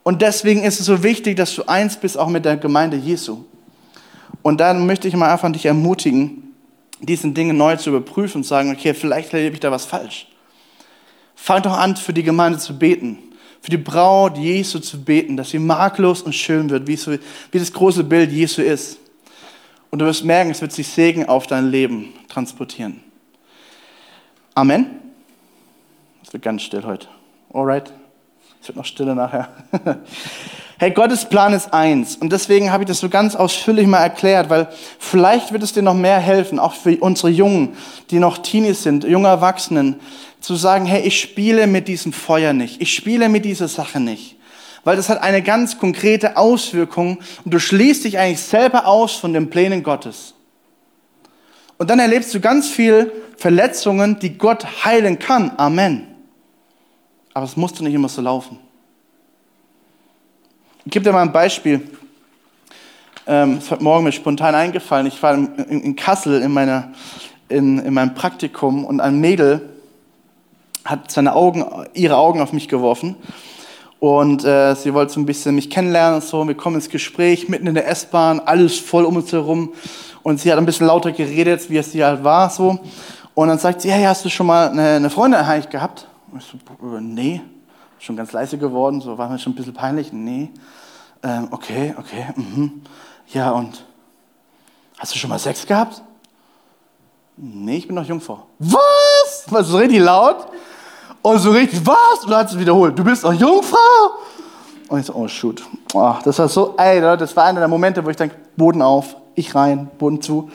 Und 0.04 0.22
deswegen 0.22 0.64
ist 0.64 0.80
es 0.80 0.86
so 0.86 1.02
wichtig, 1.02 1.38
dass 1.38 1.56
du 1.56 1.64
eins 1.64 1.96
bist, 1.98 2.18
auch 2.18 2.28
mit 2.28 2.46
der 2.46 2.58
Gemeinde 2.58 2.98
Jesu. 2.98 3.46
Und 4.42 4.60
dann 4.60 4.86
möchte 4.86 5.08
ich 5.08 5.16
mal 5.16 5.32
einfach 5.32 5.52
dich 5.52 5.66
ermutigen, 5.66 6.54
diesen 7.00 7.34
Dinge 7.34 7.54
neu 7.54 7.78
zu 7.78 7.90
überprüfen 7.90 8.40
und 8.40 8.44
sagen, 8.44 8.72
okay, 8.72 8.94
vielleicht 8.94 9.34
erlebe 9.34 9.56
ich 9.56 9.60
da 9.62 9.72
was 9.72 9.86
falsch. 9.86 10.28
Fang 11.36 11.62
doch 11.62 11.78
an, 11.78 11.96
für 11.96 12.14
die 12.14 12.24
Gemeinde 12.24 12.60
zu 12.60 12.78
beten, 12.78 13.18
für 13.62 13.72
die 13.72 13.78
Braut 13.78 14.38
Jesu 14.38 14.80
zu 14.80 15.02
beten, 15.04 15.38
dass 15.38 15.50
sie 15.50 15.60
makellos 15.60 16.22
und 16.22 16.34
schön 16.34 16.70
wird, 16.70 16.88
wie, 16.88 16.96
so, 16.98 17.12
wie 17.52 17.60
das 17.60 17.72
große 17.72 18.04
Bild 18.04 18.32
Jesu 18.32 18.62
ist. 18.62 19.00
Und 19.90 20.00
du 20.00 20.06
wirst 20.06 20.26
merken, 20.26 20.52
es 20.52 20.62
wird 20.62 20.72
sich 20.72 20.88
Segen 20.88 21.26
auf 21.28 21.48
dein 21.48 21.70
Leben 21.70 22.14
transportieren. 22.28 23.02
Amen. 24.56 24.88
Es 26.26 26.34
wird 26.34 26.44
ganz 26.44 26.64
still 26.64 26.84
heute. 26.84 27.08
Alright. 27.54 27.94
Es 28.64 28.70
wird 28.70 28.78
noch 28.78 28.86
stille 28.86 29.14
nachher. 29.14 29.50
Hey, 30.80 30.92
Gottes 30.92 31.24
Plan 31.26 31.54
ist 31.54 31.72
eins. 31.72 32.18
Und 32.18 32.34
deswegen 32.34 32.72
habe 32.72 32.84
ich 32.84 32.88
das 32.88 33.00
so 33.00 33.08
ganz 33.08 33.36
ausführlich 33.36 33.88
mal 33.88 34.00
erklärt, 34.00 34.50
weil 34.50 34.68
vielleicht 35.00 35.54
wird 35.54 35.64
es 35.64 35.72
dir 35.72 35.84
noch 35.84 35.94
mehr 35.94 36.20
helfen, 36.20 36.60
auch 36.60 36.74
für 36.74 36.98
unsere 36.98 37.30
Jungen, 37.30 37.78
die 38.10 38.20
noch 38.20 38.40
Teenies 38.40 38.84
sind, 38.84 39.06
junge 39.06 39.30
Erwachsenen, 39.30 39.98
zu 40.42 40.56
sagen, 40.56 40.86
hey, 40.86 41.04
ich 41.04 41.22
spiele 41.22 41.68
mit 41.68 41.88
diesem 41.88 42.12
Feuer 42.12 42.52
nicht. 42.52 42.82
Ich 42.82 42.94
spiele 42.94 43.30
mit 43.30 43.46
dieser 43.46 43.70
Sache 43.70 44.02
nicht. 44.02 44.36
Weil 44.84 44.98
das 44.98 45.08
hat 45.08 45.22
eine 45.22 45.42
ganz 45.42 45.78
konkrete 45.78 46.36
Auswirkung 46.36 47.20
und 47.46 47.54
du 47.54 47.60
schließt 47.60 48.04
dich 48.04 48.18
eigentlich 48.18 48.42
selber 48.42 48.86
aus 48.88 49.14
von 49.14 49.32
den 49.32 49.50
Plänen 49.50 49.84
Gottes. 49.84 50.34
Und 51.78 51.90
dann 51.90 52.00
erlebst 52.00 52.34
du 52.34 52.42
ganz 52.42 52.68
viel 52.68 53.10
Verletzungen, 53.38 54.20
die 54.20 54.38
Gott 54.38 54.84
heilen 54.84 55.18
kann. 55.20 55.54
Amen. 55.56 56.13
Aber 57.34 57.46
es 57.46 57.58
musste 57.58 57.84
nicht 57.84 57.94
immer 57.94 58.10
so 58.10 58.22
laufen. 58.22 58.60
Ich 60.86 60.92
gebe 60.92 61.04
dir 61.04 61.12
mal 61.12 61.22
ein 61.22 61.32
Beispiel. 61.32 61.90
Ähm, 63.26 63.58
es 63.58 63.72
hat 63.72 63.82
morgen 63.82 64.04
mir 64.04 64.12
spontan 64.12 64.54
eingefallen. 64.54 65.08
Ich 65.08 65.22
war 65.24 65.34
in, 65.34 65.56
in, 65.56 65.82
in 65.82 65.96
Kassel 65.96 66.42
in, 66.42 66.52
meiner, 66.52 66.92
in, 67.50 67.80
in 67.80 67.94
meinem 67.94 68.14
Praktikum 68.14 68.86
und 68.86 69.00
ein 69.00 69.20
Mädel 69.20 69.70
hat 70.86 71.10
seine 71.10 71.34
Augen, 71.34 71.66
ihre 71.94 72.18
Augen 72.18 72.42
auf 72.42 72.52
mich 72.52 72.68
geworfen. 72.68 73.16
Und 74.00 74.44
äh, 74.44 74.76
sie 74.76 74.94
wollte 74.94 75.14
so 75.14 75.22
ein 75.22 75.26
bisschen 75.26 75.56
mich 75.56 75.70
kennenlernen 75.70 76.16
und 76.16 76.24
so. 76.26 76.46
Wir 76.46 76.56
kommen 76.56 76.76
ins 76.76 76.90
Gespräch, 76.90 77.48
mitten 77.48 77.68
in 77.68 77.74
der 77.74 77.88
S-Bahn, 77.88 78.42
alles 78.42 78.78
voll 78.78 79.06
um 79.06 79.16
uns 79.16 79.32
herum. 79.32 79.74
Und 80.24 80.42
sie 80.42 80.52
hat 80.52 80.60
ein 80.60 80.66
bisschen 80.66 80.88
lauter 80.88 81.14
geredet, 81.14 81.70
wie 81.70 81.78
es 81.78 81.94
sie 81.94 82.04
halt 82.04 82.24
war. 82.26 82.50
so. 82.50 82.80
Und 83.34 83.48
dann 83.48 83.58
sagt 83.58 83.82
sie, 83.82 83.90
hey, 83.90 84.04
hast 84.04 84.26
du 84.26 84.30
schon 84.30 84.48
mal 84.48 84.70
eine, 84.70 84.96
eine 84.96 85.10
Freundin 85.10 85.40
eigentlich 85.40 85.70
gehabt? 85.70 86.06
Ich 86.38 86.46
so, 86.46 86.58
äh, 86.58 87.02
nee 87.02 87.42
schon 88.04 88.18
ganz 88.18 88.34
leise 88.34 88.58
geworden, 88.58 89.00
so 89.00 89.18
war 89.18 89.30
mir 89.30 89.40
schon 89.40 89.54
ein 89.54 89.56
bisschen 89.56 89.74
peinlich. 89.74 90.12
Nee, 90.12 90.50
ähm, 91.24 91.48
okay, 91.52 91.96
okay, 91.98 92.28
mhm. 92.36 92.82
ja 93.30 93.52
und 93.52 93.86
hast 95.00 95.16
du 95.16 95.18
schon 95.18 95.30
mal 95.30 95.40
Sex 95.40 95.66
gehabt? 95.66 96.02
Nee, 97.38 97.78
ich 97.78 97.88
bin 97.88 97.96
noch 97.96 98.06
Jungfrau. 98.06 98.46
Was? 98.60 99.46
War 99.48 99.64
so 99.64 99.78
richtig 99.78 100.00
laut 100.00 100.48
und 101.22 101.40
so 101.40 101.52
richtig, 101.52 101.86
was? 101.86 102.24
Und 102.24 102.32
dann 102.32 102.40
hat 102.40 102.50
sie 102.50 102.60
wiederholt, 102.60 103.00
du 103.00 103.04
bist 103.04 103.24
noch 103.24 103.34
Jungfrau? 103.34 103.78
Und 104.90 105.00
ich 105.00 105.06
so, 105.06 105.16
oh 105.16 105.28
shoot. 105.28 105.64
Oh, 105.94 106.16
das 106.24 106.38
war 106.38 106.50
so, 106.50 106.76
ey, 106.78 107.00
das 107.00 107.36
war 107.36 107.46
einer 107.46 107.60
der 107.60 107.70
Momente, 107.70 108.04
wo 108.06 108.10
ich 108.10 108.18
denke, 108.18 108.36
Boden 108.58 108.82
auf, 108.82 109.16
ich 109.34 109.56
rein, 109.56 109.90
Boden 109.98 110.22
zu. 110.22 110.52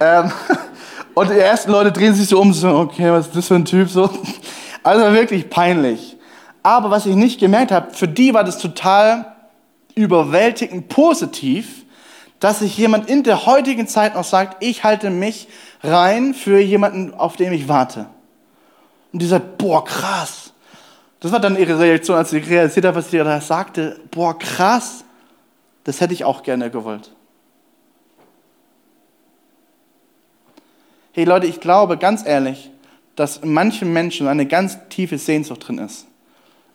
Ähm, 0.00 0.30
und 1.14 1.30
die 1.30 1.38
ersten 1.38 1.70
Leute 1.70 1.92
drehen 1.92 2.14
sich 2.14 2.28
so 2.28 2.40
um, 2.40 2.52
so, 2.52 2.68
okay, 2.68 3.10
was 3.12 3.28
ist 3.28 3.36
das 3.36 3.46
für 3.46 3.54
ein 3.54 3.64
Typ? 3.64 3.88
So. 3.88 4.10
Also 4.84 5.12
wirklich 5.12 5.50
peinlich. 5.50 6.16
Aber 6.62 6.90
was 6.90 7.06
ich 7.06 7.16
nicht 7.16 7.40
gemerkt 7.40 7.72
habe, 7.72 7.92
für 7.92 8.06
die 8.06 8.32
war 8.32 8.44
das 8.44 8.58
total 8.58 9.34
überwältigend 9.94 10.88
positiv, 10.88 11.84
dass 12.38 12.60
sich 12.60 12.76
jemand 12.76 13.08
in 13.08 13.22
der 13.22 13.46
heutigen 13.46 13.88
Zeit 13.88 14.14
noch 14.14 14.24
sagt, 14.24 14.62
ich 14.62 14.84
halte 14.84 15.10
mich 15.10 15.48
rein 15.82 16.34
für 16.34 16.60
jemanden, 16.60 17.14
auf 17.14 17.36
den 17.36 17.52
ich 17.52 17.68
warte. 17.68 18.06
Und 19.12 19.22
die 19.22 19.26
sagt, 19.26 19.58
boah, 19.58 19.84
krass. 19.84 20.52
Das 21.20 21.32
war 21.32 21.40
dann 21.40 21.56
ihre 21.56 21.78
Reaktion, 21.78 22.18
als 22.18 22.30
sie 22.30 22.38
realisiert 22.38 22.84
hat, 22.84 22.94
was 22.94 23.10
sie 23.10 23.18
da 23.18 23.40
sagte. 23.40 23.98
Boah, 24.10 24.38
krass. 24.38 25.04
Das 25.84 26.00
hätte 26.00 26.12
ich 26.12 26.24
auch 26.24 26.42
gerne 26.42 26.70
gewollt. 26.70 27.10
Hey 31.12 31.24
Leute, 31.24 31.46
ich 31.46 31.60
glaube 31.60 31.96
ganz 31.96 32.26
ehrlich, 32.26 32.70
dass 33.16 33.38
in 33.38 33.52
manchen 33.52 33.92
Menschen 33.92 34.26
eine 34.26 34.46
ganz 34.46 34.78
tiefe 34.88 35.18
Sehnsucht 35.18 35.68
drin 35.68 35.78
ist 35.78 36.06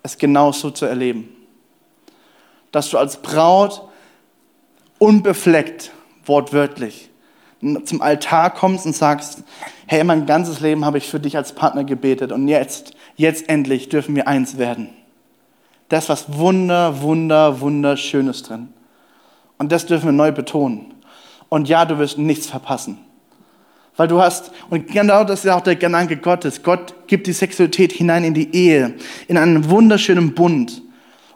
es 0.03 0.17
genauso 0.17 0.71
zu 0.71 0.85
erleben. 0.85 1.29
Dass 2.71 2.89
du 2.89 2.97
als 2.97 3.17
Braut 3.17 3.87
unbefleckt, 4.97 5.91
wortwörtlich, 6.25 7.09
zum 7.83 8.01
Altar 8.01 8.51
kommst 8.51 8.85
und 8.85 8.95
sagst, 8.95 9.43
hey, 9.85 10.03
mein 10.03 10.25
ganzes 10.25 10.61
Leben 10.61 10.85
habe 10.85 10.97
ich 10.97 11.09
für 11.09 11.19
dich 11.19 11.35
als 11.35 11.53
Partner 11.53 11.83
gebetet 11.83 12.31
und 12.31 12.47
jetzt, 12.47 12.93
jetzt 13.17 13.49
endlich 13.49 13.89
dürfen 13.89 14.15
wir 14.15 14.27
eins 14.27 14.57
werden. 14.57 14.89
Das 15.89 16.05
ist 16.05 16.09
was 16.09 16.37
wunder, 16.37 17.01
wunder, 17.01 17.59
wunderschönes 17.59 18.43
drin. 18.43 18.69
Und 19.57 19.71
das 19.71 19.87
dürfen 19.87 20.05
wir 20.05 20.13
neu 20.13 20.31
betonen. 20.31 20.93
Und 21.49 21.67
ja, 21.67 21.83
du 21.83 21.97
wirst 21.97 22.17
nichts 22.17 22.47
verpassen. 22.47 22.99
Weil 23.99 24.07
du 24.07 24.21
hast, 24.21 24.51
und 24.69 24.87
genau 24.87 25.25
das 25.25 25.43
ist 25.43 25.51
auch 25.51 25.59
der 25.59 25.75
Gedanke 25.75 26.15
Gottes. 26.15 26.63
Gott 26.63 26.95
gibt 27.07 27.27
die 27.27 27.33
Sexualität 27.33 27.91
hinein 27.91 28.23
in 28.23 28.33
die 28.33 28.55
Ehe, 28.55 28.93
in 29.27 29.35
einen 29.35 29.69
wunderschönen 29.69 30.33
Bund. 30.33 30.81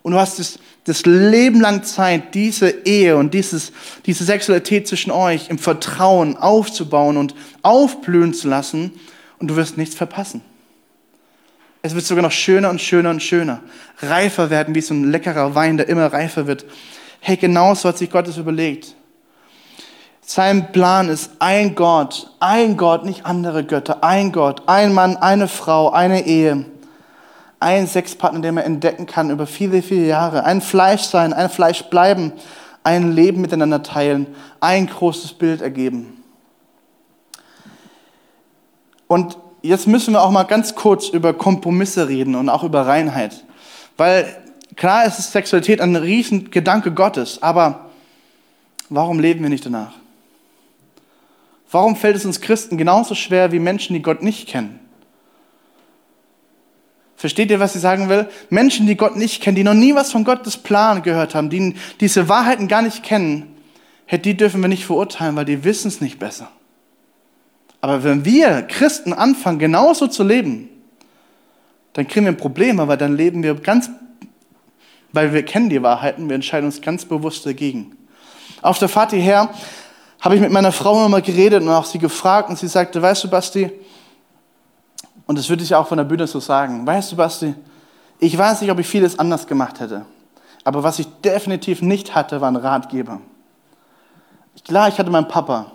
Und 0.02 0.14
du 0.14 0.18
hast 0.18 0.40
das, 0.40 0.60
das 0.86 1.06
Leben 1.06 1.60
lang 1.60 1.84
Zeit, 1.84 2.34
diese 2.34 2.70
Ehe 2.86 3.18
und 3.18 3.34
dieses, 3.34 3.74
diese 4.06 4.24
Sexualität 4.24 4.88
zwischen 4.88 5.12
euch 5.12 5.50
im 5.50 5.60
Vertrauen 5.60 6.38
aufzubauen 6.38 7.18
und 7.18 7.36
aufblühen 7.64 8.34
zu 8.34 8.48
lassen. 8.48 8.94
Und 9.40 9.50
du 9.50 9.58
wirst 9.58 9.78
nichts 9.78 9.96
verpassen. 9.96 10.40
Es 11.82 11.94
wird 11.96 12.06
sogar 12.06 12.24
noch 12.24 12.32
schöner 12.32 12.70
und 12.70 12.80
schöner 12.80 13.10
und 13.10 13.22
schöner. 13.22 13.60
Reifer 14.02 14.50
werden 14.50 14.74
wie 14.74 14.80
so 14.80 14.94
ein 14.94 15.12
leckerer 15.12 15.54
Wein, 15.54 15.76
der 15.76 15.90
immer 15.90 16.14
reifer 16.14 16.48
wird. 16.48 16.64
Hey, 17.20 17.36
genau 17.36 17.76
so 17.76 17.90
hat 17.90 17.98
sich 17.98 18.10
Gott 18.10 18.26
das 18.26 18.38
überlegt. 18.38 18.96
Sein 20.26 20.72
Plan 20.72 21.10
ist 21.10 21.32
ein 21.40 21.76
Gott, 21.76 22.32
ein 22.40 22.78
Gott, 22.78 23.04
nicht 23.04 23.26
andere 23.26 23.66
Götter, 23.66 24.04
ein 24.04 24.32
Gott, 24.32 24.64
ein 24.68 24.94
Mann, 24.94 25.18
eine 25.18 25.50
Frau, 25.50 25.90
eine 25.90 26.26
Ehe, 26.26 26.66
ein 27.60 27.88
Sexpartner, 27.88 28.40
den 28.40 28.56
man 28.56 28.64
entdecken 28.64 29.06
kann 29.06 29.30
über 29.30 29.46
viele, 29.46 29.82
viele 29.82 30.06
Jahre, 30.08 30.46
ein 30.46 30.62
Fleisch 30.62 31.02
sein, 31.02 31.34
ein 31.34 31.50
Fleisch 31.50 31.84
bleiben, 31.84 32.32
ein 32.86 33.12
Leben 33.12 33.42
miteinander 33.42 33.84
teilen, 33.84 34.28
ein 34.62 34.88
großes 34.88 35.34
Bild 35.34 35.62
ergeben. 35.62 36.24
Und 39.08 39.38
jetzt 39.62 39.88
müssen 39.88 40.14
wir 40.14 40.24
auch 40.24 40.32
mal 40.32 40.44
ganz 40.44 40.74
kurz 40.74 41.10
über 41.10 41.34
Kompromisse 41.34 42.08
reden 42.08 42.36
und 42.36 42.48
auch 42.48 42.64
über 42.64 42.88
Reinheit. 42.88 43.44
Weil 43.98 44.26
klar 44.78 45.06
ist 45.06 45.34
Sexualität 45.34 45.82
ein 45.82 45.98
Riesengedanke 45.98 46.94
Gottes, 46.94 47.44
aber 47.44 47.90
warum 48.90 49.20
leben 49.20 49.44
wir 49.44 49.50
nicht 49.50 49.66
danach? 49.66 50.03
Warum 51.74 51.96
fällt 51.96 52.16
es 52.16 52.24
uns 52.24 52.40
Christen 52.40 52.78
genauso 52.78 53.16
schwer 53.16 53.52
wie 53.52 53.58
Menschen, 53.58 53.96
die 53.96 54.02
Gott 54.04 54.22
nicht 54.22 54.48
kennen? 54.48 54.80
Versteht 57.16 57.50
ihr, 57.50 57.60
was 57.60 57.74
ich 57.74 57.82
sagen 57.82 58.10
will? 58.10 58.30
Menschen, 58.52 58.86
die 58.86 58.96
Gott 58.96 59.16
nicht 59.16 59.42
kennen, 59.42 59.56
die 59.56 59.64
noch 59.64 59.74
nie 59.74 59.96
was 59.96 60.12
von 60.12 60.24
Gottes 60.24 60.56
Plan 60.56 61.02
gehört 61.02 61.34
haben, 61.34 61.50
die 61.50 61.74
diese 62.00 62.30
Wahrheiten 62.30 62.68
gar 62.68 62.84
nicht 62.84 63.02
kennen, 63.02 63.56
die 64.12 64.38
dürfen 64.38 64.62
wir 64.62 64.68
nicht 64.68 64.86
verurteilen, 64.86 65.36
weil 65.36 65.46
die 65.46 65.64
wissen 65.64 65.88
es 65.88 66.00
nicht 66.00 66.20
besser. 66.20 66.48
Aber 67.82 68.04
wenn 68.04 68.24
wir 68.24 68.62
Christen 68.62 69.12
anfangen, 69.12 69.58
genauso 69.58 70.06
zu 70.06 70.24
leben, 70.24 70.70
dann 71.94 72.08
kriegen 72.08 72.28
wir 72.28 72.34
ein 72.34 72.38
Problem, 72.38 72.80
aber 72.80 72.98
dann 72.98 73.18
leben 73.18 73.42
wir 73.42 73.56
ganz, 73.56 73.90
weil 75.12 75.34
wir 75.34 75.44
kennen 75.44 75.70
die 75.72 75.82
Wahrheiten, 75.82 76.30
wir 76.30 76.36
entscheiden 76.36 76.68
uns 76.68 76.82
ganz 76.82 77.06
bewusst 77.06 77.48
dagegen. 77.48 77.98
Auf 78.62 78.78
der 78.78 78.90
Fahrt 78.90 79.10
hierher 79.10 79.50
habe 80.24 80.36
ich 80.36 80.42
mit 80.42 80.54
meiner 80.54 80.72
Frau 80.72 81.02
nochmal 81.02 81.22
geredet 81.22 81.62
und 81.62 81.70
auch 81.70 81.84
sie 81.84 82.00
gefragt 82.00 82.50
und 82.50 82.58
sie 82.58 82.70
sagte, 82.70 83.02
weißt 83.02 83.26
du, 83.26 83.30
Basti, 83.30 83.70
und 85.28 85.38
das 85.38 85.50
würde 85.50 85.64
ich 85.64 85.76
auch 85.76 85.86
von 85.86 85.98
der 85.98 86.06
Bühne 86.06 86.26
so 86.28 86.40
sagen, 86.40 86.88
weißt 86.88 87.12
du, 87.12 87.18
Basti, 87.18 87.54
ich 88.20 88.38
weiß 88.38 88.62
nicht, 88.62 88.72
ob 88.72 88.80
ich 88.80 88.88
vieles 88.88 89.20
anders 89.20 89.46
gemacht 89.46 89.82
hätte, 89.82 90.06
aber 90.64 90.82
was 90.82 90.98
ich 91.00 91.08
definitiv 91.26 91.82
nicht 91.82 92.16
hatte, 92.16 92.40
war 92.40 92.50
ein 92.50 92.56
Ratgeber. 92.56 93.20
Klar, 94.64 94.88
ich 94.88 94.98
hatte 94.98 95.12
meinen 95.12 95.28
Papa, 95.28 95.66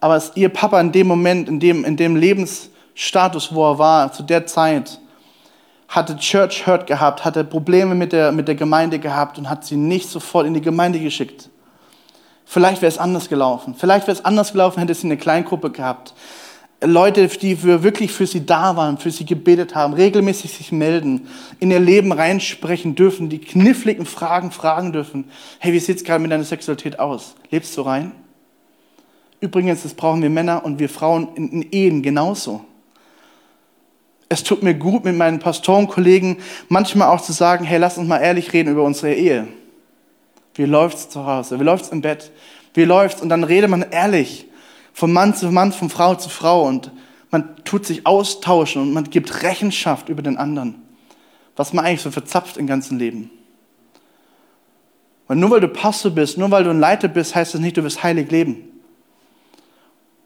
aber 0.00 0.16
es, 0.16 0.32
ihr 0.34 0.48
Papa 0.48 0.80
in 0.80 0.90
dem 0.90 1.06
Moment, 1.06 1.50
in 1.50 1.60
dem, 1.60 1.84
in 1.84 1.98
dem 1.98 2.16
Lebensstatus, 2.16 3.54
wo 3.54 3.72
er 3.72 3.78
war, 3.78 4.10
zu 4.10 4.22
der 4.22 4.46
Zeit, 4.46 4.98
hatte 5.86 6.16
Church 6.16 6.66
Hurt 6.66 6.86
gehabt, 6.86 7.26
hatte 7.26 7.44
Probleme 7.44 7.94
mit 7.94 8.14
der, 8.14 8.32
mit 8.32 8.48
der 8.48 8.54
Gemeinde 8.54 8.98
gehabt 8.98 9.36
und 9.36 9.50
hat 9.50 9.66
sie 9.66 9.76
nicht 9.76 10.08
sofort 10.08 10.46
in 10.46 10.54
die 10.54 10.62
Gemeinde 10.62 10.98
geschickt. 10.98 11.50
Vielleicht 12.48 12.80
wäre 12.80 12.88
es 12.88 12.96
anders 12.96 13.28
gelaufen. 13.28 13.74
Vielleicht 13.76 14.06
wäre 14.06 14.16
es 14.16 14.24
anders 14.24 14.52
gelaufen, 14.52 14.78
hätte 14.78 14.94
sie 14.94 15.08
eine 15.08 15.16
Kleingruppe 15.16 15.70
gehabt. 15.70 16.14
Leute, 16.82 17.26
die 17.26 17.62
wirklich 17.62 18.12
für 18.12 18.26
sie 18.26 18.46
da 18.46 18.76
waren, 18.76 18.98
für 18.98 19.10
sie 19.10 19.26
gebetet 19.26 19.74
haben, 19.74 19.94
regelmäßig 19.94 20.52
sich 20.52 20.72
melden, 20.72 21.26
in 21.58 21.70
ihr 21.70 21.80
Leben 21.80 22.12
reinsprechen 22.12 22.94
dürfen, 22.94 23.28
die 23.28 23.40
kniffligen 23.40 24.06
Fragen 24.06 24.52
fragen 24.52 24.92
dürfen. 24.92 25.24
Hey, 25.58 25.72
wie 25.72 25.80
sieht 25.80 25.96
es 25.96 26.04
gerade 26.04 26.20
mit 26.22 26.30
deiner 26.30 26.44
Sexualität 26.44 27.00
aus? 27.00 27.34
Lebst 27.50 27.76
du 27.76 27.82
rein? 27.82 28.12
Übrigens, 29.40 29.82
das 29.82 29.94
brauchen 29.94 30.22
wir 30.22 30.30
Männer 30.30 30.64
und 30.64 30.78
wir 30.78 30.88
Frauen 30.88 31.28
in, 31.34 31.48
in 31.50 31.72
Ehen 31.72 32.02
genauso. 32.02 32.64
Es 34.28 34.44
tut 34.44 34.62
mir 34.62 34.74
gut, 34.74 35.04
mit 35.04 35.16
meinen 35.16 35.40
Pastorenkollegen 35.40 36.38
manchmal 36.68 37.08
auch 37.08 37.22
zu 37.22 37.32
sagen, 37.32 37.64
hey, 37.64 37.78
lass 37.78 37.98
uns 37.98 38.08
mal 38.08 38.18
ehrlich 38.18 38.52
reden 38.52 38.72
über 38.72 38.82
unsere 38.82 39.14
Ehe. 39.14 39.48
Wie 40.56 40.64
läuft's 40.64 41.08
zu 41.08 41.26
Hause? 41.26 41.60
Wie 41.60 41.64
läuft's 41.64 41.88
im 41.88 42.02
Bett? 42.02 42.32
Wie 42.74 42.84
läuft's? 42.84 43.22
Und 43.22 43.28
dann 43.28 43.44
redet 43.44 43.70
man 43.70 43.82
ehrlich 43.90 44.46
von 44.92 45.12
Mann 45.12 45.34
zu 45.34 45.50
Mann, 45.50 45.72
von 45.72 45.90
Frau 45.90 46.14
zu 46.14 46.28
Frau 46.28 46.66
und 46.66 46.90
man 47.30 47.56
tut 47.64 47.84
sich 47.84 48.06
austauschen 48.06 48.82
und 48.82 48.92
man 48.92 49.04
gibt 49.04 49.42
Rechenschaft 49.42 50.08
über 50.08 50.22
den 50.22 50.38
anderen. 50.38 50.82
was 51.56 51.72
man 51.72 51.84
eigentlich 51.84 52.02
so 52.02 52.10
verzapft 52.10 52.58
im 52.58 52.66
ganzen 52.66 52.98
Leben. 52.98 53.30
Weil 55.26 55.38
nur 55.38 55.50
weil 55.50 55.60
du 55.60 55.68
Pastor 55.68 56.10
bist, 56.10 56.38
nur 56.38 56.50
weil 56.50 56.64
du 56.64 56.70
ein 56.70 56.78
Leiter 56.78 57.08
bist, 57.08 57.34
heißt 57.34 57.54
das 57.54 57.60
nicht, 57.60 57.76
du 57.76 57.82
wirst 57.82 58.02
heilig 58.02 58.30
leben. 58.30 58.56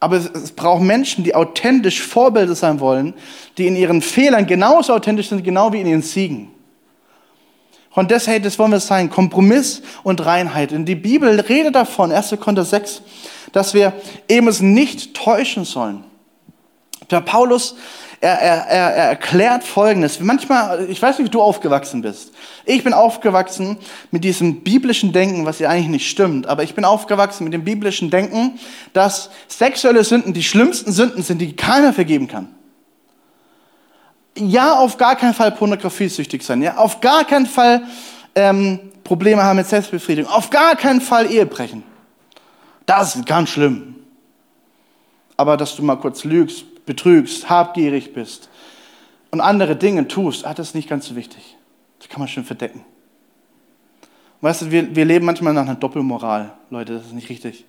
Aber 0.00 0.16
es, 0.16 0.28
es 0.30 0.52
braucht 0.52 0.82
Menschen, 0.82 1.24
die 1.24 1.34
authentisch 1.34 2.02
Vorbilder 2.02 2.54
sein 2.54 2.80
wollen, 2.80 3.14
die 3.58 3.66
in 3.66 3.76
ihren 3.76 4.02
Fehlern 4.02 4.46
genauso 4.46 4.94
authentisch 4.94 5.28
sind, 5.28 5.44
genau 5.44 5.72
wie 5.72 5.80
in 5.80 5.86
ihren 5.86 6.02
Siegen. 6.02 6.48
Und 7.92 8.10
deshalb, 8.10 8.44
das 8.44 8.58
wollen 8.58 8.70
wir 8.70 8.80
sein, 8.80 9.10
Kompromiss 9.10 9.82
und 10.04 10.24
Reinheit. 10.24 10.72
Und 10.72 10.84
die 10.84 10.94
Bibel 10.94 11.40
redet 11.40 11.74
davon, 11.74 12.12
1. 12.12 12.36
Korinther 12.40 12.64
6, 12.64 13.02
dass 13.52 13.74
wir 13.74 13.92
eben 14.28 14.46
es 14.46 14.60
nicht 14.60 15.14
täuschen 15.14 15.64
sollen. 15.64 16.04
Der 17.10 17.20
Paulus, 17.20 17.74
er, 18.20 18.38
er, 18.38 18.66
er, 18.66 18.94
er 18.94 19.04
erklärt 19.08 19.64
Folgendes. 19.64 20.20
Manchmal, 20.20 20.88
ich 20.88 21.02
weiß 21.02 21.18
nicht, 21.18 21.26
wie 21.26 21.30
du 21.30 21.42
aufgewachsen 21.42 22.02
bist. 22.02 22.32
Ich 22.64 22.84
bin 22.84 22.92
aufgewachsen 22.92 23.78
mit 24.12 24.22
diesem 24.22 24.60
biblischen 24.60 25.12
Denken, 25.12 25.44
was 25.44 25.58
ja 25.58 25.68
eigentlich 25.70 25.88
nicht 25.88 26.10
stimmt, 26.10 26.46
aber 26.46 26.62
ich 26.62 26.74
bin 26.76 26.84
aufgewachsen 26.84 27.42
mit 27.44 27.52
dem 27.52 27.64
biblischen 27.64 28.10
Denken, 28.10 28.60
dass 28.92 29.30
sexuelle 29.48 30.04
Sünden 30.04 30.32
die 30.32 30.44
schlimmsten 30.44 30.92
Sünden 30.92 31.24
sind, 31.24 31.38
die 31.38 31.56
keiner 31.56 31.92
vergeben 31.92 32.28
kann. 32.28 32.54
Ja, 34.36 34.78
auf 34.78 34.96
gar 34.96 35.16
keinen 35.16 35.34
Fall 35.34 35.52
pornografiesüchtig 35.52 36.42
sein. 36.42 36.62
Ja, 36.62 36.76
auf 36.76 37.00
gar 37.00 37.24
keinen 37.24 37.46
Fall 37.46 37.82
ähm, 38.34 38.78
Probleme 39.04 39.42
haben 39.42 39.56
mit 39.56 39.66
Selbstbefriedigung. 39.66 40.30
Auf 40.30 40.50
gar 40.50 40.76
keinen 40.76 41.00
Fall 41.00 41.30
Ehe 41.30 41.46
brechen. 41.46 41.82
Das 42.86 43.16
ist 43.16 43.26
ganz 43.26 43.50
schlimm. 43.50 43.96
Aber 45.36 45.56
dass 45.56 45.74
du 45.74 45.82
mal 45.82 45.96
kurz 45.96 46.24
lügst, 46.24 46.84
betrügst, 46.86 47.48
habgierig 47.48 48.12
bist 48.12 48.48
und 49.30 49.40
andere 49.40 49.76
Dinge 49.76 50.06
tust, 50.06 50.44
ah, 50.44 50.54
das 50.54 50.68
ist 50.68 50.74
nicht 50.74 50.88
ganz 50.88 51.06
so 51.06 51.16
wichtig. 51.16 51.56
Das 51.98 52.08
kann 52.08 52.20
man 52.20 52.28
schön 52.28 52.44
verdecken. 52.44 52.84
Weißt 54.40 54.62
du, 54.62 54.70
wir, 54.70 54.94
wir 54.94 55.04
leben 55.04 55.26
manchmal 55.26 55.52
nach 55.52 55.62
einer 55.62 55.74
Doppelmoral, 55.74 56.52
Leute, 56.70 56.94
das 56.94 57.06
ist 57.06 57.12
nicht 57.12 57.28
richtig. 57.28 57.64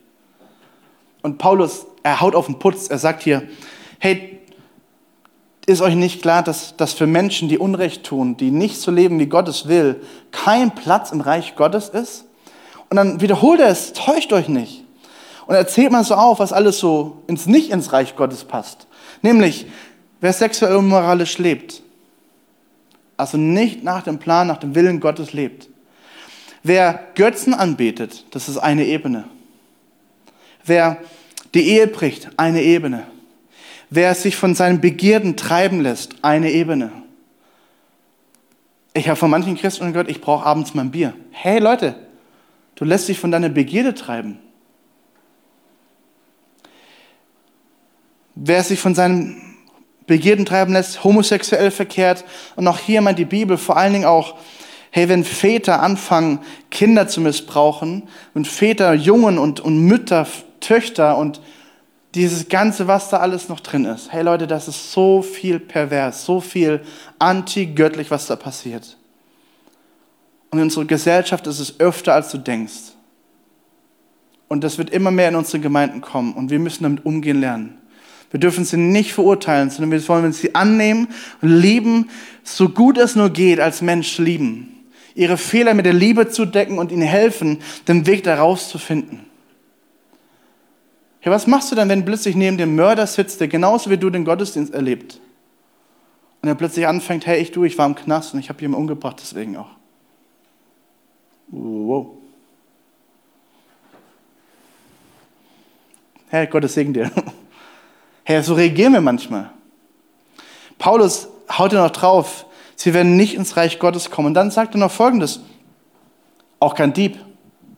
Und 1.21 1.37
Paulus, 1.37 1.85
er 2.03 2.21
haut 2.21 2.33
auf 2.33 2.45
den 2.45 2.59
Putz, 2.59 2.87
er 2.87 2.97
sagt 2.97 3.23
hier, 3.23 3.47
hey, 3.99 4.40
ist 5.65 5.81
euch 5.81 5.95
nicht 5.95 6.21
klar, 6.21 6.43
dass, 6.43 6.75
dass 6.75 6.93
für 6.93 7.07
Menschen, 7.07 7.47
die 7.47 7.57
Unrecht 7.57 8.03
tun, 8.03 8.37
die 8.37 8.51
nicht 8.51 8.79
so 8.79 8.91
leben, 8.91 9.19
wie 9.19 9.27
Gott 9.27 9.47
es 9.47 9.67
will, 9.67 10.01
kein 10.31 10.73
Platz 10.73 11.11
im 11.11 11.21
Reich 11.21 11.55
Gottes 11.55 11.89
ist? 11.89 12.25
Und 12.89 12.97
dann 12.97 13.21
wiederholt 13.21 13.59
er 13.59 13.69
es, 13.69 13.93
täuscht 13.93 14.33
euch 14.33 14.49
nicht. 14.49 14.83
Und 15.45 15.55
erzählt 15.55 15.91
man 15.91 16.03
so 16.03 16.15
auf, 16.15 16.39
was 16.39 16.53
alles 16.53 16.79
so 16.79 17.21
ins 17.27 17.45
nicht 17.45 17.71
ins 17.71 17.93
Reich 17.93 18.15
Gottes 18.15 18.43
passt. 18.43 18.87
Nämlich, 19.21 19.67
wer 20.19 20.33
sexuell 20.33 20.75
unmoralisch 20.75 21.37
lebt, 21.37 21.81
also 23.17 23.37
nicht 23.37 23.83
nach 23.83 24.03
dem 24.03 24.17
Plan, 24.17 24.47
nach 24.47 24.57
dem 24.57 24.73
Willen 24.75 24.99
Gottes 24.99 25.31
lebt. 25.31 25.69
Wer 26.63 26.99
Götzen 27.15 27.53
anbetet, 27.53 28.25
das 28.31 28.49
ist 28.49 28.57
eine 28.57 28.85
Ebene. 28.85 29.25
Wer 30.65 30.97
die 31.53 31.67
Ehe 31.69 31.87
bricht, 31.87 32.29
eine 32.37 32.61
Ebene. 32.61 33.07
Wer 33.93 34.15
sich 34.15 34.37
von 34.37 34.55
seinen 34.55 34.79
Begierden 34.79 35.35
treiben 35.35 35.81
lässt, 35.81 36.15
eine 36.21 36.49
Ebene. 36.49 36.93
Ich 38.93 39.09
habe 39.09 39.17
von 39.17 39.29
manchen 39.29 39.57
Christen 39.57 39.91
gehört, 39.91 40.09
ich 40.09 40.21
brauche 40.21 40.45
abends 40.45 40.73
mein 40.73 40.91
Bier. 40.91 41.13
Hey 41.31 41.59
Leute, 41.59 41.95
du 42.75 42.85
lässt 42.85 43.09
dich 43.09 43.19
von 43.19 43.31
deiner 43.31 43.49
Begierde 43.49 43.93
treiben. 43.93 44.39
Wer 48.33 48.63
sich 48.63 48.79
von 48.79 48.95
seinen 48.95 49.57
Begierden 50.07 50.45
treiben 50.45 50.71
lässt, 50.71 51.03
homosexuell 51.03 51.69
verkehrt 51.69 52.23
und 52.55 52.69
auch 52.69 52.79
hier 52.79 53.01
meint 53.01 53.19
die 53.19 53.25
Bibel 53.25 53.57
vor 53.57 53.75
allen 53.75 53.91
Dingen 53.91 54.05
auch, 54.05 54.37
hey, 54.91 55.09
wenn 55.09 55.25
Väter 55.25 55.81
anfangen, 55.81 56.39
Kinder 56.69 57.09
zu 57.09 57.19
missbrauchen, 57.19 58.07
wenn 58.33 58.45
Väter 58.45 58.93
Jungen 58.93 59.37
und, 59.37 59.59
und 59.59 59.85
Mütter, 59.85 60.25
Töchter 60.61 61.17
und 61.17 61.41
dieses 62.15 62.49
Ganze, 62.49 62.87
was 62.87 63.09
da 63.09 63.17
alles 63.17 63.47
noch 63.47 63.59
drin 63.59 63.85
ist. 63.85 64.11
Hey 64.11 64.23
Leute, 64.23 64.47
das 64.47 64.67
ist 64.67 64.91
so 64.91 65.21
viel 65.21 65.59
pervers, 65.59 66.25
so 66.25 66.41
viel 66.41 66.81
antigöttlich, 67.19 68.11
was 68.11 68.27
da 68.27 68.35
passiert. 68.35 68.97
Und 70.49 70.59
in 70.59 70.65
unserer 70.65 70.85
Gesellschaft 70.85 71.47
ist 71.47 71.59
es 71.59 71.79
öfter, 71.79 72.13
als 72.13 72.29
du 72.31 72.37
denkst. 72.37 72.93
Und 74.49 74.65
das 74.65 74.77
wird 74.77 74.89
immer 74.89 75.11
mehr 75.11 75.29
in 75.29 75.35
unsere 75.35 75.59
Gemeinden 75.59 76.01
kommen 76.01 76.33
und 76.33 76.51
wir 76.51 76.59
müssen 76.59 76.83
damit 76.83 77.05
umgehen 77.05 77.39
lernen. 77.39 77.77
Wir 78.31 78.39
dürfen 78.39 78.65
sie 78.65 78.77
nicht 78.77 79.13
verurteilen, 79.13 79.69
sondern 79.69 79.91
wir 79.91 80.07
wollen 80.07 80.33
sie 80.33 80.55
annehmen 80.55 81.07
und 81.41 81.49
lieben, 81.49 82.09
so 82.43 82.69
gut 82.69 82.97
es 82.97 83.15
nur 83.15 83.29
geht, 83.29 83.59
als 83.59 83.81
Mensch 83.81 84.17
lieben. 84.17 84.85
Ihre 85.15 85.37
Fehler 85.37 85.73
mit 85.73 85.85
der 85.85 85.93
Liebe 85.93 86.29
zu 86.29 86.45
decken 86.45 86.79
und 86.79 86.91
ihnen 86.91 87.01
helfen, 87.01 87.59
den 87.87 88.05
Weg 88.05 88.23
daraus 88.23 88.69
zu 88.69 88.77
finden. 88.77 89.25
Ja, 91.23 91.31
was 91.31 91.45
machst 91.45 91.71
du 91.71 91.75
dann, 91.75 91.87
wenn 91.89 92.03
plötzlich 92.03 92.35
neben 92.35 92.57
dem 92.57 92.75
Mörder 92.75 93.05
sitzt, 93.05 93.39
der 93.39 93.47
genauso 93.47 93.89
wie 93.89 93.97
du 93.97 94.09
den 94.09 94.25
Gottesdienst 94.25 94.73
erlebt? 94.73 95.19
Und 96.41 96.49
er 96.49 96.55
plötzlich 96.55 96.87
anfängt, 96.87 97.27
hey, 97.27 97.39
ich 97.39 97.51
du, 97.51 97.63
ich 97.63 97.77
war 97.77 97.85
im 97.85 97.93
Knast 97.93 98.33
und 98.33 98.39
ich 98.39 98.49
habe 98.49 98.59
jemanden 98.61 98.81
umgebracht, 98.81 99.17
deswegen 99.21 99.55
auch. 99.57 99.69
Wow. 101.49 102.17
Herr, 106.29 106.47
Gottes 106.47 106.73
Segen 106.73 106.93
dir. 106.93 107.11
Herr, 108.23 108.41
so 108.41 108.55
reagieren 108.55 108.93
wir 108.93 109.01
manchmal. 109.01 109.51
Paulus 110.79 111.27
haut 111.57 111.73
ja 111.73 111.83
noch 111.83 111.91
drauf, 111.91 112.45
sie 112.75 112.93
werden 112.93 113.17
nicht 113.17 113.35
ins 113.35 113.57
Reich 113.57 113.77
Gottes 113.77 114.09
kommen. 114.09 114.27
Und 114.27 114.33
dann 114.33 114.49
sagt 114.49 114.73
er 114.73 114.79
noch 114.79 114.91
Folgendes. 114.91 115.41
Auch 116.59 116.73
kein 116.73 116.93
Dieb, 116.93 117.19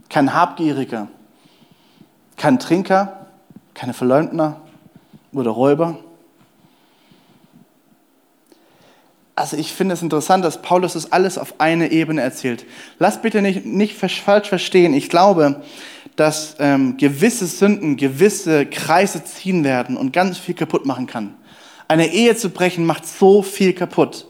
kein 0.07 0.33
Habgieriger, 0.33 1.07
kein 2.37 2.59
Trinker, 2.59 3.22
keine 3.73 3.93
Verleumdner 3.93 4.61
oder 5.31 5.51
Räuber. 5.51 5.97
Also 9.35 9.57
ich 9.57 9.73
finde 9.73 9.95
es 9.95 10.01
interessant, 10.03 10.45
dass 10.45 10.61
Paulus 10.61 10.93
das 10.93 11.11
alles 11.11 11.39
auf 11.39 11.55
eine 11.59 11.91
Ebene 11.91 12.21
erzählt. 12.21 12.65
Lass 12.99 13.21
bitte 13.21 13.41
nicht, 13.41 13.65
nicht 13.65 13.97
falsch 13.97 14.47
verstehen. 14.47 14.93
Ich 14.93 15.09
glaube, 15.09 15.63
dass 16.15 16.55
ähm, 16.59 16.97
gewisse 16.97 17.47
Sünden 17.47 17.97
gewisse 17.97 18.67
Kreise 18.67 19.23
ziehen 19.23 19.63
werden 19.63 19.97
und 19.97 20.13
ganz 20.13 20.37
viel 20.37 20.53
kaputt 20.53 20.85
machen 20.85 21.07
kann. 21.07 21.33
Eine 21.87 22.13
Ehe 22.13 22.35
zu 22.35 22.49
brechen 22.49 22.85
macht 22.85 23.07
so 23.07 23.41
viel 23.41 23.73
kaputt. 23.73 24.27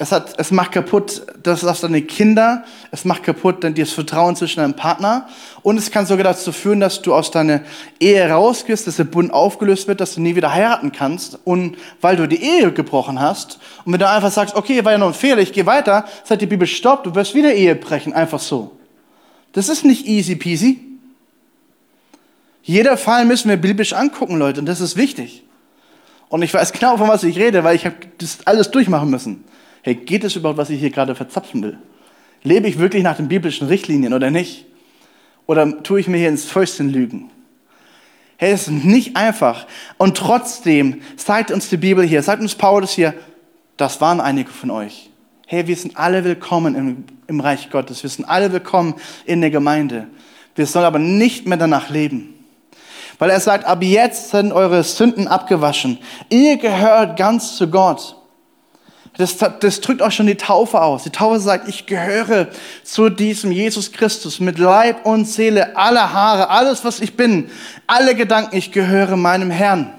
Es, 0.00 0.12
hat, 0.12 0.38
es 0.38 0.52
macht 0.52 0.70
kaputt 0.70 1.22
das 1.42 1.64
auf 1.64 1.80
deine 1.80 2.02
Kinder, 2.02 2.64
es 2.92 3.04
macht 3.04 3.24
kaputt 3.24 3.64
dann 3.64 3.74
das 3.74 3.90
Vertrauen 3.90 4.36
zwischen 4.36 4.60
deinem 4.60 4.74
Partner 4.74 5.28
und 5.62 5.76
es 5.76 5.90
kann 5.90 6.06
sogar 6.06 6.22
dazu 6.22 6.52
führen, 6.52 6.78
dass 6.78 7.02
du 7.02 7.12
aus 7.12 7.32
deiner 7.32 7.62
Ehe 7.98 8.30
rausgehst, 8.30 8.86
dass 8.86 8.94
der 8.94 9.04
Bund 9.04 9.32
aufgelöst 9.32 9.88
wird, 9.88 10.00
dass 10.00 10.14
du 10.14 10.20
nie 10.20 10.36
wieder 10.36 10.54
heiraten 10.54 10.92
kannst 10.92 11.40
und 11.42 11.76
weil 12.00 12.14
du 12.14 12.28
die 12.28 12.40
Ehe 12.40 12.72
gebrochen 12.72 13.20
hast 13.20 13.58
und 13.84 13.92
wenn 13.92 13.98
du 13.98 14.08
einfach 14.08 14.30
sagst, 14.30 14.54
okay, 14.54 14.84
war 14.84 14.92
ja 14.92 14.98
nur 14.98 15.08
ein 15.08 15.14
Fehler, 15.14 15.38
ich 15.38 15.52
gehe 15.52 15.66
weiter, 15.66 16.04
sagt 16.22 16.42
die 16.42 16.46
Bibel, 16.46 16.68
stopp, 16.68 17.02
du 17.02 17.16
wirst 17.16 17.34
wieder 17.34 17.52
Ehe 17.52 17.74
brechen, 17.74 18.12
einfach 18.12 18.40
so. 18.40 18.70
Das 19.52 19.68
ist 19.68 19.84
nicht 19.84 20.06
easy 20.06 20.36
peasy. 20.36 20.78
Jeder 22.62 22.96
Fall 22.96 23.24
müssen 23.24 23.48
wir 23.48 23.56
biblisch 23.56 23.94
angucken, 23.94 24.38
Leute, 24.38 24.60
und 24.60 24.66
das 24.66 24.80
ist 24.80 24.96
wichtig. 24.96 25.42
Und 26.28 26.42
ich 26.42 26.54
weiß 26.54 26.72
genau, 26.72 26.98
von 26.98 27.08
was 27.08 27.24
ich 27.24 27.36
rede, 27.36 27.64
weil 27.64 27.74
ich 27.74 27.86
habe 27.86 27.96
das 28.18 28.38
alles 28.44 28.70
durchmachen 28.70 29.10
müssen 29.10 29.47
hey, 29.82 29.94
geht 29.94 30.24
es 30.24 30.36
überhaupt, 30.36 30.58
was 30.58 30.70
ich 30.70 30.80
hier 30.80 30.90
gerade 30.90 31.14
verzapfen 31.14 31.62
will? 31.62 31.78
Lebe 32.42 32.68
ich 32.68 32.78
wirklich 32.78 33.02
nach 33.02 33.16
den 33.16 33.28
biblischen 33.28 33.68
Richtlinien 33.68 34.12
oder 34.14 34.30
nicht? 34.30 34.66
Oder 35.46 35.82
tue 35.82 36.00
ich 36.00 36.08
mir 36.08 36.18
hier 36.18 36.28
ins 36.28 36.44
Fäustchen 36.44 36.90
lügen? 36.90 37.30
Hey, 38.36 38.52
es 38.52 38.68
ist 38.68 38.84
nicht 38.84 39.16
einfach. 39.16 39.66
Und 39.96 40.16
trotzdem 40.16 41.02
sagt 41.16 41.50
uns 41.50 41.68
die 41.68 41.76
Bibel 41.76 42.04
hier, 42.04 42.22
sagt 42.22 42.40
uns 42.40 42.54
Paulus 42.54 42.92
hier, 42.92 43.14
das 43.76 44.00
waren 44.00 44.20
einige 44.20 44.50
von 44.50 44.70
euch. 44.70 45.10
Hey, 45.46 45.66
wir 45.66 45.76
sind 45.76 45.96
alle 45.96 46.22
willkommen 46.24 46.74
im, 46.74 47.04
im 47.26 47.40
Reich 47.40 47.70
Gottes. 47.70 48.02
Wir 48.02 48.10
sind 48.10 48.26
alle 48.26 48.52
willkommen 48.52 48.94
in 49.24 49.40
der 49.40 49.50
Gemeinde. 49.50 50.06
Wir 50.54 50.66
sollen 50.66 50.84
aber 50.84 50.98
nicht 50.98 51.46
mehr 51.46 51.56
danach 51.56 51.88
leben. 51.88 52.34
Weil 53.18 53.30
er 53.30 53.40
sagt, 53.40 53.64
ab 53.64 53.82
jetzt 53.82 54.30
sind 54.30 54.52
eure 54.52 54.84
Sünden 54.84 55.26
abgewaschen. 55.26 55.98
Ihr 56.28 56.58
gehört 56.58 57.16
ganz 57.16 57.56
zu 57.56 57.68
Gott. 57.68 58.16
Das, 59.18 59.36
das 59.36 59.80
drückt 59.80 60.00
auch 60.00 60.12
schon 60.12 60.28
die 60.28 60.36
Taufe 60.36 60.80
aus. 60.80 61.02
Die 61.02 61.10
Taufe 61.10 61.40
sagt, 61.40 61.68
ich 61.68 61.86
gehöre 61.86 62.48
zu 62.84 63.10
diesem 63.10 63.50
Jesus 63.50 63.90
Christus 63.90 64.38
mit 64.38 64.58
Leib 64.58 65.04
und 65.04 65.24
Seele, 65.24 65.76
alle 65.76 66.12
Haare, 66.12 66.48
alles, 66.50 66.84
was 66.84 67.00
ich 67.00 67.16
bin, 67.16 67.50
alle 67.88 68.14
Gedanken, 68.14 68.56
ich 68.56 68.70
gehöre 68.70 69.16
meinem 69.16 69.50
Herrn. 69.50 69.92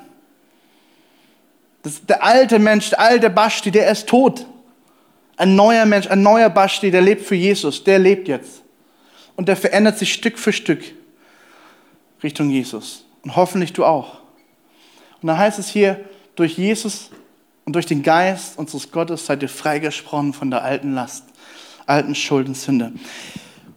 Das, 1.84 2.06
der 2.06 2.24
alte 2.24 2.60
Mensch, 2.60 2.92
der 2.92 3.02
alte 3.02 3.30
Basti, 3.30 3.72
der 3.72 3.92
ist 3.92 4.08
tot. 4.08 4.46
Ein 5.36 5.54
neuer 5.54 5.86
Mensch, 5.86 6.08
ein 6.08 6.22
neuer 6.22 6.50
Basti, 6.50 6.90
der 6.90 7.02
lebt 7.02 7.26
für 7.26 7.36
Jesus, 7.36 7.84
der 7.84 8.00
lebt 8.00 8.30
jetzt. 8.30 8.62
Und 9.36 9.50
der 9.50 9.58
verändert 9.58 9.98
sich 9.98 10.14
Stück 10.14 10.40
für 10.40 10.54
Stück 10.54 10.82
Richtung 12.24 12.50
Jesus. 12.50 13.04
Und 13.24 13.36
hoffentlich 13.36 13.74
du 13.74 13.84
auch. 13.84 14.20
Und 15.22 15.28
dann 15.28 15.38
heißt 15.38 15.60
es 15.60 15.68
hier, 15.68 16.00
durch 16.36 16.58
Jesus 16.58 17.12
Und 17.70 17.74
durch 17.74 17.86
den 17.86 18.02
Geist 18.02 18.58
unseres 18.58 18.92
Gottes 18.92 19.28
seid 19.28 19.44
ihr 19.44 19.48
freigesprochen 19.48 20.34
von 20.34 20.50
der 20.50 20.64
alten 20.64 20.96
Last, 20.96 21.24
alten 21.86 22.16
Schuld 22.16 22.48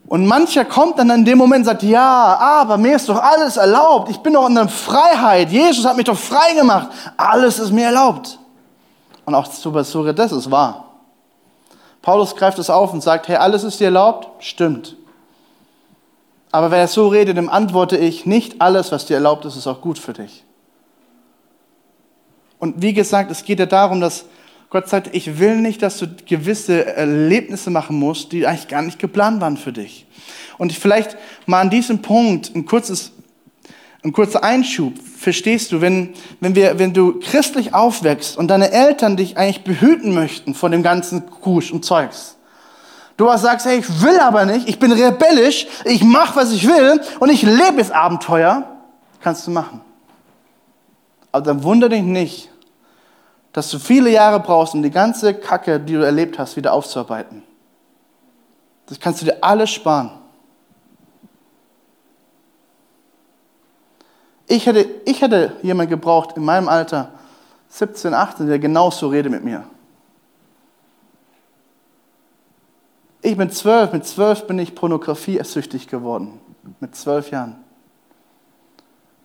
und 0.07 0.26
mancher 0.26 0.64
kommt 0.64 0.99
dann 0.99 1.11
in 1.11 1.26
dem 1.26 1.36
Moment 1.36 1.59
und 1.59 1.64
sagt, 1.66 1.82
ja, 1.82 2.38
aber 2.40 2.78
mir 2.78 2.97
ist 2.97 3.07
doch 3.11 3.22
alles 3.22 3.59
erlaubt. 3.59 4.11
Ich 4.11 4.16
bin 4.16 4.32
doch 4.32 4.49
in 4.49 4.55
der 4.55 4.66
Freiheit. 4.68 5.51
Jesus 5.51 5.84
hat 5.84 5.99
mich 5.99 6.07
doch 6.07 6.16
frei 6.16 6.55
gemacht. 6.55 6.88
Alles 7.18 7.59
ist 7.59 7.70
mir 7.70 7.84
erlaubt. 7.84 8.38
Und 9.26 9.34
auch 9.34 9.53
sogar 9.53 10.14
das 10.14 10.32
ist 10.32 10.51
wahr. 10.51 10.86
Paulus 12.01 12.34
greift 12.34 12.59
es 12.59 12.70
auf 12.70 12.95
und 12.95 13.03
sagt, 13.03 13.28
hey, 13.28 13.36
alles 13.36 13.62
ist 13.62 13.78
dir 13.78 13.88
erlaubt? 13.88 14.43
Stimmt. 14.43 14.97
Aber 16.51 16.70
wer 16.70 16.88
so 16.88 17.09
redet, 17.09 17.36
dem 17.36 17.51
antworte 17.51 17.99
ich, 17.99 18.24
nicht 18.24 18.62
alles, 18.62 18.90
was 18.90 19.05
dir 19.05 19.16
erlaubt 19.16 19.45
ist, 19.45 19.57
ist 19.57 19.66
auch 19.66 19.82
gut 19.82 19.99
für 19.99 20.14
dich. 20.14 20.45
Und 22.62 22.80
wie 22.80 22.92
gesagt, 22.92 23.28
es 23.32 23.42
geht 23.42 23.58
ja 23.58 23.66
darum, 23.66 24.00
dass 24.00 24.24
Gott 24.70 24.88
sagt, 24.88 25.12
ich 25.16 25.40
will 25.40 25.56
nicht, 25.56 25.82
dass 25.82 25.98
du 25.98 26.06
gewisse 26.28 26.86
Erlebnisse 26.86 27.70
machen 27.70 27.98
musst, 27.98 28.30
die 28.30 28.46
eigentlich 28.46 28.68
gar 28.68 28.82
nicht 28.82 29.00
geplant 29.00 29.40
waren 29.40 29.56
für 29.56 29.72
dich. 29.72 30.06
Und 30.58 30.72
vielleicht 30.72 31.16
mal 31.44 31.60
an 31.60 31.70
diesem 31.70 32.02
Punkt 32.02 32.54
ein 32.54 32.64
kurzes 32.64 33.10
ein 34.04 34.12
kurzer 34.12 34.44
Einschub. 34.44 34.94
Verstehst 34.96 35.72
du, 35.72 35.80
wenn, 35.80 36.14
wenn, 36.38 36.54
wir, 36.54 36.78
wenn 36.78 36.92
du 36.92 37.18
christlich 37.18 37.74
aufwächst 37.74 38.36
und 38.36 38.46
deine 38.46 38.70
Eltern 38.70 39.16
dich 39.16 39.36
eigentlich 39.36 39.64
behüten 39.64 40.14
möchten 40.14 40.54
von 40.54 40.70
dem 40.70 40.84
ganzen 40.84 41.28
Kusch 41.28 41.72
und 41.72 41.84
Zeugs, 41.84 42.36
du 43.16 43.28
aber 43.28 43.38
sagst, 43.38 43.66
hey, 43.66 43.80
ich 43.80 44.02
will 44.02 44.20
aber 44.20 44.44
nicht, 44.44 44.68
ich 44.68 44.78
bin 44.78 44.92
rebellisch, 44.92 45.66
ich 45.84 46.04
mache, 46.04 46.36
was 46.36 46.52
ich 46.52 46.68
will 46.68 47.00
und 47.18 47.28
ich 47.28 47.42
lebe 47.42 47.78
das 47.78 47.90
Abenteuer, 47.90 48.68
kannst 49.20 49.48
du 49.48 49.50
machen. 49.50 49.80
Aber 51.32 51.44
dann 51.44 51.64
wundere 51.64 51.90
dich 51.90 52.02
nicht, 52.02 52.51
dass 53.53 53.70
du 53.70 53.78
viele 53.78 54.11
Jahre 54.11 54.40
brauchst, 54.40 54.74
um 54.74 54.82
die 54.82 54.90
ganze 54.90 55.34
Kacke, 55.34 55.78
die 55.78 55.94
du 55.94 56.05
erlebt 56.05 56.38
hast, 56.38 56.57
wieder 56.57 56.72
aufzuarbeiten. 56.72 57.42
Das 58.86 58.98
kannst 58.98 59.20
du 59.20 59.26
dir 59.26 59.36
alles 59.42 59.70
sparen. 59.70 60.11
Ich 64.46 64.66
hätte, 64.66 64.86
ich 65.05 65.20
hätte 65.22 65.57
jemanden 65.62 65.90
gebraucht 65.90 66.36
in 66.36 66.44
meinem 66.44 66.68
Alter, 66.68 67.12
17, 67.68 68.12
18, 68.12 68.48
der 68.48 68.59
genauso 68.59 69.09
redet 69.09 69.32
mit 69.32 69.44
mir. 69.44 69.64
Ich 73.22 73.36
bin 73.36 73.50
zwölf, 73.50 73.92
mit 73.92 74.05
zwölf 74.05 74.46
bin 74.46 74.59
ich 74.59 74.74
pornografiesüchtig 74.74 75.88
geworden. 75.88 76.40
Mit 76.80 76.94
zwölf 76.96 77.30
Jahren. 77.30 77.57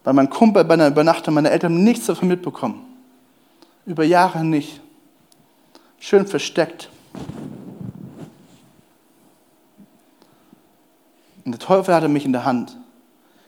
Weil 0.04 0.14
mein 0.14 0.30
Kumpel 0.30 0.64
bei 0.64 0.76
einer 0.76 0.88
Übernachtung 0.88 1.34
meine 1.34 1.50
Eltern 1.50 1.84
nichts 1.84 2.06
davon 2.06 2.30
mitbekommen. 2.30 2.87
Über 3.88 4.04
Jahre 4.04 4.44
nicht. 4.44 4.82
Schön 5.98 6.28
versteckt. 6.28 6.90
Und 11.46 11.54
der 11.54 11.60
Teufel 11.60 11.96
hatte 11.96 12.10
mich 12.10 12.26
in 12.26 12.34
der 12.34 12.44
Hand. 12.44 12.78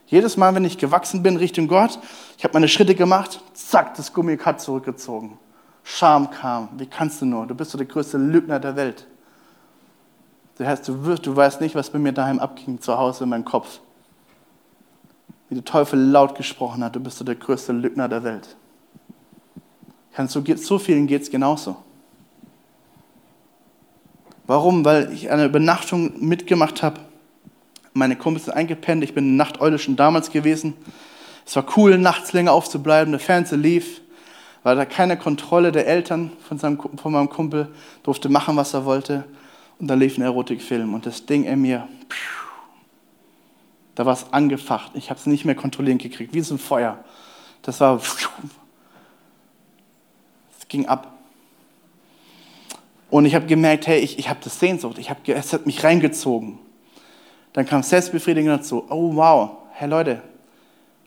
Jedes 0.08 0.38
Mal, 0.38 0.56
wenn 0.56 0.64
ich 0.64 0.78
gewachsen 0.78 1.24
bin 1.24 1.36
Richtung 1.36 1.68
Gott, 1.68 2.00
ich 2.38 2.46
habe 2.46 2.54
meine 2.54 2.70
Schritte 2.70 2.96
gemacht, 2.96 3.42
zack, 3.54 3.96
das 3.96 4.14
Gummi 4.14 4.38
hat 4.38 4.62
zurückgezogen. 4.62 5.38
Scham 5.84 6.32
kam. 6.32 6.70
Wie 6.78 6.88
kannst 6.88 7.22
du 7.22 7.26
nur? 7.26 7.46
Du 7.46 7.54
bist 7.54 7.72
so 7.72 7.78
der 7.78 7.88
größte 7.88 8.18
Lügner 8.18 8.62
der 8.62 8.78
Welt. 8.78 9.08
Das 10.58 10.68
heißt, 10.68 10.88
du, 10.88 11.04
wirst, 11.04 11.26
du 11.26 11.36
weißt 11.36 11.60
nicht, 11.60 11.76
was 11.76 11.90
bei 11.90 12.00
mir 12.00 12.14
daheim 12.14 12.40
abging, 12.40 12.80
zu 12.80 12.98
Hause 12.98 13.26
in 13.26 13.32
meinem 13.32 13.46
Kopf. 13.46 13.82
Wie 15.50 15.56
der 15.56 15.66
Teufel 15.66 16.00
laut 16.00 16.36
gesprochen 16.36 16.82
hat, 16.82 16.96
du 16.96 17.02
bist 17.02 17.18
so 17.18 17.26
der 17.26 17.36
größte 17.36 17.74
Lügner 17.74 18.08
der 18.08 18.24
Welt. 18.24 18.56
So, 20.18 20.44
so 20.56 20.80
vielen 20.80 21.08
geht 21.08 21.22
es 21.22 21.32
genauso. 21.32 21.78
Warum? 24.48 24.84
Weil 24.84 25.14
ich 25.14 25.30
eine 25.30 25.46
Übernachtung 25.46 26.26
mitgemacht 26.28 26.82
habe. 26.82 27.00
Meine 27.94 28.16
Kumpels 28.16 28.46
sind 28.46 28.56
eingepennt. 28.56 29.04
Ich 29.04 29.14
bin 29.14 29.36
Nachteule 29.36 29.78
schon 29.78 29.96
damals 29.96 30.32
gewesen. 30.32 30.74
Es 31.46 31.56
war 31.56 31.66
cool, 31.78 31.98
nachts 31.98 32.34
länger 32.34 32.52
aufzubleiben. 32.52 33.12
Der 33.12 33.20
Fernseher 33.20 33.58
lief. 33.58 34.02
War 34.64 34.76
da 34.76 34.86
keine 34.86 35.18
Kontrolle 35.18 35.72
der 35.72 35.88
Eltern 35.88 36.32
von, 36.48 36.58
seinem, 36.58 36.80
von 36.98 37.12
meinem 37.12 37.30
Kumpel. 37.30 37.70
Durfte 38.04 38.28
machen, 38.28 38.56
was 38.58 38.74
er 38.74 38.86
wollte. 38.86 39.24
Und 39.80 39.88
da 39.88 39.94
lief 39.94 40.18
ein 40.18 40.24
Erotikfilm. 40.24 40.94
Und 40.94 41.06
das 41.06 41.26
Ding 41.26 41.46
in 41.46 41.62
mir, 41.62 41.88
da 43.96 44.06
war 44.06 44.14
es 44.14 44.34
angefacht. 44.34 44.92
Ich 44.96 45.10
habe 45.10 45.20
es 45.20 45.26
nicht 45.26 45.46
mehr 45.46 45.56
kontrollieren 45.56 45.98
gekriegt. 45.98 46.34
Wie 46.34 46.42
so 46.42 46.56
ein 46.56 46.60
Feuer. 46.60 47.04
Das 47.62 47.80
war 47.80 48.02
ging 50.70 50.86
ab. 50.86 51.12
Und 53.10 53.26
ich 53.26 53.36
habe 53.36 53.48
gemerkt, 53.48 53.88
hey, 53.88 54.00
ich, 54.00 54.20
ich 54.20 54.30
habe 54.30 54.40
das 54.44 54.60
Sehnsucht, 54.60 54.98
ich 55.00 55.10
hab, 55.10 55.28
es 55.28 55.52
hat 55.52 55.66
mich 55.66 55.84
reingezogen. 55.84 56.60
Dann 57.54 57.66
kam 57.66 57.82
Selbstbefriedigung 57.82 58.50
dazu. 58.50 58.86
Oh 58.90 59.16
wow, 59.16 59.50
hey 59.74 59.90
Leute, 59.90 60.22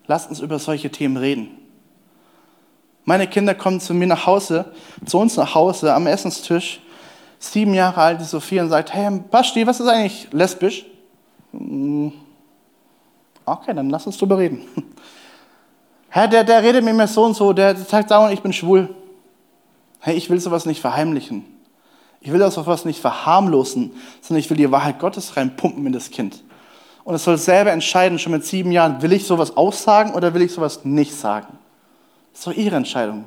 lasst 0.07 0.29
uns 0.29 0.41
über 0.41 0.59
solche 0.59 0.91
Themen 0.91 1.17
reden. 1.17 1.49
Meine 3.05 3.27
Kinder 3.27 3.55
kommen 3.55 3.81
zu 3.81 3.95
mir 3.95 4.07
nach 4.07 4.27
Hause, 4.27 4.73
zu 5.05 5.19
uns 5.19 5.37
nach 5.37 5.55
Hause 5.55 5.95
am 5.95 6.07
Essenstisch, 6.07 6.81
sieben 7.39 7.75
Jahre 7.75 8.01
alt, 8.01 8.21
die 8.21 8.25
Sophie, 8.25 8.61
und 8.61 8.69
sagt, 8.69 8.93
hey 8.95 9.21
Basti, 9.31 9.67
was 9.67 9.81
ist 9.81 9.89
eigentlich 9.89 10.29
lesbisch? 10.33 10.85
Hm, 11.53 12.13
okay, 13.45 13.75
dann 13.75 13.91
lass 13.91 14.07
uns 14.07 14.19
drüber 14.19 14.39
reden. 14.39 14.63
Herr, 16.09 16.29
der, 16.29 16.45
der 16.45 16.63
redet 16.63 16.85
mit 16.85 16.95
mir 16.95 17.09
so 17.09 17.25
und 17.25 17.35
so, 17.35 17.53
der 17.53 17.75
sagt 17.77 18.11
dauernd, 18.11 18.35
ich 18.35 18.43
bin 18.43 18.53
schwul. 18.53 18.89
Hey, 20.05 20.17
ich 20.17 20.31
will 20.31 20.41
sowas 20.41 20.67
nicht 20.67 20.81
verheimlichen. 20.81 21.45
Ich 22.21 22.33
will 22.33 22.41
das 22.41 22.55
sowas 22.55 22.85
nicht 22.85 23.01
verharmlosen, 23.01 23.93
sondern 24.21 24.41
ich 24.41 24.51
will 24.51 24.57
die 24.57 24.71
Wahrheit 24.73 24.99
Gottes 24.99 25.37
reinpumpen 25.37 25.87
in 25.87 25.93
das 25.93 26.11
Kind. 26.11 26.43
Und 27.05 27.15
es 27.15 27.23
soll 27.23 27.39
selber 27.39 27.71
entscheiden, 27.71 28.19
schon 28.19 28.33
mit 28.33 28.45
sieben 28.45 28.73
Jahren, 28.73 29.01
will 29.01 29.13
ich 29.13 29.27
sowas 29.27 29.57
aussagen 29.57 30.13
oder 30.15 30.35
will 30.35 30.43
ich 30.43 30.53
sowas 30.53 30.85
nicht 30.85 31.15
sagen? 31.15 31.57
Das 32.33 32.41
ist 32.41 32.47
doch 32.49 32.53
ihre 32.53 32.75
Entscheidung. 32.75 33.27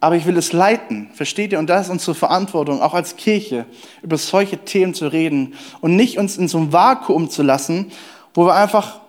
Aber 0.00 0.16
ich 0.16 0.24
will 0.24 0.38
es 0.38 0.54
leiten, 0.54 1.10
versteht 1.12 1.52
ihr? 1.52 1.58
Und 1.58 1.68
das 1.68 1.86
ist 1.86 1.92
unsere 1.92 2.14
Verantwortung, 2.14 2.80
auch 2.80 2.94
als 2.94 3.16
Kirche, 3.16 3.66
über 4.00 4.16
solche 4.16 4.56
Themen 4.64 4.94
zu 4.94 5.08
reden 5.08 5.52
und 5.82 5.96
nicht 5.96 6.18
uns 6.18 6.38
in 6.38 6.48
so 6.48 6.56
ein 6.56 6.72
Vakuum 6.72 7.28
zu 7.28 7.42
lassen, 7.42 7.92
wo 8.32 8.46
wir 8.46 8.54
einfach, 8.54 9.00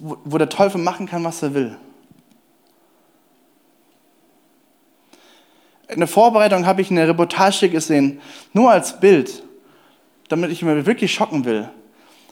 wo 0.00 0.38
der 0.38 0.48
Teufel 0.48 0.80
machen 0.80 1.06
kann, 1.06 1.24
was 1.24 1.42
er 1.42 1.54
will. 1.54 1.76
In 5.94 6.00
der 6.00 6.08
Vorbereitung 6.08 6.66
habe 6.66 6.82
ich 6.82 6.90
eine 6.90 7.06
Reportage 7.06 7.68
gesehen, 7.68 8.20
nur 8.52 8.70
als 8.70 9.00
Bild, 9.00 9.42
damit 10.28 10.50
ich 10.50 10.62
mir 10.62 10.86
wirklich 10.86 11.12
schocken 11.12 11.44
will. 11.44 11.68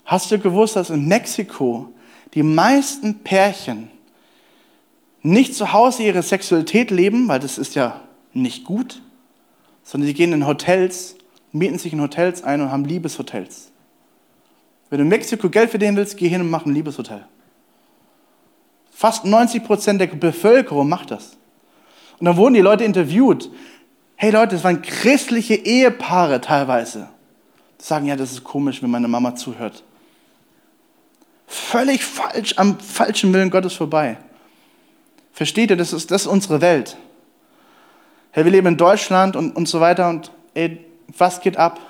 Hast 0.05 0.31
du 0.31 0.39
gewusst, 0.39 0.77
dass 0.77 0.91
in 0.91 1.07
Mexiko 1.07 1.93
die 2.35 2.43
meisten 2.43 3.21
Pärchen 3.21 3.91
nicht 5.23 5.55
zu 5.55 5.73
Hause 5.73 6.03
ihre 6.03 6.23
Sexualität 6.23 6.91
leben, 6.91 7.29
weil 7.29 7.41
das 7.41 7.59
ist 7.59 7.75
ja 7.75 8.01
nicht 8.33 8.65
gut, 8.65 9.03
sondern 9.83 10.07
sie 10.07 10.15
gehen 10.15 10.33
in 10.33 10.47
Hotels, 10.47 11.17
mieten 11.53 11.79
sich 11.79 11.93
in 11.93 12.01
Hotels 12.01 12.43
ein 12.43 12.61
und 12.61 12.71
haben 12.71 12.85
Liebeshotels. 12.85 13.71
Wenn 14.89 14.99
du 14.99 15.03
in 15.05 15.09
Mexiko 15.09 15.49
Geld 15.49 15.71
verdienen 15.71 15.97
willst, 15.97 16.17
geh 16.17 16.29
hin 16.29 16.41
und 16.41 16.51
mach 16.51 16.67
ein 16.67 16.75
Liebeshotel. 16.75 17.25
Fast 18.91 19.25
90 19.25 19.65
Prozent 19.65 20.01
der 20.01 20.09
Bevölkerung 20.09 20.89
macht 20.89 21.11
das. 21.11 21.37
Und 22.21 22.27
dann 22.27 22.37
wurden 22.37 22.55
die 22.55 22.61
Leute 22.61 22.85
interviewt. 22.85 23.51
Hey 24.15 24.31
Leute, 24.31 24.55
das 24.55 24.65
waren 24.65 24.83
christliche 24.83 25.55
Ehepaare 25.55 26.41
teilweise. 26.43 27.09
Die 27.81 27.85
sagen, 27.85 28.07
ja, 28.07 28.15
das 28.15 28.33
ist 28.33 28.45
komisch, 28.45 28.83
wenn 28.83 28.91
meine 28.91 29.09
Mama 29.09 29.35
zuhört. 29.35 29.83
Völlig 31.47 32.05
falsch, 32.05 32.55
am 32.59 32.79
falschen 32.79 33.33
Willen 33.33 33.51
Gottes 33.51 33.73
vorbei. 33.73 34.19
Versteht 35.33 35.71
ihr, 35.71 35.77
das 35.77 35.95
ist, 35.95 36.11
das 36.11 36.23
ist 36.23 36.27
unsere 36.27 36.61
Welt. 36.61 36.99
Hey, 38.33 38.45
wir 38.45 38.53
leben 38.53 38.69
in 38.69 38.77
Deutschland 38.77 39.35
und, 39.35 39.57
und 39.57 39.67
so 39.67 39.81
weiter 39.81 40.11
und 40.11 40.31
ey, 40.53 40.85
was 41.17 41.41
geht 41.41 41.57
ab? 41.57 41.81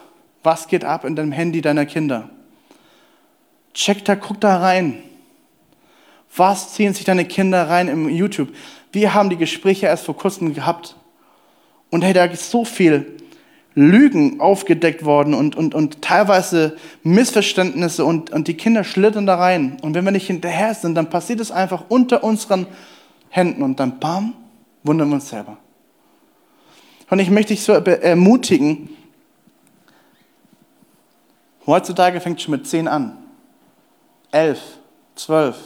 Was 0.43 0.69
geht 0.69 0.85
ab 0.85 1.05
in 1.05 1.17
deinem 1.17 1.33
Handy 1.33 1.61
deiner 1.61 1.85
Kinder? 1.85 2.31
Check 3.75 4.05
da, 4.05 4.15
guck 4.15 4.41
da 4.41 4.59
rein. 4.59 5.03
Was 6.35 6.75
ziehen 6.75 6.95
sich 6.95 7.05
deine 7.05 7.25
Kinder 7.25 7.69
rein 7.69 7.89
im 7.89 8.09
YouTube? 8.09 8.51
Wir 8.93 9.15
haben 9.15 9.31
die 9.31 9.37
Gespräche 9.37 9.87
erst 9.87 10.05
vor 10.05 10.17
kurzem 10.17 10.55
gehabt. 10.55 10.97
Und 11.91 12.03
hey, 12.03 12.13
da 12.13 12.25
ist 12.25 12.51
so 12.51 12.65
viel 12.65 13.17
Lügen 13.75 14.41
aufgedeckt 14.41 15.05
worden 15.05 15.33
und, 15.33 15.55
und, 15.55 15.75
und 15.75 16.03
teilweise 16.03 16.77
Missverständnisse 17.03 18.05
und, 18.05 18.31
und 18.31 18.49
die 18.49 18.55
Kinder 18.55 18.83
schlittern 18.85 19.27
da 19.27 19.37
rein. 19.37 19.77
Und 19.83 19.95
wenn 19.95 20.05
wir 20.05 20.11
nicht 20.11 20.27
hinterher 20.27 20.75
sind, 20.75 20.95
dann 20.97 21.09
passiert 21.09 21.41
es 21.41 21.51
einfach 21.51 21.85
unter 21.89 22.25
unseren 22.25 22.67
Händen 23.29 23.63
und 23.63 23.79
dann 23.79 24.01
bam, 24.01 24.35
wundern 24.83 25.09
wir 25.09 25.15
uns 25.15 25.29
selber. 25.29 25.57
Und 27.11 27.19
ich 27.19 27.31
möchte 27.31 27.55
dich 27.55 27.63
so 27.63 27.73
ermutigen, 27.73 28.89
heutzutage 31.67 32.21
fängt 32.21 32.41
schon 32.41 32.53
mit 32.53 32.67
zehn 32.67 32.89
an, 32.89 33.19
elf, 34.33 34.61
zwölf, 35.15 35.57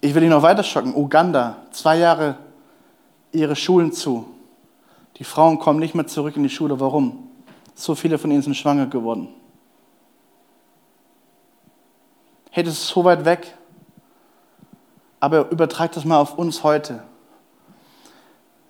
Ich 0.00 0.14
will 0.14 0.20
dich 0.20 0.30
noch 0.30 0.42
weiter 0.42 0.62
schocken. 0.62 0.94
Uganda, 0.94 1.56
zwei 1.70 1.98
Jahre 1.98 2.36
ihre 3.32 3.56
Schulen 3.56 3.92
zu. 3.92 4.26
Die 5.16 5.24
Frauen 5.24 5.58
kommen 5.58 5.78
nicht 5.78 5.94
mehr 5.94 6.06
zurück 6.06 6.36
in 6.36 6.42
die 6.42 6.50
Schule. 6.50 6.78
Warum? 6.78 7.28
So 7.74 7.94
viele 7.94 8.18
von 8.18 8.30
ihnen 8.30 8.42
sind 8.42 8.56
schwanger 8.56 8.86
geworden. 8.86 9.28
Hey, 12.50 12.64
das 12.64 12.74
ist 12.74 12.88
so 12.88 13.04
weit 13.04 13.24
weg. 13.24 13.54
Aber 15.20 15.50
übertrag 15.50 15.92
das 15.92 16.04
mal 16.04 16.20
auf 16.20 16.38
uns 16.38 16.62
heute. 16.62 17.02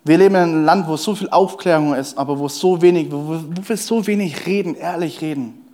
Wir 0.03 0.17
leben 0.17 0.35
in 0.35 0.41
einem 0.41 0.65
Land, 0.65 0.87
wo 0.87 0.95
so 0.95 1.15
viel 1.15 1.29
Aufklärung 1.29 1.93
ist, 1.93 2.17
aber 2.17 2.39
wo 2.39 2.47
so 2.47 2.81
wenig, 2.81 3.11
wo 3.11 3.41
wir 3.41 3.77
so 3.77 4.07
wenig 4.07 4.45
reden, 4.45 4.75
ehrlich 4.75 5.19
reden. 5.19 5.65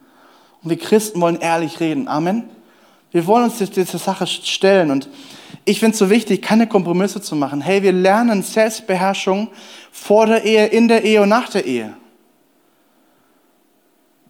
Und 0.63 0.71
wir 0.71 0.79
Christen 0.79 1.21
wollen 1.21 1.39
ehrlich 1.39 1.79
reden. 1.79 2.07
Amen. 2.07 2.49
Wir 3.13 3.27
wollen 3.27 3.45
uns 3.45 3.57
dieser 3.57 3.99
Sache 3.99 4.25
stellen. 4.25 4.89
Und 4.89 5.07
ich 5.65 5.79
finde 5.79 5.93
es 5.93 5.99
so 5.99 6.09
wichtig, 6.09 6.41
keine 6.41 6.67
Kompromisse 6.67 7.21
zu 7.21 7.35
machen. 7.35 7.61
Hey, 7.61 7.83
wir 7.83 7.93
lernen 7.93 8.41
Selbstbeherrschung 8.41 9.49
vor 9.91 10.25
der 10.25 10.43
Ehe, 10.43 10.65
in 10.65 10.87
der 10.87 11.03
Ehe 11.05 11.21
und 11.21 11.29
nach 11.29 11.47
der 11.47 11.65
Ehe. 11.65 11.93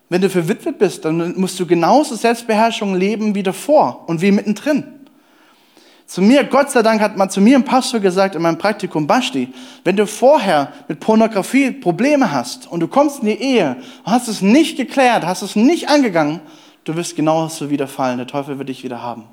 Wenn 0.10 0.22
du 0.22 0.30
verwitwet 0.30 0.78
bist, 0.78 1.06
dann 1.06 1.40
musst 1.40 1.60
du 1.60 1.66
genauso 1.66 2.16
Selbstbeherrschung 2.16 2.94
leben 2.96 3.34
wie 3.34 3.42
davor 3.42 4.04
und 4.08 4.22
wie 4.22 4.32
mittendrin. 4.32 4.84
Zu 6.06 6.22
mir, 6.22 6.44
Gott 6.44 6.70
sei 6.70 6.84
Dank, 6.84 7.00
hat 7.02 7.16
man 7.16 7.30
zu 7.30 7.40
mir 7.40 7.58
ein 7.58 7.64
Pastor 7.64 8.02
gesagt 8.02 8.36
in 8.36 8.42
meinem 8.42 8.58
Praktikum, 8.58 9.08
Basti, 9.08 9.52
wenn 9.86 9.96
du 9.96 10.06
vorher 10.06 10.74
mit 10.90 11.00
Pornografie 11.00 11.72
Probleme 11.72 12.32
hast 12.32 12.70
und 12.70 12.82
du 12.82 12.90
kommst 12.90 13.22
in 13.22 13.28
die 13.28 13.42
Ehe, 13.42 13.78
hast 14.04 14.28
es 14.28 14.42
nicht 14.42 14.76
geklärt, 14.76 15.26
hast 15.26 15.42
es 15.42 15.56
nicht 15.56 15.88
angegangen, 15.88 16.42
du 16.84 16.96
wirst 16.96 17.16
genauso 17.16 17.70
wieder 17.70 17.88
fallen. 17.88 18.18
Der 18.18 18.28
Teufel 18.28 18.58
wird 18.58 18.70
dich 18.70 18.84
wieder 18.84 19.02
haben. 19.02 19.26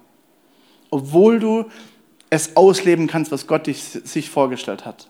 Obwohl 0.90 1.38
du 1.38 1.66
es 2.30 2.56
ausleben 2.56 3.06
kannst, 3.06 3.32
was 3.32 3.46
Gott 3.46 3.66
dich, 3.66 3.82
sich 3.82 4.30
vorgestellt 4.30 4.86
hat. 4.86 5.08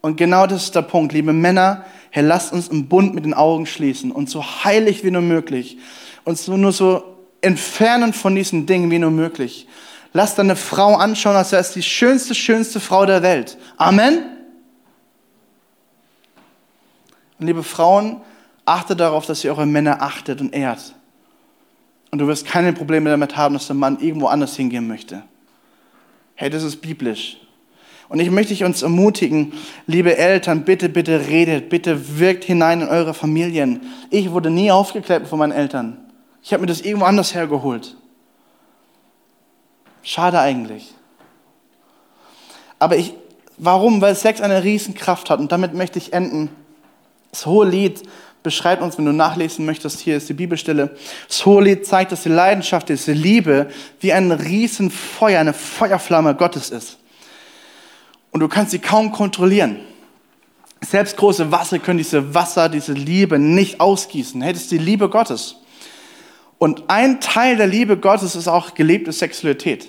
Und 0.00 0.16
genau 0.16 0.46
das 0.46 0.64
ist 0.64 0.74
der 0.74 0.82
Punkt, 0.82 1.12
liebe 1.12 1.32
Männer, 1.32 1.84
Herr, 2.10 2.24
lasst 2.24 2.52
uns 2.52 2.68
im 2.68 2.88
Bund 2.88 3.14
mit 3.14 3.24
den 3.24 3.34
Augen 3.34 3.64
schließen 3.64 4.12
und 4.12 4.28
so 4.28 4.44
heilig 4.44 5.02
wie 5.02 5.10
nur 5.10 5.22
möglich, 5.22 5.78
uns 6.24 6.46
nur 6.46 6.72
so 6.72 7.16
entfernen 7.40 8.12
von 8.12 8.34
diesen 8.34 8.66
Dingen 8.66 8.90
wie 8.90 8.98
nur 8.98 9.10
möglich. 9.10 9.66
Lass 10.12 10.34
deine 10.34 10.56
Frau 10.56 10.96
anschauen, 10.96 11.36
als 11.36 11.52
wäre 11.52 11.62
es 11.62 11.72
die 11.72 11.82
schönste, 11.82 12.34
schönste 12.34 12.80
Frau 12.80 13.06
der 13.06 13.22
Welt. 13.22 13.58
Amen. 13.76 14.24
Und 17.38 17.46
liebe 17.46 17.62
Frauen, 17.62 18.20
achtet 18.64 19.00
darauf, 19.00 19.26
dass 19.26 19.44
ihr 19.44 19.50
eure 19.50 19.66
Männer 19.66 20.02
achtet 20.02 20.40
und 20.40 20.54
ehrt. 20.54 20.94
Und 22.10 22.18
du 22.18 22.26
wirst 22.26 22.46
keine 22.46 22.72
Probleme 22.72 23.10
damit 23.10 23.36
haben, 23.36 23.54
dass 23.54 23.66
der 23.66 23.76
Mann 23.76 23.98
irgendwo 24.00 24.26
anders 24.26 24.56
hingehen 24.56 24.86
möchte. 24.86 25.22
Hey, 26.36 26.50
das 26.50 26.62
ist 26.62 26.80
biblisch. 26.80 27.38
Und 28.08 28.20
ich 28.20 28.30
möchte 28.30 28.64
uns 28.64 28.82
ermutigen, 28.82 29.52
liebe 29.86 30.16
Eltern, 30.16 30.64
bitte, 30.64 30.88
bitte 30.88 31.26
redet, 31.28 31.68
bitte 31.70 32.18
wirkt 32.18 32.44
hinein 32.44 32.82
in 32.82 32.88
eure 32.88 33.14
Familien. 33.14 33.80
Ich 34.10 34.30
wurde 34.30 34.50
nie 34.50 34.70
aufgeklärt 34.70 35.26
von 35.26 35.38
meinen 35.38 35.52
Eltern. 35.52 35.96
Ich 36.42 36.52
habe 36.52 36.60
mir 36.60 36.66
das 36.66 36.82
irgendwo 36.82 37.06
anders 37.06 37.34
hergeholt. 37.34 37.96
Schade 40.02 40.38
eigentlich. 40.38 40.94
Aber 42.78 42.96
ich, 42.96 43.14
warum? 43.56 44.00
Weil 44.02 44.14
Sex 44.14 44.40
eine 44.40 44.62
Riesenkraft 44.62 45.30
hat. 45.30 45.40
Und 45.40 45.50
damit 45.50 45.72
möchte 45.74 45.98
ich 45.98 46.12
enden. 46.12 46.50
Das 47.30 47.46
hohe 47.46 47.66
Lied 47.66 48.02
beschreibt 48.44 48.82
uns, 48.82 48.98
wenn 48.98 49.06
du 49.06 49.12
nachlesen 49.12 49.64
möchtest, 49.64 50.00
hier 50.00 50.18
ist 50.18 50.28
die 50.28 50.34
Bibelstelle. 50.34 50.94
Lied 51.60 51.86
zeigt, 51.86 52.12
dass 52.12 52.22
die 52.22 52.28
Leidenschaft, 52.28 52.90
diese 52.90 53.12
Liebe 53.12 53.68
wie 54.00 54.12
ein 54.12 54.30
Riesenfeuer, 54.30 55.40
eine 55.40 55.54
Feuerflamme 55.54 56.36
Gottes 56.36 56.70
ist. 56.70 56.98
Und 58.30 58.40
du 58.40 58.48
kannst 58.48 58.72
sie 58.72 58.78
kaum 58.78 59.10
kontrollieren. 59.12 59.80
Selbst 60.82 61.16
große 61.16 61.50
Wasser 61.50 61.78
können 61.78 61.96
diese 61.96 62.34
Wasser, 62.34 62.68
diese 62.68 62.92
Liebe 62.92 63.38
nicht 63.38 63.80
ausgießen. 63.80 64.42
Hey, 64.42 64.52
das 64.52 64.68
die 64.68 64.78
Liebe 64.78 65.08
Gottes. 65.08 65.56
Und 66.58 66.84
ein 66.88 67.20
Teil 67.20 67.56
der 67.56 67.66
Liebe 67.66 67.96
Gottes 67.96 68.36
ist 68.36 68.46
auch 68.46 68.74
gelebte 68.74 69.12
Sexualität. 69.12 69.88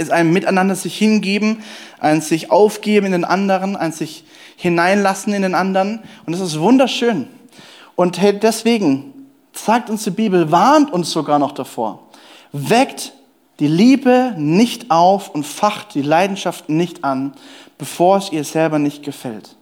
Ist 0.00 0.10
ein 0.10 0.32
Miteinander 0.32 0.74
sich 0.74 0.96
hingeben, 0.96 1.62
ein 1.98 2.20
sich 2.20 2.50
aufgeben 2.50 3.06
in 3.06 3.12
den 3.12 3.24
anderen, 3.24 3.76
ein 3.76 3.92
sich 3.92 4.24
hineinlassen 4.56 5.32
in 5.34 5.42
den 5.42 5.54
anderen. 5.54 6.00
Und 6.26 6.32
das 6.32 6.40
ist 6.40 6.58
wunderschön. 6.58 7.28
Und 7.96 8.18
deswegen 8.42 9.12
sagt 9.52 9.90
uns 9.90 10.04
die 10.04 10.10
Bibel, 10.10 10.50
warnt 10.50 10.90
uns 10.90 11.10
sogar 11.10 11.38
noch 11.38 11.52
davor. 11.52 12.08
Weckt 12.52 13.12
die 13.58 13.66
Liebe 13.66 14.34
nicht 14.38 14.90
auf 14.90 15.28
und 15.28 15.44
facht 15.44 15.94
die 15.94 16.02
Leidenschaft 16.02 16.70
nicht 16.70 17.04
an, 17.04 17.34
bevor 17.76 18.16
es 18.16 18.32
ihr 18.32 18.44
selber 18.44 18.78
nicht 18.78 19.02
gefällt. 19.02 19.56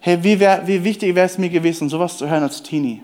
Hey, 0.00 0.24
wie, 0.24 0.40
wär, 0.40 0.66
wie 0.66 0.82
wichtig 0.82 1.14
wäre 1.14 1.26
es 1.26 1.38
mir 1.38 1.50
gewesen, 1.50 1.88
sowas 1.88 2.16
zu 2.16 2.28
hören 2.28 2.42
als 2.42 2.62
Teenie? 2.62 3.02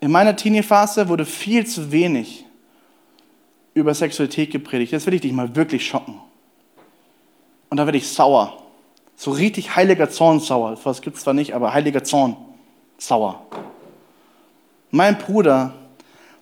In 0.00 0.10
meiner 0.10 0.34
Teenie-Phase 0.34 1.08
wurde 1.08 1.26
viel 1.26 1.66
zu 1.66 1.92
wenig 1.92 2.44
über 3.78 3.94
Sexualität 3.94 4.50
gepredigt. 4.50 4.92
Jetzt 4.92 5.06
will 5.06 5.14
ich 5.14 5.20
dich 5.20 5.32
mal 5.32 5.54
wirklich 5.56 5.86
schocken. 5.86 6.20
Und 7.70 7.76
da 7.76 7.86
werde 7.86 7.98
ich 7.98 8.08
sauer. 8.08 8.62
So 9.16 9.30
richtig 9.30 9.76
heiliger 9.76 10.10
Zorn 10.10 10.40
sauer. 10.40 10.78
Das 10.82 11.02
gibt 11.02 11.16
es 11.16 11.22
zwar 11.22 11.34
nicht, 11.34 11.54
aber 11.54 11.72
heiliger 11.72 12.04
Zorn 12.04 12.36
sauer. 12.98 13.42
Mein 14.90 15.18
Bruder 15.18 15.74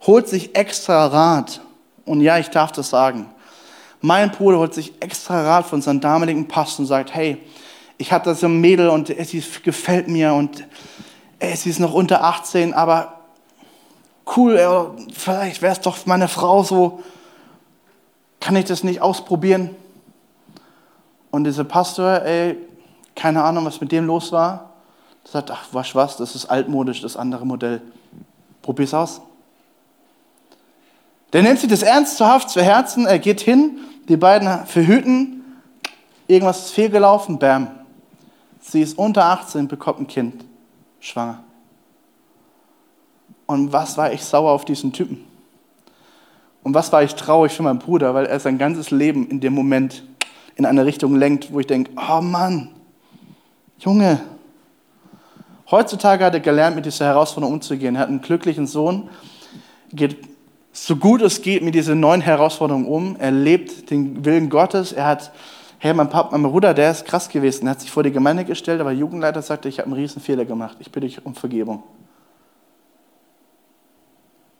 holt 0.07 0.28
sich 0.28 0.55
extra 0.55 1.07
Rat. 1.07 1.61
Und 2.05 2.20
ja, 2.20 2.39
ich 2.39 2.49
darf 2.49 2.72
das 2.72 2.91
sagen. 2.91 3.30
Mein 4.01 4.30
Bruder 4.30 4.59
holt 4.59 4.74
sich 4.74 4.93
extra 5.01 5.43
Rat 5.43 5.66
von 5.66 5.82
seinem 5.82 6.01
damaligen 6.01 6.47
Pastor 6.47 6.84
und 6.84 6.87
sagt, 6.87 7.14
hey, 7.14 7.39
ich 7.99 8.12
hatte 8.12 8.34
so 8.34 8.47
ein 8.47 8.61
Mädel 8.61 8.89
und 8.89 9.09
sie 9.09 9.43
gefällt 9.62 10.07
mir 10.07 10.34
und 10.34 10.64
sie 11.55 11.70
ist 11.70 11.80
noch 11.80 11.95
unter 11.95 12.22
18, 12.22 12.74
aber 12.74 13.20
cool, 14.37 14.95
vielleicht 15.12 15.62
wäre 15.62 15.72
es 15.72 15.80
doch 15.80 16.05
meine 16.07 16.28
Frau 16.28 16.62
so, 16.62 17.03
kann 18.41 18.57
ich 18.57 18.64
das 18.66 18.84
nicht 18.84 19.01
ausprobieren? 19.01 19.74
Und 21.30 21.45
dieser 21.45 21.64
Pastor, 21.64 22.22
ey, 22.22 22.57
keine 23.14 23.43
Ahnung, 23.43 23.64
was 23.64 23.80
mit 23.80 23.93
dem 23.93 24.07
los 24.07 24.32
war, 24.32 24.70
sagt, 25.24 25.51
ach, 25.51 25.66
was, 25.72 25.95
was, 25.95 26.16
das 26.16 26.34
ist 26.34 26.47
altmodisch, 26.47 27.03
das 27.03 27.16
andere 27.16 27.45
Modell. 27.45 27.82
Probier's 28.62 28.95
aus. 28.95 29.20
Der 31.32 31.43
nimmt 31.43 31.59
sich 31.59 31.68
das 31.68 31.82
ernsthaft 31.82 32.51
zu 32.51 32.62
Herzen, 32.62 33.07
er 33.07 33.18
geht 33.18 33.41
hin, 33.41 33.78
die 34.09 34.16
beiden 34.16 34.66
verhüten, 34.66 35.45
irgendwas 36.28 36.66
ist 36.66 36.70
fehlgelaufen, 36.72 37.39
bam. 37.39 37.68
Sie 38.61 38.80
ist 38.80 38.97
unter 38.99 39.24
18, 39.24 39.68
bekommt 39.68 40.01
ein 40.01 40.07
Kind, 40.07 40.45
schwanger. 41.01 41.43
Und 43.47 43.72
was 43.72 43.97
war 43.97 44.12
ich 44.12 44.24
sauer 44.24 44.53
auf 44.53 44.64
diesen 44.64 44.93
Typen? 44.93 45.24
Und 46.67 46.75
was 46.75 46.91
war 46.91 47.01
ich 47.05 47.14
traurig 47.14 47.53
für 47.53 47.62
meinen 47.62 47.79
Bruder, 47.79 48.12
weil 48.12 48.27
er 48.27 48.41
sein 48.41 48.59
ganzes 48.59 48.91
Leben 48.91 49.29
in 49.29 49.39
dem 49.39 49.53
Moment 49.53 50.03
in 50.57 50.67
eine 50.67 50.85
Richtung 50.85 51.14
lenkt, 51.14 51.53
wo 51.53 51.61
ich 51.61 51.69
denke, 51.69 51.93
oh 51.97 52.21
Mann, 52.21 52.71
Junge. 53.79 54.21
Heutzutage 55.71 56.25
hat 56.25 56.35
er 56.35 56.41
gelernt, 56.41 56.75
mit 56.75 56.85
dieser 56.85 57.05
Herausforderung 57.05 57.55
umzugehen. 57.55 57.95
Er 57.95 58.01
hat 58.01 58.09
einen 58.09 58.21
glücklichen 58.21 58.67
Sohn, 58.67 59.09
geht 59.93 60.17
so 60.73 60.97
gut 60.97 61.23
es 61.23 61.41
geht 61.41 61.62
mit 61.62 61.77
dieser 61.77 61.95
neuen 61.95 62.21
Herausforderung 62.21 62.85
um. 62.87 63.14
Er 63.21 63.31
lebt 63.31 63.89
den 63.93 64.25
Willen 64.25 64.51
Gottes. 64.51 64.91
Er 64.91 65.07
hat, 65.07 65.31
hey, 65.79 65.95
mein, 65.95 66.11
Papa, 66.11 66.37
mein 66.37 66.51
Bruder, 66.51 66.75
der 66.75 66.91
ist 66.91 67.05
krass 67.05 67.29
gewesen. 67.29 67.69
Er 67.69 67.71
hat 67.71 67.81
sich 67.81 67.93
vor 67.93 68.03
die 68.03 68.11
Gemeinde 68.11 68.45
gestellt, 68.45 68.81
aber 68.81 68.91
Jugendleiter 68.91 69.41
sagte, 69.41 69.69
ich 69.69 69.79
habe 69.79 69.87
einen 69.87 70.01
riesen 70.01 70.21
Fehler 70.21 70.45
gemacht. 70.45 70.79
Ich 70.81 70.91
bitte 70.91 71.07
dich 71.07 71.25
um 71.25 71.37
Vergebung. 71.37 71.85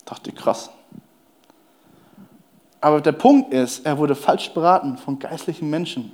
Dachte, 0.04 0.30
krass. 0.30 0.70
Aber 2.87 3.01
der 3.01 3.11
Punkt 3.11 3.53
ist, 3.53 3.84
er 3.84 3.99
wurde 3.99 4.14
falsch 4.14 4.51
beraten 4.51 4.97
von 4.97 5.18
geistlichen 5.18 5.68
Menschen. 5.68 6.12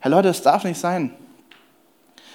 Herr 0.00 0.10
Leute, 0.10 0.28
das 0.28 0.42
darf 0.42 0.62
nicht 0.62 0.78
sein. 0.78 1.10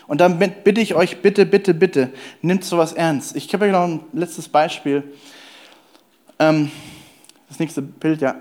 Und 0.07 0.19
dann 0.19 0.39
bitte 0.39 0.81
ich 0.81 0.95
euch, 0.95 1.21
bitte, 1.21 1.45
bitte, 1.45 1.75
bitte, 1.75 2.09
nimmt 2.41 2.63
sowas 2.63 2.93
ernst. 2.93 3.35
Ich 3.35 3.47
gebe 3.47 3.65
euch 3.65 3.71
noch 3.71 3.83
ein 3.83 3.99
letztes 4.13 4.49
Beispiel. 4.49 5.03
Ähm, 6.39 6.71
das 7.47 7.59
nächste 7.59 7.83
Bild, 7.83 8.21
ja. 8.21 8.33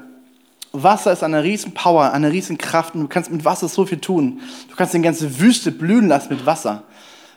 Wasser 0.73 1.13
ist 1.13 1.23
eine 1.23 1.43
riesen 1.43 1.75
Power, 1.75 2.11
eine 2.11 2.33
riesen 2.33 2.57
Kraft 2.57 2.95
und 2.95 3.03
du 3.03 3.09
kannst 3.09 3.31
mit 3.31 3.45
Wasser 3.45 3.69
so 3.69 3.85
viel 3.85 3.99
tun. 3.99 4.41
Du 4.71 4.75
kannst 4.75 4.95
die 4.95 5.03
ganze 5.03 5.39
Wüste 5.39 5.71
blühen 5.71 6.09
lassen 6.09 6.33
mit 6.33 6.47
Wasser. 6.47 6.83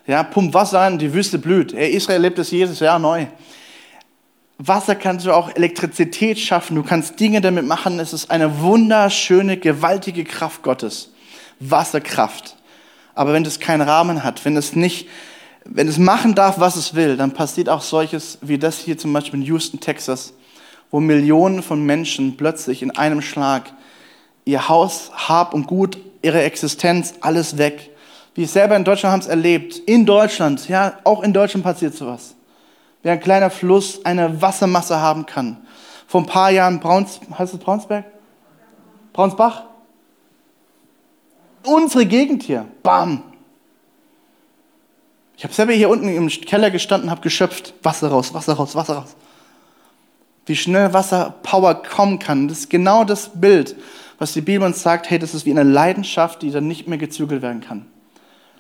Ja, 0.05 0.23
pump 0.23 0.53
Wasser 0.53 0.87
und 0.87 0.99
die 0.99 1.13
Wüste 1.13 1.37
blüht. 1.37 1.73
Israel 1.73 2.21
lebt 2.21 2.39
es 2.39 2.49
jedes 2.49 2.79
Jahr 2.79 2.97
neu. 2.97 3.25
Wasser 4.59 4.95
kannst 4.95 5.25
du 5.25 5.33
auch 5.33 5.55
Elektrizität 5.55 6.39
schaffen, 6.39 6.75
du 6.75 6.83
kannst 6.83 7.19
Dinge 7.19 7.41
damit 7.41 7.65
machen. 7.65 7.99
Es 7.99 8.11
ist 8.11 8.31
eine 8.31 8.59
wunderschöne, 8.59 9.57
gewaltige 9.57 10.23
Kraft 10.23 10.63
Gottes. 10.63 11.11
Wasserkraft. 11.59 12.55
Aber 13.13 13.33
wenn 13.33 13.45
es 13.45 13.59
keinen 13.59 13.81
Rahmen 13.81 14.23
hat, 14.23 14.45
wenn 14.45 14.57
es 14.57 14.75
nicht, 14.75 15.07
wenn 15.63 15.87
es 15.87 15.97
machen 15.97 16.33
darf, 16.33 16.59
was 16.59 16.75
es 16.75 16.95
will, 16.95 17.17
dann 17.17 17.33
passiert 17.33 17.69
auch 17.69 17.81
solches 17.81 18.39
wie 18.41 18.57
das 18.57 18.79
hier 18.79 18.97
zum 18.97 19.13
Beispiel 19.13 19.41
in 19.41 19.45
Houston, 19.45 19.79
Texas, 19.79 20.33
wo 20.91 20.99
Millionen 20.99 21.61
von 21.61 21.85
Menschen 21.85 22.37
plötzlich 22.37 22.81
in 22.81 22.91
einem 22.91 23.21
Schlag 23.21 23.71
ihr 24.45 24.69
Haus, 24.69 25.11
Hab 25.13 25.53
und 25.53 25.67
Gut, 25.67 25.97
ihre 26.21 26.41
Existenz, 26.43 27.15
alles 27.21 27.57
weg. 27.57 27.91
Wir 28.33 28.47
selber 28.47 28.75
in 28.75 28.83
Deutschland 28.83 29.13
haben 29.13 29.19
es 29.19 29.27
erlebt. 29.27 29.77
In 29.85 30.05
Deutschland, 30.05 30.69
ja, 30.69 30.99
auch 31.03 31.21
in 31.21 31.33
Deutschland 31.33 31.63
passiert 31.63 31.95
sowas. 31.95 32.36
Wie 33.07 33.11
ein 33.11 33.21
kleiner 33.21 33.49
Fluss 33.49 34.03
eine 34.03 34.41
Wassermasse 34.41 34.99
haben 34.99 35.25
kann. 35.25 35.55
Vor 36.07 36.19
ein 36.19 36.25
paar 36.25 36.51
Jahren 36.51 36.81
Brauns, 36.81 37.21
heißt 37.39 37.53
es 37.53 37.59
Braunsberg? 37.61 38.03
Braunsbach? 39.13 39.63
Unsere 41.63 42.05
Gegend 42.05 42.43
hier. 42.43 42.65
Bam. 42.83 43.23
Ich 45.37 45.45
habe 45.45 45.53
selber 45.53 45.71
hier 45.71 45.87
unten 45.87 46.09
im 46.09 46.27
Keller 46.27 46.69
gestanden, 46.69 47.09
habe 47.09 47.21
geschöpft. 47.21 47.75
Wasser 47.81 48.09
raus, 48.09 48.33
Wasser 48.33 48.55
raus, 48.55 48.75
Wasser 48.75 48.95
raus. 48.95 49.15
Wie 50.45 50.57
schnell 50.57 50.91
Wasserpower 50.91 51.75
kommen 51.75 52.19
kann. 52.19 52.49
Das 52.49 52.57
ist 52.59 52.69
genau 52.69 53.05
das 53.05 53.39
Bild, 53.39 53.77
was 54.19 54.33
die 54.33 54.41
Bibel 54.41 54.67
uns 54.67 54.83
sagt. 54.83 55.09
Hey, 55.09 55.17
das 55.17 55.33
ist 55.33 55.45
wie 55.45 55.51
eine 55.51 55.63
Leidenschaft, 55.63 56.41
die 56.41 56.51
dann 56.51 56.67
nicht 56.67 56.89
mehr 56.89 56.97
gezügelt 56.97 57.41
werden 57.41 57.61
kann. 57.61 57.85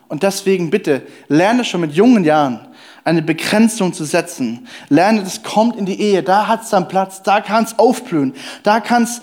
Und 0.07 0.23
deswegen 0.23 0.69
bitte, 0.69 1.05
lerne 1.27 1.65
schon 1.65 1.81
mit 1.81 1.91
jungen 1.91 2.23
Jahren 2.23 2.65
eine 3.07 3.21
Begrenzung 3.21 3.93
zu 3.93 4.03
setzen. 4.03 4.67
Lerne, 4.89 5.23
das 5.23 5.41
kommt 5.41 5.77
in 5.77 5.85
die 5.85 5.97
Ehe, 5.97 6.23
da 6.23 6.47
hat 6.47 6.63
es 6.63 6.71
dann 6.71 6.89
Platz, 6.89 7.23
da 7.23 7.39
kann 7.39 7.63
es 7.63 7.79
aufblühen, 7.79 8.33
da 8.63 8.81
kann 8.81 9.03
es 9.03 9.21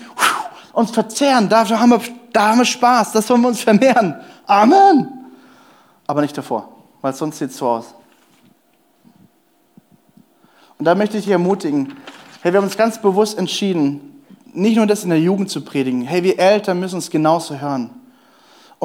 uns 0.73 0.89
verzehren, 0.89 1.49
da 1.49 1.69
haben, 1.69 1.91
wir, 1.91 2.01
da 2.33 2.49
haben 2.49 2.57
wir 2.57 2.65
Spaß, 2.65 3.11
das 3.11 3.27
sollen 3.27 3.41
wir 3.41 3.49
uns 3.49 3.61
vermehren. 3.61 4.15
Amen. 4.47 5.07
Aber 6.07 6.21
nicht 6.21 6.35
davor, 6.35 6.67
weil 7.01 7.13
sonst 7.13 7.37
sieht 7.37 7.51
es 7.51 7.57
so 7.57 7.67
aus. 7.67 7.93
Und 10.79 10.85
da 10.85 10.95
möchte 10.95 11.17
ich 11.17 11.25
dich 11.25 11.31
ermutigen, 11.31 11.93
hey, 12.41 12.51
wir 12.51 12.57
haben 12.57 12.65
uns 12.65 12.77
ganz 12.77 12.99
bewusst 12.99 13.37
entschieden, 13.37 14.23
nicht 14.51 14.77
nur 14.77 14.87
das 14.87 15.03
in 15.03 15.11
der 15.11 15.21
Jugend 15.21 15.51
zu 15.51 15.61
predigen, 15.63 16.01
hey, 16.01 16.23
wir 16.23 16.39
Eltern 16.39 16.79
müssen 16.79 16.95
uns 16.95 17.11
genauso 17.11 17.59
hören. 17.59 17.91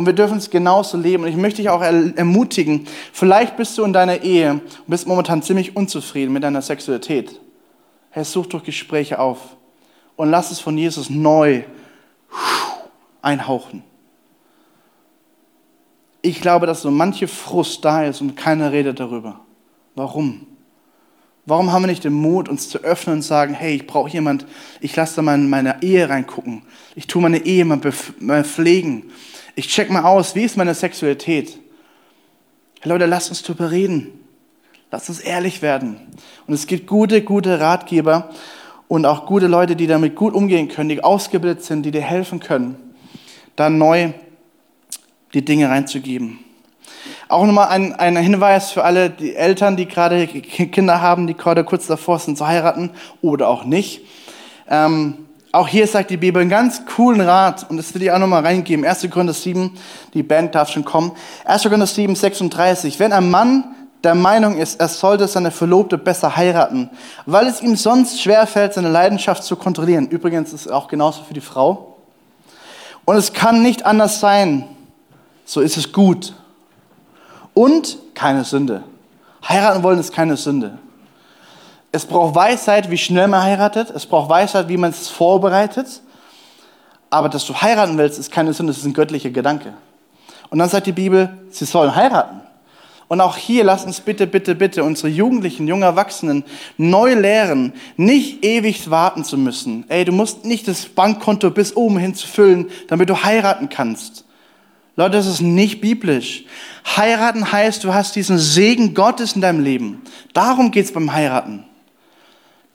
Und 0.01 0.07
wir 0.07 0.15
dürfen 0.15 0.39
es 0.39 0.49
genauso 0.49 0.97
leben. 0.97 1.25
Und 1.25 1.29
ich 1.29 1.37
möchte 1.37 1.61
dich 1.61 1.69
auch 1.69 1.83
ermutigen, 1.83 2.87
vielleicht 3.13 3.59
bist 3.59 3.77
du 3.77 3.85
in 3.85 3.93
deiner 3.93 4.23
Ehe 4.23 4.53
und 4.53 4.63
bist 4.87 5.07
momentan 5.07 5.43
ziemlich 5.43 5.77
unzufrieden 5.77 6.33
mit 6.33 6.43
deiner 6.43 6.63
Sexualität. 6.63 7.39
Hey, 8.09 8.25
such 8.25 8.47
durch 8.47 8.65
Gespräche 8.65 9.19
auf 9.19 9.59
und 10.17 10.31
lass 10.31 10.53
es 10.53 10.59
von 10.59 10.79
Jesus 10.79 11.11
neu 11.11 11.65
einhauchen. 13.21 13.83
Ich 16.23 16.41
glaube, 16.41 16.65
dass 16.67 16.81
so 16.81 16.91
manche 16.91 17.29
Frust 17.29 17.85
da 17.85 18.05
ist 18.05 18.23
und 18.23 18.37
keiner 18.37 18.73
redet 18.73 19.01
darüber. 19.01 19.41
Warum? 19.97 20.47
Warum 21.45 21.73
haben 21.73 21.83
wir 21.83 21.89
nicht 21.89 22.05
den 22.05 22.15
Mut, 22.15 22.49
uns 22.49 22.71
zu 22.71 22.79
öffnen 22.79 23.17
und 23.17 23.23
sagen, 23.23 23.53
hey, 23.53 23.75
ich 23.75 23.87
brauche 23.87 24.09
jemand, 24.09 24.47
ich 24.81 24.97
lasse 24.97 25.17
da 25.17 25.23
mal 25.23 25.35
in 25.35 25.51
meine 25.51 25.83
Ehe 25.83 26.09
reingucken. 26.09 26.63
Ich 26.95 27.07
tue 27.07 27.21
meine 27.21 27.45
Ehe 27.45 27.67
mal 27.67 28.45
pflegen. 28.45 29.11
Ich 29.61 29.69
check 29.69 29.91
mal 29.91 30.05
aus, 30.05 30.35
wie 30.35 30.45
ist 30.45 30.57
meine 30.57 30.75
Sexualität? 30.75 31.59
Hey 32.81 32.89
Leute, 32.89 33.05
lasst 33.05 33.29
uns 33.29 33.43
darüber 33.43 33.71
reden. 33.71 34.19
Lasst 34.91 35.11
uns 35.11 35.21
ehrlich 35.21 35.61
werden. 35.61 35.99
Und 36.47 36.55
es 36.55 36.67
gibt 36.67 36.87
gute, 36.87 37.21
gute 37.21 37.61
Ratgeber 37.61 38.31
und 38.89 39.05
auch 39.05 39.27
gute 39.27 39.49
Leute, 39.49 39.77
die 39.77 39.87
damit 39.87 40.17
gut 40.17 40.33
umgehen 40.33 40.69
können, 40.69 40.89
die 40.89 41.05
ausgebildet 41.05 41.63
sind, 41.63 41.83
die 41.83 41.91
dir 41.91 42.01
helfen 42.01 42.41
können, 42.41 42.75
da 43.55 43.69
neu 43.69 44.15
die 45.35 45.45
Dinge 45.45 45.69
reinzugeben. 45.69 46.39
Auch 47.29 47.45
nochmal 47.45 47.69
ein, 47.69 47.93
ein 47.97 48.17
Hinweis 48.17 48.71
für 48.71 48.83
alle 48.83 49.11
die 49.11 49.35
Eltern, 49.35 49.77
die 49.77 49.85
gerade 49.85 50.27
Kinder 50.27 51.03
haben, 51.03 51.27
die 51.27 51.35
gerade 51.35 51.65
kurz 51.65 51.87
davor 51.87 52.19
sind 52.19 52.39
zu 52.39 52.47
heiraten 52.47 52.93
oder 53.21 53.49
auch 53.49 53.65
nicht. 53.65 54.07
Ähm, 54.71 55.27
auch 55.53 55.67
hier 55.67 55.87
sagt 55.87 56.11
die 56.11 56.17
Bibel 56.17 56.41
einen 56.41 56.51
ganz 56.51 56.85
coolen 56.87 57.21
Rat 57.21 57.69
und 57.69 57.77
das 57.77 57.93
will 57.95 58.03
ich 58.03 58.13
auch 58.13 58.19
nochmal 58.19 58.45
reingeben. 58.45 58.85
1. 58.85 59.09
Korinther 59.11 59.33
7, 59.35 59.77
die 60.15 60.23
Band 60.23 60.55
darf 60.55 60.71
schon 60.71 60.85
kommen. 60.85 61.13
1. 61.45 61.65
Korinther 61.65 61.87
7, 61.87 62.15
36. 62.15 63.01
Wenn 63.01 63.13
ein 63.13 63.31
Mann 63.31 63.65
der 64.05 64.15
Meinung 64.15 64.57
ist, 64.57 64.81
er 64.81 64.89
sollte 64.89 65.27
seine 65.27 65.51
Verlobte 65.51 65.99
besser 65.99 66.37
heiraten, 66.37 66.89
weil 67.27 67.47
es 67.49 67.61
ihm 67.61 67.77
sonst 67.77 68.23
schwerfällt, 68.23 68.75
seine 68.75 68.91
Leidenschaft 68.91 69.43
zu 69.43 69.57
kontrollieren. 69.57 70.09
Übrigens 70.09 70.53
ist 70.53 70.67
es 70.67 70.73
auch 70.73 70.89
genauso 70.89 71.25
für 71.25 71.35
die 71.35 71.41
Frau. 71.41 71.97
Und 73.05 73.17
es 73.17 73.33
kann 73.33 73.63
nicht 73.63 73.85
anders 73.85 74.21
sein. 74.21 74.65
So 75.45 75.61
ist 75.61 75.77
es 75.77 75.93
gut. 75.93 76.35
Und 77.55 77.99
keine 78.15 78.45
Sünde. 78.45 78.85
Heiraten 79.47 79.83
wollen 79.83 79.99
ist 79.99 80.13
keine 80.13 80.37
Sünde. 80.37 80.79
Es 81.93 82.07
braucht 82.07 82.35
Weisheit, 82.35 82.91
wie 82.91 82.99
schnell 82.99 83.29
man 83.29 83.43
heiratet. 83.43 83.91
Es 83.91 84.07
braucht 84.07 84.31
Weisheit, 84.31 84.69
wie 84.69 84.77
man 84.77 84.91
es 84.91 85.09
vorbereitet. 85.09 86.03
Aber 87.11 87.29
dass 87.29 87.45
du 87.45 87.55
heiraten 87.55 87.99
willst, 87.99 88.19
ist 88.19 88.31
keine 88.31 88.53
Sünde, 88.53 88.73
das 88.73 88.79
ist 88.79 88.87
ein 88.87 88.95
göttlicher 88.95 89.31
Gedanke. 89.31 89.75
Und 90.51 90.59
dann 90.59 90.69
sagt 90.69 90.87
die 90.87 90.93
Bibel, 90.93 91.37
sie 91.51 91.65
sollen 91.65 91.95
heiraten. 91.95 92.41
Und 93.09 93.21
auch 93.21 93.37
hier 93.37 93.65
lass 93.65 93.85
uns 93.85 94.01
bitte, 94.01 94.29
bitte, 94.29 94.55
bitte 94.55 94.85
unsere 94.85 95.09
Jugendlichen, 95.09 95.67
jungen 95.67 95.83
Erwachsenen 95.83 96.45
neu 96.77 97.15
lehren, 97.15 97.73
nicht 97.97 98.45
ewig 98.45 98.89
warten 98.89 99.25
zu 99.25 99.37
müssen. 99.37 99.85
Ey, 99.89 100.05
du 100.05 100.13
musst 100.13 100.45
nicht 100.45 100.69
das 100.69 100.87
Bankkonto 100.87 101.51
bis 101.51 101.75
oben 101.75 101.99
hin 101.99 102.15
zu 102.15 102.29
füllen, 102.29 102.71
damit 102.87 103.11
du 103.11 103.25
heiraten 103.25 103.69
kannst. 103.69 104.25
Leute, 104.95 105.17
das 105.17 105.27
ist 105.27 105.41
nicht 105.41 105.81
biblisch. 105.81 106.45
Heiraten 106.97 107.51
heißt, 107.51 107.83
du 107.83 107.93
hast 107.93 108.15
diesen 108.15 108.39
Segen 108.39 108.95
Gottes 108.95 109.33
in 109.33 109.41
deinem 109.41 109.65
Leben. 109.65 110.03
Darum 110.33 110.71
geht 110.71 110.85
es 110.85 110.93
beim 110.93 111.13
Heiraten. 111.13 111.65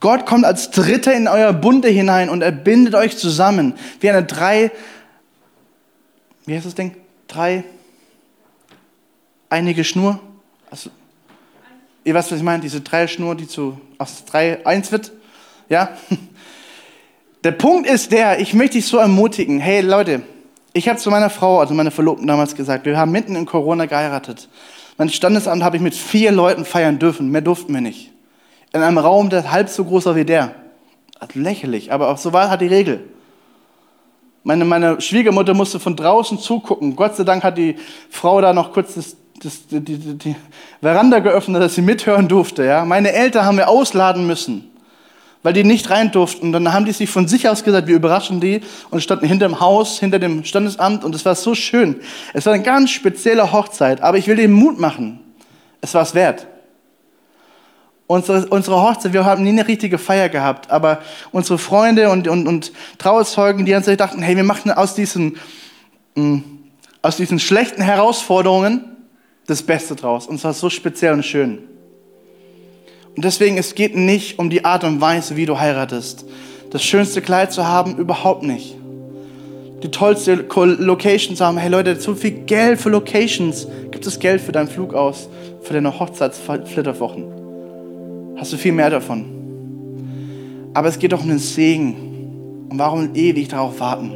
Gott 0.06 0.28
kommt 0.28 0.46
als 0.46 0.70
Dritter 0.70 1.16
in 1.16 1.28
euer 1.28 1.52
Bunde 1.52 1.88
hinein 1.88 2.30
und 2.30 2.44
er 2.44 2.52
bindet 2.52 2.94
euch 2.94 3.18
zusammen 3.18 3.74
wie 4.02 4.12
eine 4.12 4.24
drei, 4.24 4.70
wie 6.46 6.54
heißt 6.54 6.68
das 6.68 6.76
Ding? 6.76 6.96
Drei, 7.28 7.64
einige 9.50 9.84
Schnur. 9.84 10.20
Also, 10.70 10.92
ihr 12.04 12.14
wisst, 12.14 12.32
was 12.32 12.38
ich 12.38 12.44
meine, 12.44 12.62
diese 12.62 12.82
drei 12.82 13.08
Schnur, 13.08 13.34
die 13.34 13.48
zu 13.48 13.82
aus 13.98 14.26
drei 14.26 14.64
eins 14.64 14.92
wird. 14.92 15.12
Ja? 15.70 15.98
Der 17.44 17.54
Punkt 17.54 17.90
ist 17.90 18.12
der, 18.12 18.40
ich 18.40 18.54
möchte 18.54 18.78
dich 18.78 18.86
so 18.86 18.98
ermutigen. 18.98 19.60
Hey 19.60 19.82
Leute, 19.82 20.22
ich 20.74 20.88
habe 20.88 21.00
zu 21.00 21.10
meiner 21.10 21.32
Frau, 21.32 21.62
also 21.62 21.74
meiner 21.74 21.90
Verlobten 21.90 22.28
damals 22.28 22.54
gesagt, 22.54 22.86
wir 22.86 22.96
haben 22.96 23.12
mitten 23.12 23.36
in 23.36 23.48
Corona 23.48 23.88
geheiratet. 23.88 24.50
Mein 25.00 25.10
Standesamt 25.10 25.64
habe 25.64 25.78
ich 25.78 25.82
mit 25.82 25.96
vier 25.96 26.32
Leuten 26.32 26.64
feiern 26.64 27.00
dürfen, 27.00 27.32
mehr 27.32 27.42
durften 27.42 27.74
wir 27.74 27.82
nicht 27.82 28.15
in 28.76 28.84
einem 28.84 28.98
Raum, 28.98 29.30
der 29.30 29.52
halb 29.52 29.70
so 29.70 29.86
groß 29.86 30.06
war 30.08 30.16
wie 30.18 30.26
der. 30.26 30.54
Also 31.20 31.40
lächerlich, 31.40 31.94
aber 31.94 32.10
auch 32.10 32.18
so 32.18 32.34
war 32.34 32.50
halt 32.50 32.60
die 32.60 32.68
Regel. 32.68 33.06
Meine, 34.44 34.66
meine 34.66 35.00
Schwiegermutter 35.00 35.54
musste 35.54 35.80
von 35.80 35.96
draußen 35.96 36.38
zugucken. 36.38 36.96
Gott 36.96 37.16
sei 37.16 37.24
Dank 37.24 37.44
hat 37.44 37.58
die 37.58 37.78
Frau 38.10 38.42
da 38.42 38.54
noch 38.54 38.74
kurz 38.74 38.96
das, 38.96 39.16
das, 39.42 39.66
die, 39.68 39.80
die, 39.80 39.98
die 39.98 40.36
Veranda 40.82 41.20
geöffnet, 41.20 41.64
dass 41.64 41.76
sie 41.76 41.82
mithören 41.82 42.28
durfte. 42.28 42.66
Ja? 42.66 42.84
Meine 42.84 43.14
Eltern 43.14 43.46
haben 43.46 43.58
wir 43.58 43.70
ausladen 43.70 44.28
müssen, 44.28 44.70
weil 45.42 45.54
die 45.54 45.64
nicht 45.64 45.90
rein 45.90 46.12
durften. 46.12 46.48
Und 46.48 46.52
dann 46.52 46.74
haben 46.74 46.86
die 46.86 46.92
sich 46.92 47.10
von 47.10 47.30
sich 47.30 47.48
aus 47.48 47.64
gesagt, 47.64 47.88
wir 47.88 47.96
überraschen 47.96 48.42
die 48.42 48.60
und 48.92 49.02
standen 49.02 49.26
hinter 49.26 49.48
dem 49.48 49.62
Haus, 49.62 50.00
hinter 50.00 50.20
dem 50.20 50.44
Standesamt 50.44 51.06
und 51.06 51.16
es 51.16 51.24
war 51.24 51.36
so 51.36 51.56
schön. 51.56 51.96
Es 52.34 52.46
war 52.46 52.54
eine 52.54 52.62
ganz 52.62 52.92
spezielle 52.92 53.54
Hochzeit, 53.54 54.02
aber 54.02 54.18
ich 54.18 54.28
will 54.28 54.36
dem 54.36 54.52
Mut 54.52 54.80
machen. 54.80 55.22
Es 55.80 55.94
war 55.94 56.02
es 56.02 56.14
wert. 56.14 56.46
Unsere, 58.08 58.46
unsere 58.48 58.82
Hochzeit, 58.82 59.14
wir 59.14 59.26
haben 59.26 59.44
nie 59.44 59.50
eine 59.50 59.68
richtige 59.68 59.98
Feier 59.98 60.30
gehabt, 60.30 60.70
aber 60.70 61.00
unsere 61.32 61.58
Freunde 61.58 62.12
und, 62.12 62.28
und, 62.28 62.48
und 62.48 62.72
Trauzeugen, 63.00 63.66
die 63.66 63.74
uns 63.74 63.88
dachten, 63.88 64.22
hey, 64.22 64.36
wir 64.36 64.44
machen 64.44 64.72
aus 64.72 64.94
diesen, 64.94 65.38
mm, 66.14 66.40
aus 67.02 67.18
diesen 67.18 67.40
schlechten 67.40 67.82
Herausforderungen 67.82 68.86
das 69.48 69.64
Beste 69.64 69.96
draus. 69.96 70.28
Und 70.28 70.36
es 70.36 70.44
war 70.44 70.54
so 70.54 70.70
speziell 70.70 71.14
und 71.14 71.26
schön. 71.26 71.60
Und 73.16 73.26
deswegen, 73.26 73.58
es 73.58 73.74
geht 73.74 73.96
nicht 73.96 74.38
um 74.38 74.50
die 74.50 74.66
Art 74.66 74.84
und 74.84 75.02
Weise, 75.02 75.36
wie 75.36 75.46
du 75.48 75.60
heiratest. 75.60 76.26
Das 76.70 76.84
schönste 76.84 77.22
Kleid 77.22 77.54
zu 77.54 77.66
haben, 77.66 77.98
überhaupt 77.98 78.44
nicht. 78.44 78.76
Die 79.82 79.90
tollste 79.90 80.34
Location 80.36 81.36
zu 81.36 81.46
haben. 81.46 81.58
Hey 81.58 81.70
Leute, 81.70 81.96
so 82.00 82.14
viel 82.14 82.32
Geld 82.32 82.80
für 82.80 82.90
Locations. 82.90 83.68
Gibt 83.92 84.06
es 84.06 84.20
Geld 84.20 84.42
für 84.42 84.52
deinen 84.52 84.68
Flug 84.68 84.94
aus, 84.94 85.30
für 85.62 85.74
deine 85.74 86.00
Hochzeitsflitterwochen? 86.00 87.35
Hast 88.38 88.54
du 88.54 88.58
viel 88.58 88.72
mehr 88.72 88.90
davon. 88.90 89.26
Aber 90.74 90.88
es 90.90 91.00
geht 91.00 91.14
doch 91.14 91.22
um 91.22 91.30
den 91.30 91.40
Segen. 91.40 92.68
Und 92.70 92.78
warum 92.80 93.10
ewig 93.14 93.48
darauf 93.48 93.80
warten? 93.80 94.12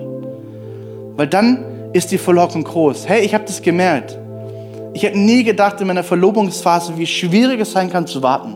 Weil 1.15 1.28
dann 1.28 1.63
ist 1.93 2.11
die 2.11 2.17
Verlockung 2.17 2.63
groß. 2.63 3.07
Hey, 3.07 3.26
ich 3.26 3.34
habe 3.34 3.45
das 3.45 3.61
gemerkt. 3.61 4.17
Ich 4.93 5.03
hätte 5.03 5.17
nie 5.17 5.43
gedacht 5.43 5.80
in 5.82 5.88
meiner 5.88 6.03
Verlobungsphase, 6.03 6.97
wie 6.97 7.05
schwierig 7.05 7.61
es 7.61 7.72
sein 7.72 7.89
kann 7.89 8.05
zu 8.07 8.22
warten. 8.22 8.55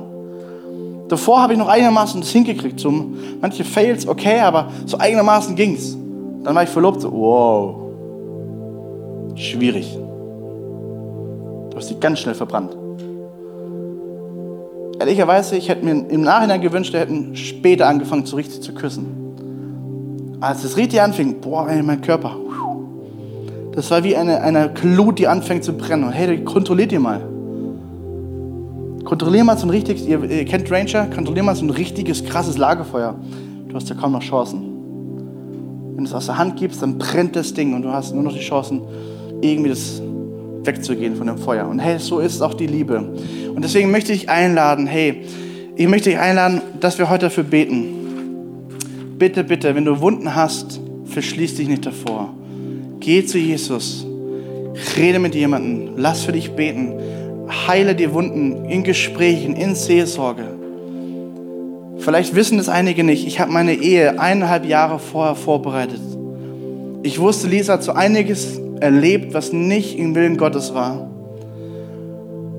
Davor 1.08 1.42
habe 1.42 1.54
ich 1.54 1.60
noch 1.60 1.68
einigermaßen 1.68 2.22
das 2.22 2.32
hingekriegt. 2.32 2.80
So, 2.80 2.92
manche 3.40 3.64
Fails, 3.64 4.08
okay, 4.08 4.40
aber 4.40 4.70
so 4.86 4.98
einigermaßen 4.98 5.56
ging 5.56 5.76
es. 5.76 5.96
Dann 6.44 6.56
war 6.56 6.64
ich 6.64 6.70
verlobt, 6.70 7.02
so, 7.02 7.12
wow, 7.12 7.76
schwierig. 9.36 9.98
Du 11.70 11.78
hast 11.78 11.90
dich 11.90 12.00
ganz 12.00 12.20
schnell 12.20 12.36
verbrannt. 12.36 12.76
Ehrlicherweise, 15.04 15.58
ich 15.58 15.68
hätte 15.68 15.84
mir 15.84 16.10
im 16.10 16.22
Nachhinein 16.22 16.62
gewünscht, 16.62 16.94
wir 16.94 17.02
hätten 17.02 17.36
später 17.36 17.90
angefangen, 17.90 18.26
so 18.26 18.38
richtig 18.38 18.62
zu 18.62 18.74
küssen. 18.74 20.38
Als 20.40 20.64
es 20.64 20.78
richtig 20.78 21.02
anfing, 21.02 21.42
boah, 21.42 21.68
ey, 21.68 21.84
mein 21.84 22.00
Körper. 22.00 22.38
Das 23.74 23.92
war 23.92 24.02
wie 24.06 24.16
eine, 24.16 24.40
eine 24.40 24.72
Glut, 24.72 25.20
die 25.20 25.28
anfängt 25.28 25.66
zu 25.66 25.74
brennen. 25.74 26.06
Und 26.06 26.14
hey, 26.14 26.42
kontrolliert 26.46 26.94
ihr 26.94 27.02
mal. 27.02 27.20
Kontrollier 29.04 29.44
mal 29.44 29.58
so 29.58 29.68
ein 29.68 29.72
richtiges, 29.72 30.06
ihr, 30.06 30.24
ihr 30.24 30.46
kennt 30.46 30.72
Ranger, 30.72 31.08
kontrollier 31.14 31.44
mal 31.44 31.56
so 31.56 31.66
ein 31.66 31.70
richtiges, 31.70 32.24
krasses 32.24 32.58
Lagerfeuer. 32.58 33.16
Du 33.68 33.76
hast 33.76 33.90
ja 33.90 33.96
kaum 33.96 34.14
noch 34.14 34.24
Chancen. 34.24 34.62
Wenn 35.96 36.06
du 36.06 36.10
es 36.10 36.14
aus 36.14 36.28
der 36.28 36.38
Hand 36.38 36.56
gibst, 36.56 36.82
dann 36.82 36.98
brennt 36.98 37.36
das 37.36 37.54
Ding 37.54 37.74
und 37.74 37.82
du 37.82 37.90
hast 37.90 38.14
nur 38.14 38.24
noch 38.24 38.32
die 38.32 38.40
Chancen, 38.40 38.80
irgendwie 39.42 39.68
das 39.68 40.02
wegzugehen 40.66 41.16
von 41.16 41.28
dem 41.28 41.38
Feuer. 41.38 41.68
Und 41.68 41.80
hey, 41.80 42.00
so 42.00 42.20
ist 42.20 42.42
auch 42.42 42.54
die 42.54 42.68
Liebe. 42.68 42.98
Und 43.54 43.64
deswegen 43.64 43.92
möchte 43.92 44.14
ich 44.14 44.30
einladen, 44.30 44.88
hey, 44.88 45.24
ich 45.76 45.88
möchte 45.88 46.10
dich 46.10 46.20
einladen, 46.20 46.62
dass 46.80 46.98
wir 46.98 47.10
heute 47.10 47.26
dafür 47.26 47.44
beten. 47.44 49.18
Bitte, 49.18 49.44
bitte, 49.44 49.76
wenn 49.76 49.86
du 49.86 50.00
Wunden 50.00 50.36
hast, 50.36 50.80
verschließ 51.06 51.56
dich 51.56 51.68
nicht 51.68 51.86
davor. 51.86 52.34
Geh 53.00 53.26
zu 53.26 53.38
Jesus, 53.38 54.06
rede 54.98 55.20
mit 55.20 55.36
jemandem, 55.36 55.94
lass 55.98 56.24
für 56.24 56.32
dich 56.32 56.52
beten, 56.52 56.94
heile 57.68 57.96
die 57.96 58.14
Wunden 58.14 58.66
in 58.66 58.84
Gesprächen, 58.84 59.56
in 59.56 59.76
Seelsorge. 59.76 60.44
Vielleicht 61.98 62.36
wissen 62.36 62.60
es 62.60 62.70
einige 62.70 63.04
nicht, 63.04 63.26
ich 63.26 63.40
habe 63.40 63.52
meine 63.52 63.76
Ehe 63.76 64.20
eineinhalb 64.20 64.66
Jahre 64.66 65.00
vorher 65.00 65.36
vorbereitet. 65.36 66.02
Ich 67.04 67.20
wusste, 67.20 67.48
Lisa 67.48 67.74
hat 67.74 67.84
so 67.84 67.94
einiges 67.94 68.60
erlebt, 68.80 69.34
was 69.34 69.54
nicht 69.54 69.98
im 69.98 70.16
Willen 70.16 70.38
Gottes 70.38 70.74
war. 70.74 71.10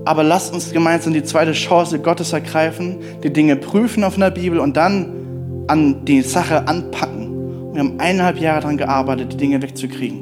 Aber 0.05 0.23
lasst 0.23 0.53
uns 0.53 0.73
gemeinsam 0.73 1.15
die 1.15 1.23
zweite 1.23 1.53
Chance 1.53 1.99
Gottes 1.99 2.33
ergreifen, 2.33 2.99
die 3.23 3.33
Dinge 3.33 3.57
prüfen 3.57 4.05
auf 4.05 4.17
einer 4.17 4.31
Bibel 4.31 4.59
und 4.59 4.77
dann 4.77 5.65
an 5.67 6.05
die 6.05 6.21
Sache 6.23 6.69
anpacken. 6.69 7.73
Wir 7.73 7.81
haben 7.81 7.99
eineinhalb 7.99 8.39
Jahre 8.39 8.61
daran 8.61 8.77
gearbeitet, 8.77 9.33
die 9.33 9.37
Dinge 9.37 9.62
wegzukriegen. 9.62 10.21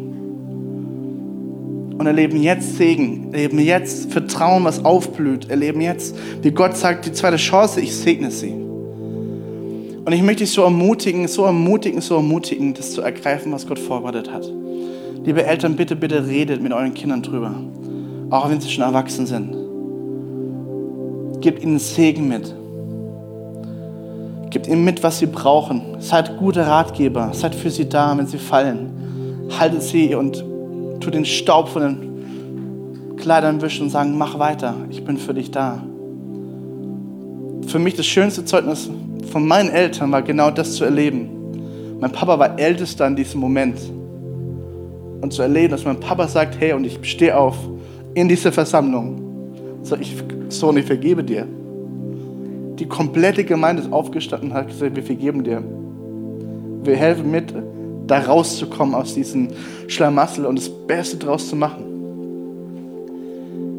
Und 1.99 2.07
erleben 2.07 2.43
jetzt 2.43 2.77
Segen, 2.77 3.33
erleben 3.33 3.59
jetzt 3.59 4.13
Vertrauen, 4.13 4.65
was 4.65 4.85
aufblüht, 4.85 5.51
erleben 5.51 5.81
jetzt, 5.81 6.17
wie 6.41 6.51
Gott 6.51 6.77
sagt, 6.77 7.07
die 7.07 7.13
zweite 7.13 7.37
Chance, 7.37 7.81
ich 7.81 7.95
segne 7.95 8.31
sie. 8.31 8.53
Und 10.05 10.13
ich 10.13 10.23
möchte 10.23 10.45
dich 10.45 10.53
so 10.53 10.63
ermutigen, 10.63 11.29
so 11.29 11.45
ermutigen, 11.45 12.01
so 12.01 12.17
ermutigen, 12.17 12.75
das 12.75 12.93
zu 12.93 13.03
ergreifen, 13.03 13.53
was 13.53 13.67
Gott 13.67 13.79
vorbereitet 13.79 14.33
hat. 14.33 14.51
Liebe 15.25 15.47
Eltern, 15.47 15.77
bitte, 15.77 15.95
bitte 15.95 16.27
redet 16.27 16.61
mit 16.61 16.73
euren 16.73 16.95
Kindern 16.95 17.23
drüber. 17.23 17.55
Auch 18.31 18.51
wenn 18.51 18.61
sie 18.61 18.69
schon 18.69 18.83
erwachsen 18.83 19.27
sind. 19.27 19.55
Gebt 21.41 21.63
ihnen 21.63 21.79
Segen 21.79 22.27
mit. 22.27 22.53
Gebt 24.51 24.67
ihnen 24.67 24.85
mit, 24.85 25.05
was 25.05 25.21
sie 25.21 25.27
brauchen. 25.27 26.01
Seid 26.01 26.37
gute 26.39 26.67
Ratgeber. 26.67 27.31
Seid 27.35 27.55
für 27.55 27.71
sie 27.71 27.89
da, 27.89 28.19
wenn 28.19 28.27
sie 28.27 28.39
fallen. 28.39 29.49
Haltet 29.61 29.83
sie 29.83 30.13
und 30.17 30.45
tut 30.99 31.15
den 31.15 31.25
Staub 31.25 31.69
von 31.69 31.83
den 31.83 33.17
Kleidern 33.17 33.63
wischen 33.63 33.85
und 33.85 33.91
sagen, 33.91 34.19
mach 34.19 34.41
weiter. 34.41 34.75
Ich 34.91 35.05
bin 35.05 35.19
für 35.19 35.35
dich 35.35 35.53
da. 35.53 35.85
Für 37.69 37.79
mich 37.79 37.95
das 37.95 38.07
schönste 38.07 38.45
Zeugnis 38.45 38.91
von 39.31 39.47
meinen 39.47 39.71
Eltern 39.71 40.11
war 40.11 40.23
genau 40.23 40.51
das 40.51 40.75
zu 40.75 40.83
erleben. 40.85 41.29
Mein 42.01 42.11
Papa 42.11 42.37
war 42.41 42.59
ältester 42.59 43.07
in 43.07 43.15
diesem 43.15 43.41
Moment 43.41 43.79
und 45.23 45.33
zu 45.33 45.41
erleben, 45.41 45.71
dass 45.71 45.85
mein 45.85 45.99
Papa 45.99 46.29
sagt, 46.29 46.61
hey, 46.61 46.75
und 46.75 46.85
ich 46.85 46.99
stehe 47.03 47.37
auf 47.37 47.57
in 48.15 48.29
diese 48.29 48.53
Versammlung. 48.53 49.23
So, 49.83 49.97
ich, 49.97 50.15
Sohn, 50.49 50.77
ich 50.77 50.85
vergebe 50.85 51.25
dir. 51.25 51.47
Die 52.79 52.87
komplette 52.87 53.45
Gemeinde 53.45 53.83
ist 53.83 53.93
aufgestanden 53.93 54.51
und 54.51 54.57
hat 54.57 54.69
gesagt, 54.69 54.95
wir 54.95 55.03
vergeben 55.03 55.45
dir. 55.45 55.63
Wir 56.85 56.97
helfen 56.97 57.31
mit, 57.31 57.55
da 58.07 58.19
rauszukommen 58.19 58.95
aus 58.95 59.15
diesem 59.15 59.49
Schlamassel 59.87 60.45
und 60.45 60.59
das 60.59 60.69
Beste 60.69 61.17
draus 61.17 61.49
zu 61.49 61.57
machen. 61.57 61.85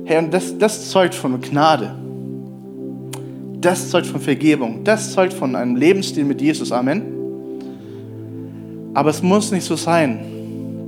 Hey, 0.05 0.19
und 0.19 0.33
das, 0.33 0.57
das 0.57 0.89
zeugt 0.89 1.13
von 1.13 1.39
Gnade. 1.41 1.95
Das 3.59 3.89
zeugt 3.89 4.07
von 4.07 4.21
Vergebung. 4.21 4.83
Das 4.83 5.11
zeugt 5.13 5.33
von 5.33 5.55
einem 5.55 5.75
Lebensstil 5.75 6.23
mit 6.23 6.41
Jesus. 6.41 6.71
Amen. 6.71 7.03
Aber 8.93 9.09
es 9.09 9.21
muss 9.21 9.51
nicht 9.51 9.65
so 9.65 9.75
sein. 9.75 10.32